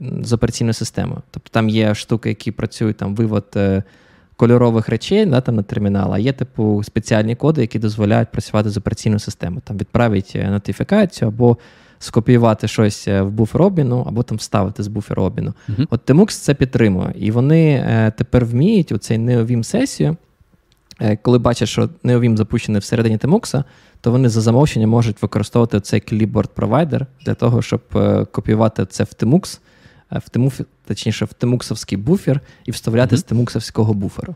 з 0.00 0.32
операційною 0.32 0.74
системою. 0.74 1.22
Тобто 1.30 1.50
там 1.52 1.68
є 1.68 1.94
штуки, 1.94 2.28
які 2.28 2.50
працюють 2.50 2.96
там 2.96 3.14
вивод 3.14 3.46
е, 3.56 3.82
кольорових 4.36 4.88
речей 4.88 5.26
да, 5.26 5.40
там 5.40 5.54
на 5.54 5.62
термінал, 5.62 6.14
а 6.14 6.18
є 6.18 6.32
типу 6.32 6.82
спеціальні 6.84 7.34
коди, 7.34 7.60
які 7.60 7.78
дозволяють 7.78 8.32
працювати 8.32 8.70
з 8.70 8.76
операційною 8.76 9.20
системою. 9.20 9.62
Там 9.64 9.78
відправить 9.78 10.32
е, 10.34 10.50
нотифікацію 10.50 11.28
або 11.28 11.56
скопіювати 11.98 12.68
щось 12.68 13.08
в 13.08 13.24
буфер 13.24 13.62
обміну 13.62 14.04
або 14.08 14.22
там 14.22 14.38
вставити 14.38 14.82
з 14.82 14.88
буфер 14.88 15.20
обміну. 15.20 15.54
Uh-huh. 15.68 15.86
От 15.90 16.10
Temux 16.10 16.26
це 16.26 16.54
підтримує. 16.54 17.14
І 17.16 17.30
вони 17.30 17.70
е, 17.70 18.12
тепер 18.16 18.44
вміють 18.44 18.92
у 18.92 18.98
цей 18.98 19.18
NeoVim 19.18 19.62
сесію. 19.62 20.16
Е, 21.00 21.16
коли 21.16 21.38
бачать, 21.38 21.68
що 21.68 21.90
NeoVim 22.04 22.36
запущений 22.36 22.80
всередині 22.80 23.16
Temux, 23.16 23.62
то 24.00 24.10
вони 24.10 24.28
за 24.28 24.40
замовчення 24.40 24.86
можуть 24.86 25.22
використовувати 25.22 25.80
цей 25.80 26.00
clipboard 26.00 26.48
провайдер 26.54 27.06
для 27.24 27.34
того, 27.34 27.62
щоб 27.62 27.80
е, 27.94 28.24
копіювати 28.24 28.86
це 28.86 29.04
в 29.04 29.06
Temux, 29.06 29.60
в 30.10 30.28
Temux, 30.32 30.64
точніше, 30.86 31.24
в 31.24 31.32
темуксовський 31.32 31.98
буфер 31.98 32.40
і 32.64 32.70
вставляти 32.70 33.16
mm-hmm. 33.16 33.18
з 33.18 33.22
темуксовського 33.22 33.94
буферу. 33.94 34.34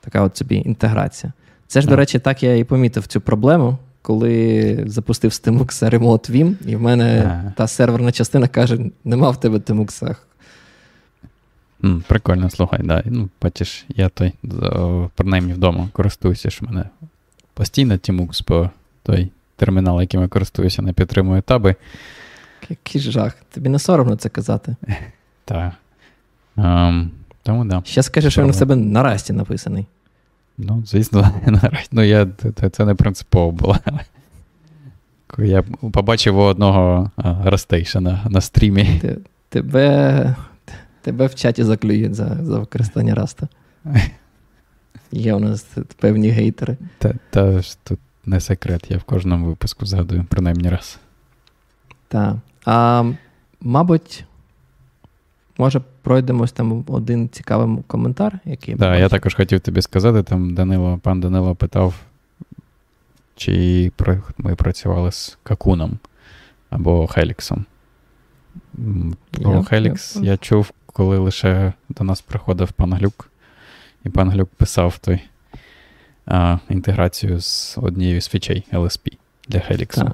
Така 0.00 0.22
от 0.22 0.36
собі 0.36 0.56
інтеграція. 0.56 1.32
Це 1.66 1.80
ж, 1.80 1.88
до 1.88 1.96
речі, 1.96 2.18
так 2.18 2.42
я 2.42 2.56
і 2.56 2.64
помітив 2.64 3.06
цю 3.06 3.20
проблему, 3.20 3.78
коли 4.02 4.84
запустив 4.86 5.32
з 5.32 5.42
Temux 5.42 5.90
Remote 5.90 6.30
Vim, 6.30 6.54
і 6.66 6.76
в 6.76 6.80
мене 6.80 7.22
ага. 7.26 7.52
та 7.56 7.66
серверна 7.66 8.12
частина 8.12 8.48
каже: 8.48 8.78
нема 9.04 9.30
в 9.30 9.40
тебе. 9.40 9.58
Mm, 11.82 12.02
прикольно, 12.08 12.50
слухай, 12.50 12.80
да. 12.84 13.02
Ну, 13.04 13.28
бачиш, 13.42 13.84
я 13.88 14.08
той, 14.08 14.32
принаймні 15.14 15.52
вдома 15.52 15.88
користуюся, 15.92 16.50
що 16.50 16.66
в 16.66 16.68
мене 16.68 16.88
постійно 17.54 17.94
Temux 17.94 18.44
по 18.44 18.70
той 19.02 19.30
термінал, 19.56 20.00
яким 20.00 20.20
я 20.20 20.28
користуюся, 20.28 20.82
не 20.82 20.92
підтримує 20.92 21.42
таби. 21.42 21.74
Який 22.70 23.00
жах. 23.00 23.36
Тобі 23.54 23.68
не 23.68 23.78
соромно 23.78 24.16
це 24.16 24.28
казати. 24.28 24.76
Так. 25.48 25.72
Um, 26.56 27.08
тому 27.42 27.64
да. 27.64 27.82
Ще 27.84 28.02
скажи, 28.02 28.30
що 28.30 28.42
він 28.42 28.50
у 28.50 28.52
себе 28.52 28.76
на 28.76 29.02
расті 29.02 29.32
написаний. 29.32 29.86
Ну, 30.58 30.82
звісно, 30.86 31.30
наразі. 31.46 31.88
Ну, 31.92 32.02
я, 32.02 32.28
це 32.72 32.84
не 32.84 32.94
принципово 32.94 33.50
було. 33.50 33.76
Я 35.38 35.62
побачив 35.92 36.38
у 36.38 36.40
одного 36.40 37.10
Растейшена 37.44 38.24
на 38.28 38.40
стрімі. 38.40 39.02
Тебе 39.48 40.34
тебе 41.02 41.26
в 41.26 41.34
чаті 41.34 41.64
заклюють 41.64 42.14
за 42.14 42.38
за 42.42 42.58
використання 42.58 43.14
Раста. 43.14 43.48
Є 45.12 45.34
у 45.34 45.38
нас 45.38 45.66
певні 45.96 46.28
гейтери. 46.28 46.76
Та, 46.98 47.14
та 47.30 47.62
ж 47.62 47.78
тут 47.84 47.98
не 48.24 48.40
секрет, 48.40 48.86
я 48.88 48.98
в 48.98 49.02
кожному 49.02 49.46
випуску 49.46 49.86
згадую, 49.86 50.24
принаймні 50.28 50.68
раз. 50.68 50.98
Так. 52.08 52.36
А, 52.66 53.04
Мабуть, 53.60 54.24
Може, 55.58 55.80
пройдемось 56.02 56.52
там 56.52 56.84
один 56.88 57.28
цікавий 57.28 57.82
коментар, 57.86 58.38
який. 58.44 58.74
Так, 58.74 58.80
да, 58.80 58.96
я 58.96 59.08
також 59.08 59.34
хотів 59.34 59.60
тобі 59.60 59.82
сказати, 59.82 60.22
там 60.22 60.54
Данило, 60.54 60.98
пан 61.02 61.20
Данило 61.20 61.54
питав, 61.54 61.94
чи 63.36 63.92
ми 64.38 64.54
працювали 64.54 65.12
з 65.12 65.38
Какуном 65.42 65.98
або 66.70 67.06
Хеліксом. 67.06 67.64
Про 69.30 69.62
Хелікс 69.62 70.16
я 70.16 70.36
чув, 70.36 70.70
коли 70.86 71.18
лише 71.18 71.72
до 71.88 72.04
нас 72.04 72.20
приходив 72.20 72.72
пан 72.72 72.92
Глюк, 72.92 73.30
і 74.04 74.08
пан 74.08 74.30
Глюк 74.30 74.48
писав 74.48 74.98
той 74.98 75.20
а, 76.26 76.58
інтеграцію 76.68 77.40
з 77.40 77.78
однією 77.78 78.20
з 78.20 78.28
фічей 78.28 78.64
LSP 78.72 79.12
для 79.48 79.60
Хеліксу. 79.60 80.12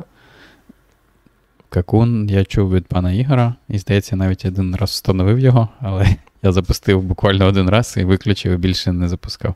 Какун 1.72 2.28
я 2.30 2.44
чув 2.44 2.72
від 2.72 2.86
пана 2.86 3.12
Ігора, 3.12 3.54
і 3.68 3.78
здається, 3.78 4.16
навіть 4.16 4.44
один 4.44 4.76
раз 4.76 4.90
встановив 4.90 5.38
його, 5.38 5.68
але 5.80 6.16
я 6.42 6.52
запустив 6.52 7.02
буквально 7.02 7.46
один 7.46 7.70
раз 7.70 7.94
і 7.96 8.04
виключив 8.04 8.52
і 8.52 8.56
більше 8.56 8.92
не 8.92 9.08
запускав. 9.08 9.54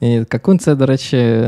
І 0.00 0.24
Какун 0.28 0.58
це, 0.58 0.74
до 0.74 0.86
речі, 0.86 1.44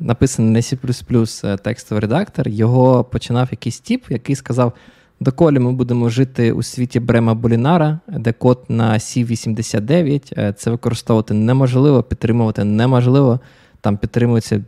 написаний 0.00 0.50
на 0.50 0.60
C 0.60 1.56
текстовий 1.56 2.00
редактор. 2.00 2.48
Його 2.48 3.04
починав 3.04 3.48
якийсь 3.50 3.80
тіп, 3.80 4.04
який 4.10 4.36
сказав: 4.36 4.72
доколі 5.20 5.58
ми 5.58 5.72
будемо 5.72 6.08
жити 6.08 6.52
у 6.52 6.62
світі 6.62 7.00
Брема 7.00 7.34
Болінара, 7.34 7.98
де 8.08 8.32
код 8.32 8.64
на 8.68 8.92
C89, 8.92 10.32
е, 10.38 10.52
це 10.52 10.70
використовувати 10.70 11.34
неможливо, 11.34 12.02
підтримувати 12.02 12.64
неможливо. 12.64 13.40
Там 13.80 13.96
підтримується 13.96 14.64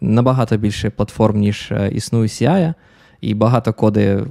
набагато 0.00 0.56
більше 0.56 0.90
платформ, 0.90 1.38
ніж 1.38 1.72
е, 1.72 1.90
існує 1.92 2.26
CI 2.28 2.74
і 3.20 3.34
багато 3.34 3.72
коди 3.72 4.24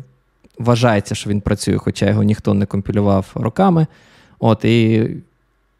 вважається, 0.59 1.15
що 1.15 1.29
він 1.29 1.41
працює, 1.41 1.77
хоча 1.77 2.09
його 2.09 2.23
ніхто 2.23 2.53
не 2.53 2.65
компілював 2.65 3.31
роками. 3.35 3.87
От, 4.39 4.65
І 4.65 5.09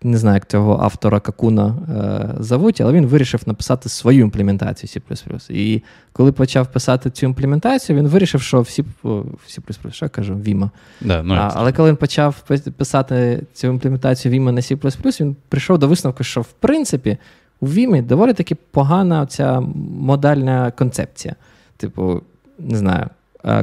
не 0.06 0.18
знаю, 0.18 0.36
як 0.36 0.48
цього 0.48 0.80
автора 0.82 1.20
Какуна 1.20 1.76
е, 1.90 2.44
зовуть, 2.44 2.82
але 2.82 2.94
він 2.94 3.06
вирішив 3.06 3.42
написати 3.46 3.90
свою 3.90 4.22
імплементацію 4.22 5.02
C. 5.10 5.52
І 5.52 5.84
коли 6.14 6.32
почав 6.32 6.72
писати 6.72 7.10
цю 7.10 7.26
імплементацію, 7.26 8.00
він 8.00 8.08
вирішив, 8.08 8.42
що 8.42 8.62
всі 8.62 8.86
C++, 9.04 9.92
що 9.92 10.06
я 10.06 10.10
кажу, 10.10 10.34
Vima. 10.34 10.70
Да, 11.02 11.24
ну, 11.24 11.34
а, 11.34 11.52
але 11.56 11.72
коли 11.72 11.90
він 11.90 11.96
почав 11.96 12.44
писати 12.78 13.44
цю 13.54 13.68
імплементацію 13.68 14.34
Vima 14.34 14.52
на 14.52 14.62
C, 14.62 15.22
він 15.22 15.36
прийшов 15.50 15.78
до 15.78 15.88
висновку, 15.88 16.24
що 16.24 16.42
в 16.42 16.52
принципі 16.52 17.18
у 17.60 17.68
Vim 17.68 18.06
доволі 18.06 18.34
таки 18.34 18.56
погана 18.72 19.26
ця 19.26 19.60
модальна 20.00 20.72
концепція. 20.72 21.36
Типу, 21.78 22.22
не 22.60 22.78
знаю, 22.78 23.10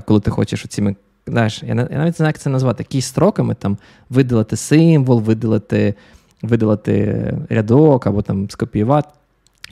коли 0.04 0.20
ти 0.20 0.30
хочеш 0.30 0.64
оціми. 0.64 0.96
Знаєш, 1.26 1.62
я 1.62 1.74
навіть 1.74 1.90
не 1.90 2.12
знаю, 2.12 2.28
як 2.28 2.38
це 2.38 2.50
назвати, 2.50 2.82
якісь 2.82 3.06
строками 3.06 3.54
там 3.54 3.78
видалити 4.10 4.56
символ, 4.56 5.20
видалити 5.20 5.94
видалити 6.42 7.34
рядок 7.48 8.06
або 8.06 8.22
там 8.22 8.50
скопіювати. 8.50 9.08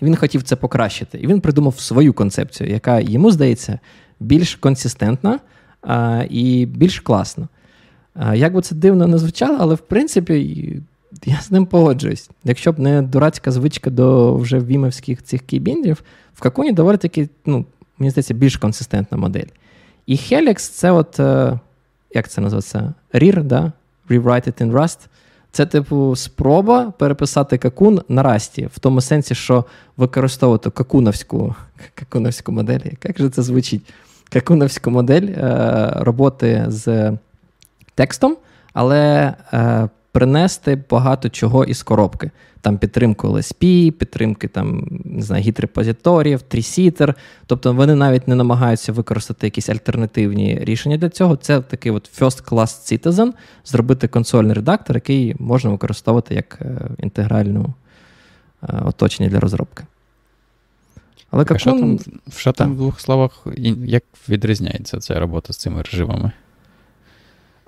Він 0.02 0.16
хотів 0.16 0.42
це 0.42 0.56
покращити. 0.56 1.18
І 1.18 1.26
він 1.26 1.40
придумав 1.40 1.80
свою 1.80 2.12
концепцію, 2.12 2.70
яка 2.70 3.00
йому 3.00 3.30
здається 3.30 3.78
більш 4.20 4.54
консистентна 4.54 5.38
а, 5.82 6.24
і 6.30 6.66
більш 6.66 7.00
класна. 7.00 7.48
А, 8.14 8.34
Як 8.34 8.54
би 8.54 8.62
це 8.62 8.74
дивно 8.74 9.06
не 9.06 9.18
звучало, 9.18 9.56
але 9.60 9.74
в 9.74 9.80
принципі 9.80 10.82
я 11.24 11.40
з 11.40 11.50
ним 11.50 11.66
погоджуюсь. 11.66 12.30
Якщо 12.44 12.72
б 12.72 12.78
не 12.78 13.02
дурацька 13.02 13.50
звичка 13.50 13.90
до 13.90 14.36
вже 14.36 14.60
вімовських 14.60 15.22
цих 15.22 15.42
кейбіндів, 15.42 16.02
в 16.34 16.40
какуні 16.40 16.72
доволі 16.72 16.96
таки, 16.96 17.28
ну, 17.46 17.64
мені 18.00 18.10
здається, 18.10 18.34
більш 18.34 18.56
консистентна 18.56 19.18
модель. 19.18 19.46
І 20.06 20.16
Helix 20.16 20.58
це 20.58 20.90
от, 20.90 21.20
е, 21.20 21.58
як 22.14 22.28
це 22.28 22.40
називається? 22.40 22.94
RIR, 23.12 23.42
да? 23.42 23.72
Rewrite 24.08 24.48
it 24.48 24.62
in 24.62 24.72
Rust. 24.72 24.98
Це, 25.52 25.66
типу, 25.66 26.16
спроба 26.16 26.92
переписати 26.98 27.58
какун 27.58 28.02
на 28.08 28.22
расті, 28.22 28.68
в 28.74 28.78
тому 28.78 29.00
сенсі, 29.00 29.34
що 29.34 29.64
використовувати 29.96 30.70
какуновську 30.70 31.54
какуновську 31.94 32.52
модель. 32.52 32.80
Як 33.04 33.18
же 33.18 33.30
це 33.30 33.42
звучить? 33.42 33.92
Какуновську 34.32 34.90
модель 34.90 35.26
е, 35.26 35.92
роботи 35.96 36.64
з 36.68 37.12
текстом, 37.94 38.36
але 38.72 39.34
е, 39.52 39.88
принести 40.12 40.84
багато 40.90 41.28
чого 41.28 41.64
із 41.64 41.82
коробки. 41.82 42.30
Там 42.60 42.78
підтримку 42.78 43.28
LSP, 43.28 43.90
підтримки 43.90 44.48
там, 44.48 44.88
не 45.04 45.22
знаю, 45.22 45.42
гід-репозиторіїв, 45.42 46.42
трісітер. 46.42 47.14
Тобто 47.46 47.72
вони 47.72 47.94
навіть 47.94 48.28
не 48.28 48.34
намагаються 48.34 48.92
використати 48.92 49.46
якісь 49.46 49.68
альтернативні 49.68 50.58
рішення 50.62 50.96
для 50.96 51.08
цього. 51.08 51.36
Це 51.36 51.60
такий 51.60 51.92
от 51.92 52.20
first 52.20 52.44
class 52.44 53.02
citizen, 53.02 53.32
зробити 53.64 54.08
консольний 54.08 54.52
редактор, 54.52 54.96
який 54.96 55.36
можна 55.38 55.70
використовувати 55.70 56.34
як 56.34 56.58
е, 56.60 56.80
інтегральну 56.98 57.74
е, 58.62 58.82
оточення 58.84 59.28
для 59.28 59.40
розробки. 59.40 59.84
Але 61.30 61.44
а 61.48 61.58
що 61.58 61.72
там, 61.72 61.98
що 62.36 62.52
там 62.52 62.72
в 62.72 62.76
двох 62.76 63.00
словах, 63.00 63.46
як 63.86 64.04
відрізняється 64.28 64.98
ця 64.98 65.20
робота 65.20 65.52
з 65.52 65.56
цими 65.56 65.82
режимами? 65.82 66.32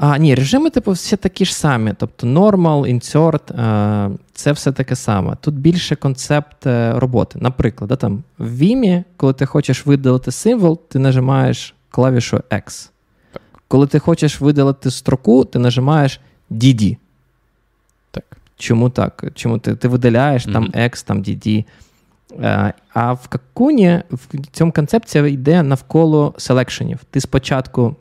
А, 0.05 0.19
Ні, 0.19 0.35
режими, 0.35 0.71
типу, 0.71 0.93
всі 0.93 1.17
такі 1.17 1.45
ж 1.45 1.57
самі. 1.57 1.95
Тобто 1.99 2.27
normal, 2.27 2.95
insert, 2.95 3.61
е, 3.61 4.11
це 4.33 4.53
все 4.53 4.73
таке 4.73 4.97
саме. 4.97 5.37
Тут 5.41 5.55
більше 5.55 5.97
концепт 5.97 6.67
е, 6.67 6.93
роботи. 6.97 7.39
Наприклад, 7.43 7.89
да, 7.89 7.97
там, 7.97 8.23
в 8.39 8.63
Vim, 8.63 9.05
коли 9.17 9.33
ти 9.33 9.47
хочеш 9.47 9.87
видалити 9.87 10.31
символ, 10.31 10.81
ти 10.89 10.99
нажимаєш 10.99 11.75
клавішу 11.91 12.37
X. 12.37 12.91
Коли 13.69 13.87
ти 13.87 13.99
хочеш 13.99 14.41
видалити 14.41 14.91
строку, 14.91 15.45
ти 15.45 15.59
нажимаєш 15.59 16.21
DD. 16.51 16.97
Так. 18.11 18.25
Чому 18.57 18.91
так? 18.91 19.25
Чому 19.35 19.59
ти 19.59 19.77
ти 19.77 19.89
видаляєш 19.89 20.47
mm-hmm. 20.47 20.53
там 20.53 20.65
X, 20.65 21.07
там 21.07 21.23
DD. 21.23 21.65
Е, 22.41 22.73
а 22.95 23.13
в 23.13 23.29
какуні 23.29 24.03
в 24.11 24.47
цьому 24.53 24.73
концепція 24.73 25.27
йде 25.27 25.63
навколо 25.63 26.35
селекшенів. 26.37 26.99
Ти 27.11 27.21
спочатку 27.21 27.97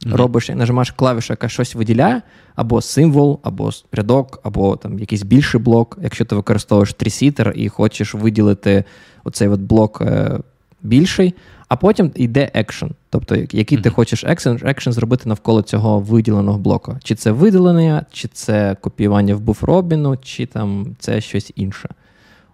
mm-hmm. 0.00 0.16
робиш 0.16 0.48
і 0.48 0.54
нажимаєш 0.54 0.90
клавішу, 0.90 1.32
яка 1.32 1.48
щось 1.48 1.74
виділяє, 1.74 2.22
або 2.54 2.80
символ, 2.80 3.40
або 3.42 3.70
рядок, 3.92 4.40
або 4.42 4.76
там 4.76 4.98
якийсь 4.98 5.22
більший 5.22 5.60
блок, 5.60 5.98
якщо 6.02 6.24
ти 6.24 6.34
використовуєш 6.34 6.92
трісітер 6.92 7.52
і 7.56 7.68
хочеш 7.68 8.14
виділити 8.14 8.84
оцей 9.24 9.48
от 9.48 9.60
блок 9.60 10.00
е, 10.00 10.38
більший, 10.82 11.34
а 11.68 11.76
потім 11.76 12.10
йде 12.14 12.50
екшен. 12.54 12.90
Тобто, 13.10 13.36
який 13.36 13.78
mm-hmm. 13.78 13.82
ти 13.82 13.90
хочеш 13.90 14.24
екшен, 14.24 14.60
екшен 14.64 14.92
зробити 14.92 15.28
навколо 15.28 15.62
цього 15.62 16.00
виділеного 16.00 16.58
блоку. 16.58 16.96
Чи 17.04 17.14
це 17.14 17.30
виділення, 17.30 18.06
чи 18.12 18.28
це 18.28 18.76
копіювання 18.80 19.34
в 19.34 19.40
буфробіну, 19.40 20.16
чи 20.16 20.46
там 20.46 20.96
це 20.98 21.20
щось 21.20 21.52
інше. 21.56 21.88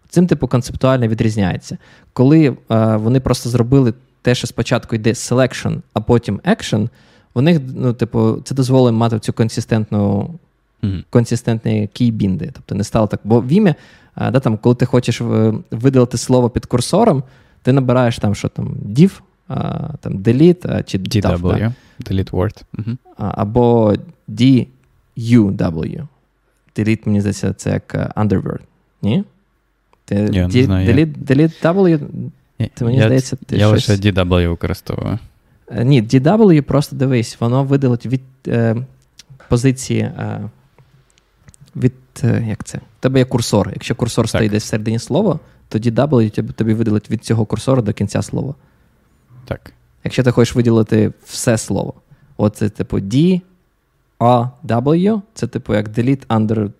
Цим, 0.08 0.26
типу, 0.26 0.48
концептуально 0.48 1.08
відрізняється. 1.08 1.78
Коли 2.12 2.48
е, 2.48 2.96
вони 2.96 3.20
просто 3.20 3.48
зробили 3.48 3.94
те, 4.22 4.34
що 4.34 4.46
спочатку 4.46 4.96
йде 4.96 5.10
selection, 5.10 5.80
а 5.94 6.00
потім 6.00 6.40
action, 6.44 6.88
у 7.34 7.40
них, 7.40 7.60
ну, 7.74 7.92
типу, 7.92 8.38
це 8.44 8.54
дозволить 8.54 8.94
мати 8.94 9.18
цю 9.18 9.32
консистентну 9.32 10.34
mm-hmm. 10.82 11.04
консистентні 11.10 11.88
кейбінди. 11.92 12.50
Тобто 12.52 12.74
не 12.74 12.84
стало 12.84 13.06
так. 13.06 13.20
Бо 13.24 13.40
в 13.40 13.52
ім'я, 13.52 13.74
да, 14.16 14.40
там, 14.40 14.56
коли 14.56 14.74
ти 14.74 14.86
хочеш 14.86 15.20
е, 15.20 15.54
видалити 15.70 16.18
слово 16.18 16.50
під 16.50 16.66
курсором, 16.66 17.22
ти 17.62 17.72
набираєш 17.72 18.18
там, 18.18 18.34
що 18.34 18.48
там 18.48 18.76
div, 18.86 19.20
там 20.00 20.12
delete 20.12 20.84
чи 20.84 20.98
DW, 20.98 21.40
DAF, 21.40 21.72
delete 22.00 22.30
word. 22.30 22.62
Mm-hmm. 22.74 22.96
Або 23.16 23.94
DUW. 24.28 26.06
Delete, 26.76 27.02
мені 27.06 27.20
здається, 27.20 27.52
це 27.52 27.70
як 27.70 27.94
е, 27.94 28.12
underword. 28.16 28.60
Ні? 29.02 29.24
Ти, 30.04 30.14
я 30.14 30.46
D, 30.46 30.56
не 30.56 30.64
знаю, 30.64 30.88
delete, 30.88 31.24
delete 31.24 31.62
W, 31.62 32.08
ти 32.74 32.84
мені 32.84 32.98
я, 32.98 33.04
здається, 33.04 33.36
ти 33.46 33.56
Я 33.56 33.68
щось... 33.68 33.88
лише 33.88 34.02
DW 34.02 34.48
використовую. 34.48 35.18
Е, 35.70 35.84
ні, 35.84 36.02
DW 36.02 36.60
просто 36.60 36.96
дивись, 36.96 37.40
воно 37.40 37.64
видалить 37.64 38.06
від 38.06 38.22
е, 38.46 38.76
позиції. 39.48 40.00
Е, 40.00 40.50
від, 41.76 41.94
е, 42.24 42.44
як 42.48 42.64
це? 42.64 42.78
У 42.78 43.00
тебе 43.00 43.18
є 43.18 43.24
курсор. 43.24 43.70
Якщо 43.72 43.94
курсор 43.94 44.24
так. 44.24 44.28
стоїть 44.28 44.52
десь 44.52 44.64
всередині 44.64 44.98
слова, 44.98 45.38
то 45.68 45.78
DW 45.78 46.30
тобі, 46.30 46.52
тобі 46.52 46.74
видалить 46.74 47.10
від 47.10 47.24
цього 47.24 47.46
курсора 47.46 47.82
до 47.82 47.92
кінця 47.92 48.22
слова. 48.22 48.54
Так. 49.44 49.72
Якщо 50.04 50.22
ти 50.22 50.30
хочеш 50.30 50.54
виділити 50.54 51.12
все 51.24 51.58
слово, 51.58 51.94
оце 52.36 52.68
типу 52.68 52.98
D, 52.98 53.40
A, 54.18 54.48
W, 54.64 55.22
це 55.34 55.46
типу 55.46 55.74
як 55.74 55.88
delete 55.88 56.26
under 56.26 56.70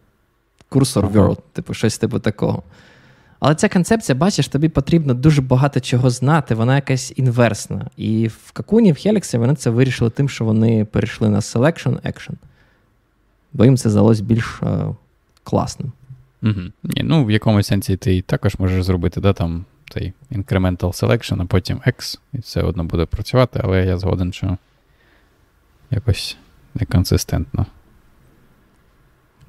cursor 0.70 1.12
word, 1.12 1.38
типу 1.52 1.74
щось 1.74 1.98
типу 1.98 2.18
такого. 2.18 2.62
Але 3.40 3.54
ця 3.54 3.68
концепція, 3.68 4.16
бачиш, 4.16 4.48
тобі 4.48 4.68
потрібно 4.68 5.14
дуже 5.14 5.42
багато 5.42 5.80
чого 5.80 6.10
знати, 6.10 6.54
вона 6.54 6.74
якась 6.74 7.12
інверсна. 7.16 7.86
І 7.96 8.28
в 8.28 8.52
Какуні, 8.52 8.92
в 8.92 8.96
Helix 8.96 9.38
вони 9.38 9.54
це 9.54 9.70
вирішили 9.70 10.10
тим, 10.10 10.28
що 10.28 10.44
вони 10.44 10.84
перейшли 10.84 11.28
на 11.28 11.40
selection 11.40 12.00
action. 12.12 12.32
Бо 13.52 13.64
їм 13.64 13.76
це 13.76 13.90
здалось 13.90 14.20
більш 14.20 14.60
е, 14.62 14.94
класним. 15.44 15.92
Угу. 16.42 16.60
Ні, 16.82 17.02
Ну, 17.02 17.24
в 17.24 17.30
якомусь 17.30 17.66
сенсі 17.66 17.96
ти 17.96 18.22
також 18.22 18.54
можеш 18.58 18.84
зробити, 18.84 19.20
да, 19.20 19.32
там 19.32 19.64
цей 19.90 20.12
incremental 20.32 20.78
selection, 20.78 21.42
а 21.42 21.44
потім 21.44 21.80
X, 21.86 22.18
і 22.32 22.38
все 22.38 22.62
одно 22.62 22.84
буде 22.84 23.06
працювати, 23.06 23.60
але 23.64 23.86
я 23.86 23.98
згоден, 23.98 24.32
що 24.32 24.56
якось 25.90 26.36
неконсистентно. 26.74 27.66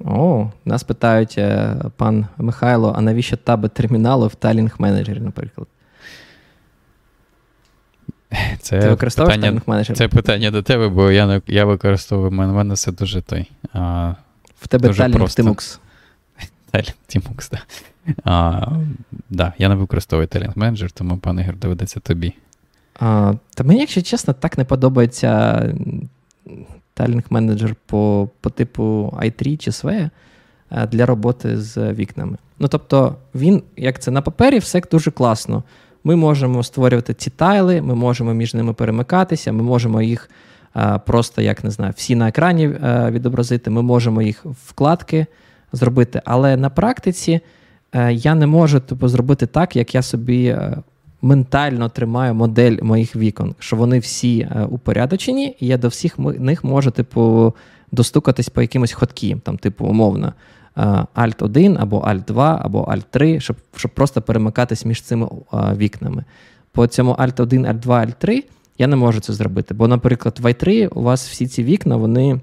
О, 0.06 0.50
нас 0.64 0.82
питають, 0.82 1.34
е, 1.38 1.76
пан 1.96 2.26
Михайло, 2.38 2.94
а 2.96 3.00
навіщо 3.00 3.36
таби 3.36 3.68
терміналу 3.68 4.26
в 4.26 4.34
Талінг 4.34 4.74
менеджері, 4.78 5.20
наприклад? 5.20 5.68
Це 8.60 8.80
Ти 8.80 8.88
використовуєш 8.88 9.36
питання, 9.36 9.62
менеджер? 9.66 9.96
Це 9.96 10.08
питання 10.08 10.50
до 10.50 10.62
тебе, 10.62 10.88
бо 10.88 11.10
я 11.10 11.26
не, 11.26 11.40
я 11.46 11.64
використовую 11.64 12.30
в 12.30 12.32
мене 12.32 12.74
все 12.74 12.92
дуже 12.92 13.22
той. 13.22 13.50
А, 13.72 14.14
В 14.60 14.68
тебе 14.68 14.88
Talent 14.88 15.36
Тимукс. 15.36 15.80
Talent 16.72 16.94
Тимукс, 17.06 17.48
так. 17.48 17.66
А, 18.24 18.66
да, 19.30 19.52
я 19.58 19.68
не 19.68 19.74
використовую 19.74 20.28
Talent 20.28 20.52
менеджер, 20.54 20.90
тому, 20.90 21.16
пан 21.16 21.40
Ігор, 21.40 21.56
доведеться 21.56 22.00
тобі. 22.00 22.34
А, 23.00 23.34
Та 23.54 23.64
мені, 23.64 23.80
якщо 23.80 24.02
чесно, 24.02 24.34
так 24.34 24.58
не 24.58 24.64
подобається 24.64 25.62
Talent 27.02 27.24
менеджер 27.30 27.76
по 27.86 28.28
по 28.40 28.50
типу 28.50 29.14
i3 29.22 29.56
чи 29.56 29.70
SWE 29.70 30.10
для 30.90 31.06
роботи 31.06 31.60
з 31.60 31.92
вікнами. 31.92 32.38
Ну, 32.58 32.68
тобто, 32.68 33.16
він, 33.34 33.62
як 33.76 33.98
це 33.98 34.10
на 34.10 34.22
папері, 34.22 34.58
все 34.58 34.82
дуже 34.90 35.10
класно. 35.10 35.62
Ми 36.04 36.16
можемо 36.16 36.62
створювати 36.62 37.14
ці 37.14 37.30
тайли, 37.30 37.82
ми 37.82 37.94
можемо 37.94 38.34
між 38.34 38.54
ними 38.54 38.72
перемикатися, 38.72 39.52
ми 39.52 39.62
можемо 39.62 40.02
їх 40.02 40.30
а, 40.72 40.98
просто, 40.98 41.42
як 41.42 41.64
не 41.64 41.70
знаю, 41.70 41.92
всі 41.96 42.14
на 42.14 42.28
екрані 42.28 42.70
а, 42.82 43.10
відобразити, 43.10 43.70
ми 43.70 43.82
можемо 43.82 44.22
їх 44.22 44.44
вкладки 44.66 45.26
зробити. 45.72 46.22
Але 46.24 46.56
на 46.56 46.70
практиці 46.70 47.40
а, 47.92 48.10
я 48.10 48.34
не 48.34 48.46
можу 48.46 48.80
тобто, 48.80 49.08
зробити 49.08 49.46
так, 49.46 49.76
як 49.76 49.94
я 49.94 50.02
собі 50.02 50.56
ментально 51.22 51.88
тримаю 51.88 52.34
модель 52.34 52.76
моїх 52.82 53.16
вікон, 53.16 53.54
що 53.58 53.76
вони 53.76 53.98
всі 53.98 54.48
упорядочені, 54.70 55.56
і 55.60 55.66
я 55.66 55.76
до 55.76 55.88
всіх 55.88 56.18
них 56.18 56.64
можу, 56.64 56.90
типу, 56.90 57.54
достукатись 57.92 58.48
по 58.48 58.62
якимось 58.62 58.92
хоткіям, 58.92 59.40
там, 59.40 59.58
типу, 59.58 59.86
умовно. 59.86 60.32
Alt 61.14 61.44
1 61.44 61.76
або 61.80 62.00
Alt 62.00 62.24
2 62.24 62.60
або 62.62 62.84
Alt 62.84 63.04
3, 63.10 63.40
щоб 63.40 63.56
щоб 63.76 63.90
просто 63.90 64.22
перемикатись 64.22 64.84
між 64.84 65.02
цими 65.02 65.28
вікнами. 65.52 66.24
По 66.72 66.86
цьому 66.86 67.12
Alt 67.12 67.42
1, 67.42 67.66
Alt 67.66 67.78
2, 67.78 68.00
Alt 68.00 68.14
3 68.18 68.44
я 68.78 68.86
не 68.86 68.96
можу 68.96 69.20
це 69.20 69.32
зробити. 69.32 69.74
Бо, 69.74 69.88
наприклад, 69.88 70.38
в 70.40 70.46
i3 70.46 70.88
у 70.88 71.02
вас 71.02 71.28
всі 71.28 71.46
ці 71.46 71.64
вікна 71.64 71.96
вони 71.96 72.40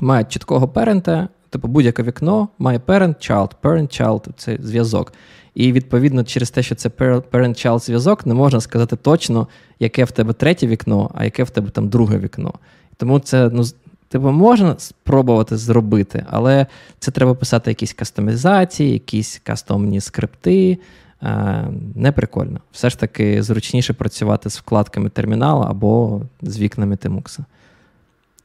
мають 0.00 0.28
чіткого 0.28 0.68
парента, 0.68 1.28
типу 1.50 1.68
будь-яке 1.68 2.02
вікно 2.02 2.48
має 2.58 2.78
parent, 2.78 3.30
child, 3.30 3.50
parent, 3.62 4.02
child 4.02 4.28
це 4.36 4.58
зв'язок. 4.60 5.12
І 5.54 5.72
відповідно 5.72 6.24
через 6.24 6.50
те, 6.50 6.62
що 6.62 6.74
це 6.74 6.88
parent-child 6.88 7.78
зв'язок, 7.78 8.26
не 8.26 8.34
можна 8.34 8.60
сказати 8.60 8.96
точно, 8.96 9.48
яке 9.78 10.04
в 10.04 10.10
тебе 10.10 10.32
третє 10.32 10.66
вікно, 10.66 11.10
а 11.14 11.24
яке 11.24 11.44
в 11.44 11.50
тебе 11.50 11.70
там 11.70 11.88
друге 11.88 12.18
вікно. 12.18 12.54
Тому 12.96 13.18
це 13.18 13.50
ну, 13.52 13.64
Типу, 14.12 14.30
можна 14.30 14.74
спробувати 14.78 15.56
зробити, 15.56 16.26
але 16.30 16.66
це 16.98 17.10
треба 17.10 17.34
писати 17.34 17.70
якісь 17.70 17.92
кастомізації, 17.92 18.92
якісь 18.92 19.40
кастомні 19.44 20.00
скрипти. 20.00 20.78
Е, 21.22 21.64
не 21.94 22.12
прикольно. 22.12 22.60
Все 22.72 22.90
ж 22.90 22.98
таки 22.98 23.42
зручніше 23.42 23.92
працювати 23.92 24.50
з 24.50 24.58
вкладками 24.58 25.10
терміналу 25.10 25.62
або 25.62 26.22
з 26.42 26.58
вікнами 26.58 26.96
Тимукса. 26.96 27.44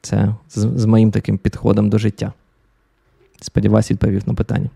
Це 0.01 0.35
з, 0.49 0.79
з 0.79 0.85
моїм 0.85 1.11
таким 1.11 1.37
підходом 1.37 1.89
до 1.89 1.97
життя. 1.97 2.33
Сподіваюсь, 3.41 3.91
відповів 3.91 4.23
на 4.27 4.33
питання. 4.33 4.69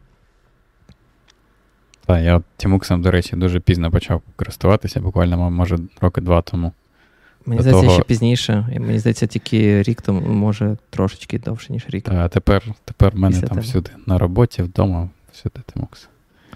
Так, 2.11 2.23
я 2.23 2.41
Тімуксом, 2.57 3.01
до 3.01 3.11
речі, 3.11 3.35
дуже 3.35 3.59
пізно 3.59 3.91
почав 3.91 4.21
користуватися, 4.35 4.99
буквально, 4.99 5.51
може, 5.51 5.79
роки 6.01 6.21
два 6.21 6.41
тому. 6.41 6.71
Мені 7.45 7.61
здається, 7.61 7.81
того... 7.81 7.93
ще 7.93 8.03
пізніше. 8.03 8.67
Мені 8.79 8.99
здається, 8.99 9.27
тільки 9.27 9.83
рік 9.83 10.01
тому, 10.01 10.21
може, 10.21 10.77
трошечки 10.89 11.39
довше, 11.39 11.73
ніж 11.73 11.85
рік. 11.89 12.09
А 12.09 12.27
тепер 12.27 12.63
тепер 12.85 13.13
в 13.15 13.19
мене 13.19 13.35
Після 13.35 13.47
там 13.47 13.57
тебе. 13.57 13.61
всюди 13.61 13.89
на 14.05 14.17
роботі, 14.17 14.63
вдома, 14.63 15.09
всюди 15.33 15.59
Тимокс. 15.73 16.07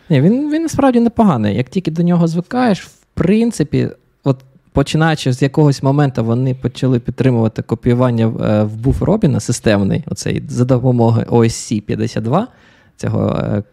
Ні, 0.10 0.22
Він 0.22 0.52
він 0.52 0.62
насправді 0.62 1.00
непоганий. 1.00 1.56
Як 1.56 1.70
тільки 1.70 1.92
до 1.92 2.04
нього 2.04 2.28
звикаєш, 2.28 2.82
в 2.82 2.96
принципі, 3.14 3.90
от 4.24 4.38
починаючи 4.72 5.34
з 5.34 5.42
якогось 5.42 5.84
моменту, 5.84 6.24
вони 6.24 6.56
почали 6.56 7.00
підтримувати 7.00 7.62
копіювання 7.62 8.26
е, 8.26 8.64
в 8.64 8.76
буф 8.76 9.02
Робіна 9.02 9.40
системний, 9.40 10.04
оцей 10.08 10.44
за 10.48 10.66
допомогою 10.66 11.26
OSC 11.26 11.82
52, 11.82 12.48
цього 12.98 13.30
е, 13.30 13.64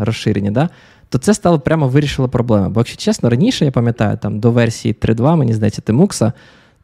розширення. 0.00 0.50
Да? 0.50 0.68
то 1.10 1.18
це 1.18 1.34
стало 1.34 1.60
прямо 1.60 1.88
вирішило 1.88 2.28
проблему. 2.28 2.70
Бо, 2.70 2.80
якщо 2.80 2.96
чесно, 2.96 3.30
раніше 3.30 3.64
я 3.64 3.70
пам'ятаю, 3.70 4.16
там 4.16 4.40
до 4.40 4.50
версії 4.50 4.94
3.2, 4.94 5.36
мені 5.36 5.52
здається, 5.52 5.82
tmux 5.82 6.15
а, 6.15 6.32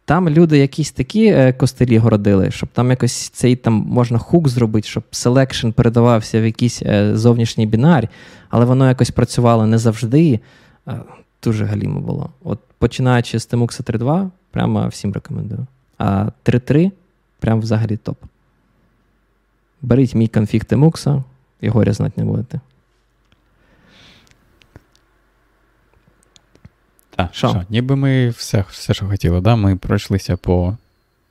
там 0.05 0.29
люди 0.29 0.59
якісь 0.59 0.93
такі 0.93 1.27
е, 1.27 1.53
костилі 1.53 1.99
городили, 1.99 2.51
щоб 2.51 2.69
там 2.73 2.91
якось 2.91 3.29
цей 3.29 3.57
там 3.57 3.73
можна 3.73 4.19
hook 4.19 4.49
зробити, 4.49 4.89
щоб 4.89 5.03
selection 5.11 5.71
передавався 5.71 6.41
в 6.41 6.45
якийсь 6.45 6.83
е, 6.83 7.17
зовнішній 7.17 7.67
бінар, 7.67 8.09
але 8.49 8.65
воно 8.65 8.89
якось 8.89 9.11
працювало 9.11 9.67
не 9.67 9.79
завжди. 9.79 10.41
Е, 10.89 11.01
дуже 11.43 11.65
галімо 11.65 12.01
було. 12.01 12.31
От 12.45 12.59
починаючи 12.79 13.39
з 13.39 13.47
tmux 13.47 13.75
а 13.75 13.83
3.2, 13.83 14.31
прямо 14.51 14.89
всім 14.89 15.13
рекомендую. 15.13 15.67
А 15.99 16.29
3.3 16.45 16.91
прям 17.41 17.61
взагалі 17.61 17.97
топ. 17.97 18.17
Беріть 19.83 20.15
мій 20.15 20.29
конфіг 20.29 20.65
Тимукса, 20.65 21.25
і 21.61 21.69
горя 21.69 21.93
знати 21.93 22.13
не 22.17 22.25
будете. 22.25 22.61
Так, 27.17 27.35
що? 27.35 27.49
що? 27.49 27.63
Ніби 27.71 27.97
ми 27.97 28.29
все, 28.29 28.65
все, 28.71 28.95
що 28.95 29.07
хотіли, 29.07 29.41
да? 29.41 29.57
ми 29.57 29.77
пройшлися 29.77 30.37
по 30.37 30.77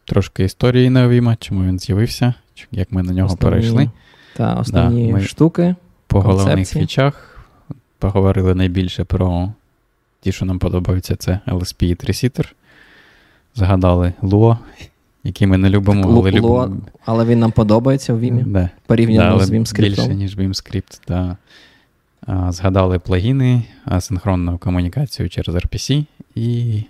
трошки 0.05 0.43
історії 0.43 0.89
Неовіма, 0.89 1.35
чому 1.35 1.63
він 1.63 1.79
з'явився, 1.79 2.33
як 2.71 2.91
ми 2.91 3.03
на 3.03 3.13
нього 3.13 3.33
основні, 3.33 3.55
перейшли. 3.55 3.89
Так, 4.35 4.59
основні 4.59 5.07
да, 5.07 5.13
ми 5.13 5.21
штуки. 5.21 5.75
По 6.07 6.21
концепції. 6.21 6.45
головних 6.45 6.67
фічах 6.69 7.45
поговорили 7.99 8.55
найбільше 8.55 9.03
про 9.03 9.51
ті, 10.21 10.31
що 10.31 10.45
нам 10.45 10.59
подобаються, 10.59 11.15
це 11.15 11.39
LSP 11.47 11.83
і 11.83 11.95
Tresitter. 11.95 12.51
Згадали 13.55 14.13
Lua, 14.21 14.57
який 15.25 15.47
ми 15.47 15.57
не 15.57 15.69
любимо, 15.69 16.01
так, 16.03 16.11
але 16.11 16.31
любимо. 16.31 16.77
Але 17.05 17.25
він 17.25 17.39
нам 17.39 17.51
подобається 17.51 18.13
в 18.13 18.23
Vim, 18.23 18.43
да. 18.45 18.69
порівняно 18.85 19.37
да, 19.37 19.45
з 19.45 19.51
Vim 19.51 19.81
Більше, 19.81 20.15
ніж 20.15 20.37
Vim 20.37 20.83
так. 21.05 21.35
Згадали 22.53 22.99
плагіни, 22.99 23.63
асинхронну 23.85 24.57
комунікацію 24.57 25.29
через 25.29 25.55
RPC 25.55 26.05
і 26.35 26.81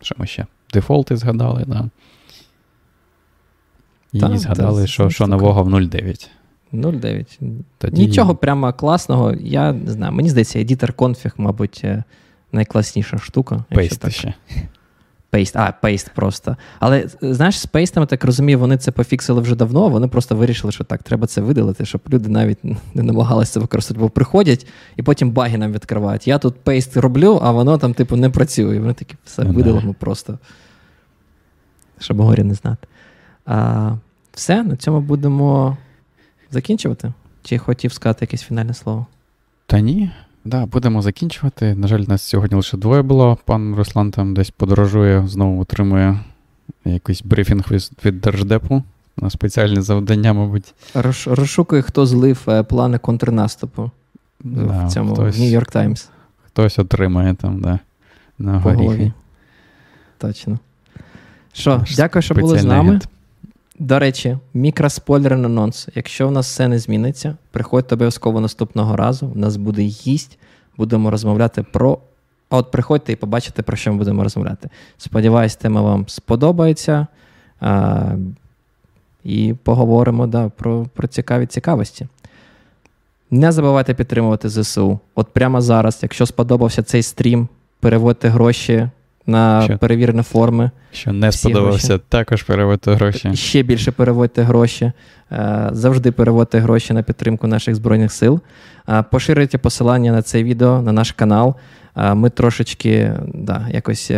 що 0.00 0.14
ми 0.18 0.26
ще? 0.26 0.46
Дефолти 0.72 1.16
згадали, 1.16 1.64
да. 1.66 1.88
І 4.12 4.20
та, 4.20 4.38
згадали, 4.38 4.82
та, 4.82 4.86
що 4.86 5.10
що 5.10 5.26
нового 5.26 5.62
в 5.62 5.68
0.9. 5.68 6.28
0.9. 6.72 7.38
Тоді... 7.78 8.02
Нічого 8.02 8.34
прямо 8.34 8.72
класного. 8.72 9.34
Я 9.40 9.72
не 9.72 9.90
знаю, 9.92 10.12
мені 10.12 10.30
здається, 10.30 10.58
editor 10.58 10.94
config, 10.94 11.32
мабуть, 11.36 11.80
е, 11.84 12.04
найкласніша 12.52 13.18
штука. 13.18 13.64
Пейсти 13.70 14.10
ще. 14.10 14.34
Paste, 15.32 15.56
а, 15.56 15.72
paste 15.72 16.10
просто. 16.14 16.56
Але 16.80 17.08
знаєш, 17.20 17.60
з 17.60 17.66
пейстами, 17.66 18.06
так 18.06 18.24
розумію, 18.24 18.58
вони 18.58 18.76
це 18.76 18.92
пофіксили 18.92 19.40
вже 19.40 19.56
давно, 19.56 19.88
вони 19.88 20.08
просто 20.08 20.36
вирішили, 20.36 20.72
що 20.72 20.84
так, 20.84 21.02
треба 21.02 21.26
це 21.26 21.40
видалити, 21.40 21.84
щоб 21.84 22.00
люди 22.10 22.28
навіть 22.28 22.64
не 22.64 23.02
намагалися 23.02 23.52
це 23.52 23.60
використовувати, 23.60 24.04
бо 24.06 24.10
приходять 24.10 24.66
і 24.96 25.02
потім 25.02 25.30
баги 25.30 25.58
нам 25.58 25.72
відкривають. 25.72 26.28
Я 26.28 26.38
тут 26.38 26.60
paste 26.60 26.96
роблю, 26.96 27.40
а 27.42 27.50
воно 27.50 27.78
там, 27.78 27.94
типу, 27.94 28.16
не 28.16 28.30
працює. 28.30 28.78
Вони 28.78 28.94
такі 28.94 29.14
все 29.24 29.44
Ну, 29.44 29.52
видалимо 29.52 29.94
просто. 29.94 30.38
Щоб 31.98 32.20
горя 32.20 32.42
не 32.42 32.54
знати. 32.54 32.86
А, 33.46 33.92
Все, 34.32 34.62
на 34.62 34.76
цьому 34.76 35.00
будемо 35.00 35.76
закінчувати. 36.50 37.12
Чи 37.42 37.58
хотів 37.58 37.92
сказати 37.92 38.18
якесь 38.20 38.42
фінальне 38.42 38.74
слово? 38.74 39.06
Та 39.66 39.80
ні. 39.80 40.10
Да, 40.44 40.66
будемо 40.66 41.02
закінчувати. 41.02 41.74
На 41.74 41.86
жаль, 41.88 42.04
нас 42.08 42.22
сьогодні 42.22 42.56
лише 42.56 42.76
двоє 42.76 43.02
було. 43.02 43.38
Пан 43.44 43.74
Руслан 43.74 44.10
там 44.10 44.34
десь 44.34 44.50
подорожує, 44.50 45.28
знову 45.28 45.60
отримує 45.60 46.20
якийсь 46.84 47.22
брифінг 47.22 47.64
від, 48.04 48.20
Держдепу 48.20 48.82
на 49.16 49.30
спеціальне 49.30 49.82
завдання, 49.82 50.32
мабуть. 50.32 50.74
Рош, 50.94 51.26
розшукує, 51.26 51.82
хто 51.82 52.06
злив 52.06 52.42
е, 52.48 52.62
плани 52.62 52.98
контрнаступу 52.98 53.90
Да, 54.40 54.86
в 54.86 54.92
цьому 54.92 55.14
хтось, 55.14 55.38
Нью-Йорк 55.38 55.70
Таймс. 55.72 56.08
хтось 56.46 56.78
отримає 56.78 57.34
там, 57.34 57.60
да, 57.60 57.78
на 58.38 58.60
По 58.60 58.70
горіхи. 58.70 59.12
Точно. 60.18 60.58
Що, 61.52 61.84
дякую, 61.96 62.22
що 62.22 62.34
були 62.34 62.58
з 62.58 62.64
нами. 62.64 62.88
агент. 62.88 63.08
До 63.82 63.98
речі, 63.98 64.38
мікроспойлер 64.54 65.34
анонс. 65.34 65.88
Якщо 65.94 66.28
в 66.28 66.32
нас 66.32 66.46
все 66.46 66.68
не 66.68 66.78
зміниться, 66.78 67.36
приходьте 67.50 67.94
обов'язково 67.94 68.40
наступного 68.40 68.96
разу. 68.96 69.26
У 69.34 69.38
нас 69.38 69.56
буде 69.56 69.82
гість, 69.82 70.38
будемо 70.76 71.10
розмовляти 71.10 71.62
про. 71.62 71.98
А 72.50 72.56
от 72.56 72.70
приходьте 72.70 73.12
і 73.12 73.16
побачите, 73.16 73.62
про 73.62 73.76
що 73.76 73.92
ми 73.92 73.98
будемо 73.98 74.22
розмовляти. 74.22 74.68
Сподіваюсь, 74.98 75.56
тема 75.56 75.82
вам 75.82 76.08
сподобається. 76.08 77.06
А, 77.60 78.12
і 79.24 79.54
поговоримо 79.62 80.26
да, 80.26 80.48
про, 80.48 80.86
про 80.94 81.08
цікаві 81.08 81.46
цікавості. 81.46 82.06
Не 83.30 83.52
забувайте 83.52 83.94
підтримувати 83.94 84.48
ЗСУ. 84.48 84.98
От 85.14 85.28
прямо 85.28 85.60
зараз, 85.60 85.98
якщо 86.02 86.26
сподобався 86.26 86.82
цей 86.82 87.02
стрім, 87.02 87.48
переводьте 87.80 88.28
гроші 88.28 88.88
на 89.26 89.62
Що? 89.62 89.78
перевірені 89.78 90.22
форми. 90.22 90.70
Що 90.92 91.12
не 91.12 91.28
Всі 91.28 91.38
сподобався, 91.38 91.86
гроші. 91.88 92.02
також 92.08 92.42
переводьте 92.42 92.92
гроші. 92.94 93.30
Ще 93.36 93.62
більше 93.62 93.92
переводьте 93.92 94.42
гроші. 94.42 94.92
Е, 95.32 95.68
Завжди 95.72 96.12
переводьте 96.12 96.58
гроші 96.58 96.92
на 96.92 97.02
підтримку 97.02 97.46
наших 97.46 97.74
Збройних 97.74 98.12
сил. 98.12 98.40
Е, 98.88 99.04
Поширюйте 99.10 99.58
посилання 99.58 100.12
на 100.12 100.22
це 100.22 100.42
відео, 100.42 100.82
на 100.82 100.92
наш 100.92 101.12
канал. 101.12 101.54
Е, 101.96 102.14
Ми 102.14 102.30
трошечки, 102.30 103.12
да, 103.34 103.66
якось, 103.70 104.10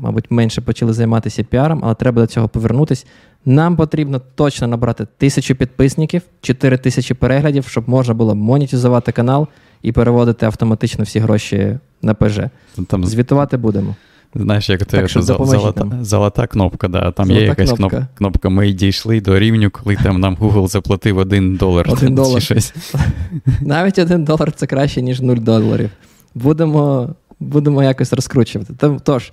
мабуть, 0.00 0.30
менше 0.30 0.60
почали 0.60 0.92
займатися 0.92 1.44
піаром, 1.44 1.80
але 1.84 1.94
треба 1.94 2.22
до 2.22 2.26
цього 2.26 2.48
повернутись. 2.48 3.06
Нам 3.44 3.76
потрібно 3.76 4.20
точно 4.34 4.66
набрати 4.66 5.06
тисячу 5.18 5.54
підписників, 5.54 6.22
4 6.40 6.78
тисячі 6.78 7.14
переглядів, 7.14 7.64
щоб 7.68 7.88
можна 7.88 8.14
було 8.14 8.34
монетизувати 8.34 9.12
канал 9.12 9.48
і 9.82 9.92
переводити 9.92 10.46
автоматично 10.46 11.04
всі 11.04 11.18
гроші 11.18 11.78
на 12.02 12.14
ПЖ. 12.14 12.40
Там, 12.88 13.04
Звітувати 13.04 13.56
будемо. 13.56 13.94
Знаєш, 14.34 14.70
як 14.70 14.86
це 14.86 15.08
що 15.08 15.22
золота, 15.22 15.84
нам. 15.84 16.04
золота 16.04 16.46
кнопка, 16.46 16.88
да. 16.88 17.10
там 17.10 17.26
Золота 17.26 17.40
є 17.42 17.46
якась 17.48 17.72
кнопка. 17.72 17.96
кнопка. 17.96 18.08
кнопка. 18.14 18.48
Ми 18.48 18.72
дійшли 18.72 19.20
до 19.20 19.38
рівню, 19.38 19.70
коли 19.70 19.96
там 19.96 20.20
нам 20.20 20.36
Google 20.36 20.68
заплатив 20.68 21.18
один 21.18 21.56
долар. 21.56 21.86
Один 21.90 22.08
чи 22.08 22.14
долар. 22.14 22.42
щось. 22.42 22.74
Навіть 23.60 23.98
один 23.98 24.24
долар 24.24 24.52
це 24.52 24.66
краще, 24.66 25.02
ніж 25.02 25.20
0 25.20 25.36
доларів. 25.36 25.90
Будемо, 26.34 27.08
будемо 27.40 27.82
якось 27.82 28.12
розкручувати. 28.12 28.74
Тож- 29.02 29.32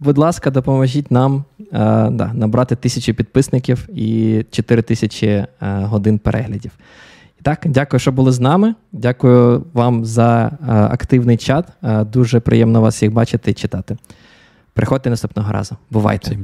будь 0.00 0.18
ласка, 0.18 0.50
допоможіть 0.50 1.10
нам 1.10 1.44
е, 1.60 1.64
да, 2.10 2.30
набрати 2.34 2.76
тисячу 2.76 3.14
підписників 3.14 3.88
і 3.94 4.44
4 4.50 4.82
тисячі 4.82 5.26
е, 5.26 5.46
годин 5.60 6.18
переглядів. 6.18 6.70
Так, 7.42 7.62
дякую, 7.64 8.00
що 8.00 8.12
були 8.12 8.32
з 8.32 8.40
нами. 8.40 8.74
Дякую 8.92 9.64
вам 9.72 10.04
за 10.04 10.46
е, 10.46 10.72
активний 10.72 11.36
чат. 11.36 11.68
Е, 11.82 12.04
дуже 12.04 12.40
приємно 12.40 12.80
вас 12.80 12.94
всіх 12.94 13.12
бачити 13.12 13.50
і 13.50 13.54
читати. 13.54 13.96
Приходьте 14.74 15.10
наступного 15.10 15.52
разу. 15.52 15.78
Бувайте. 15.90 16.38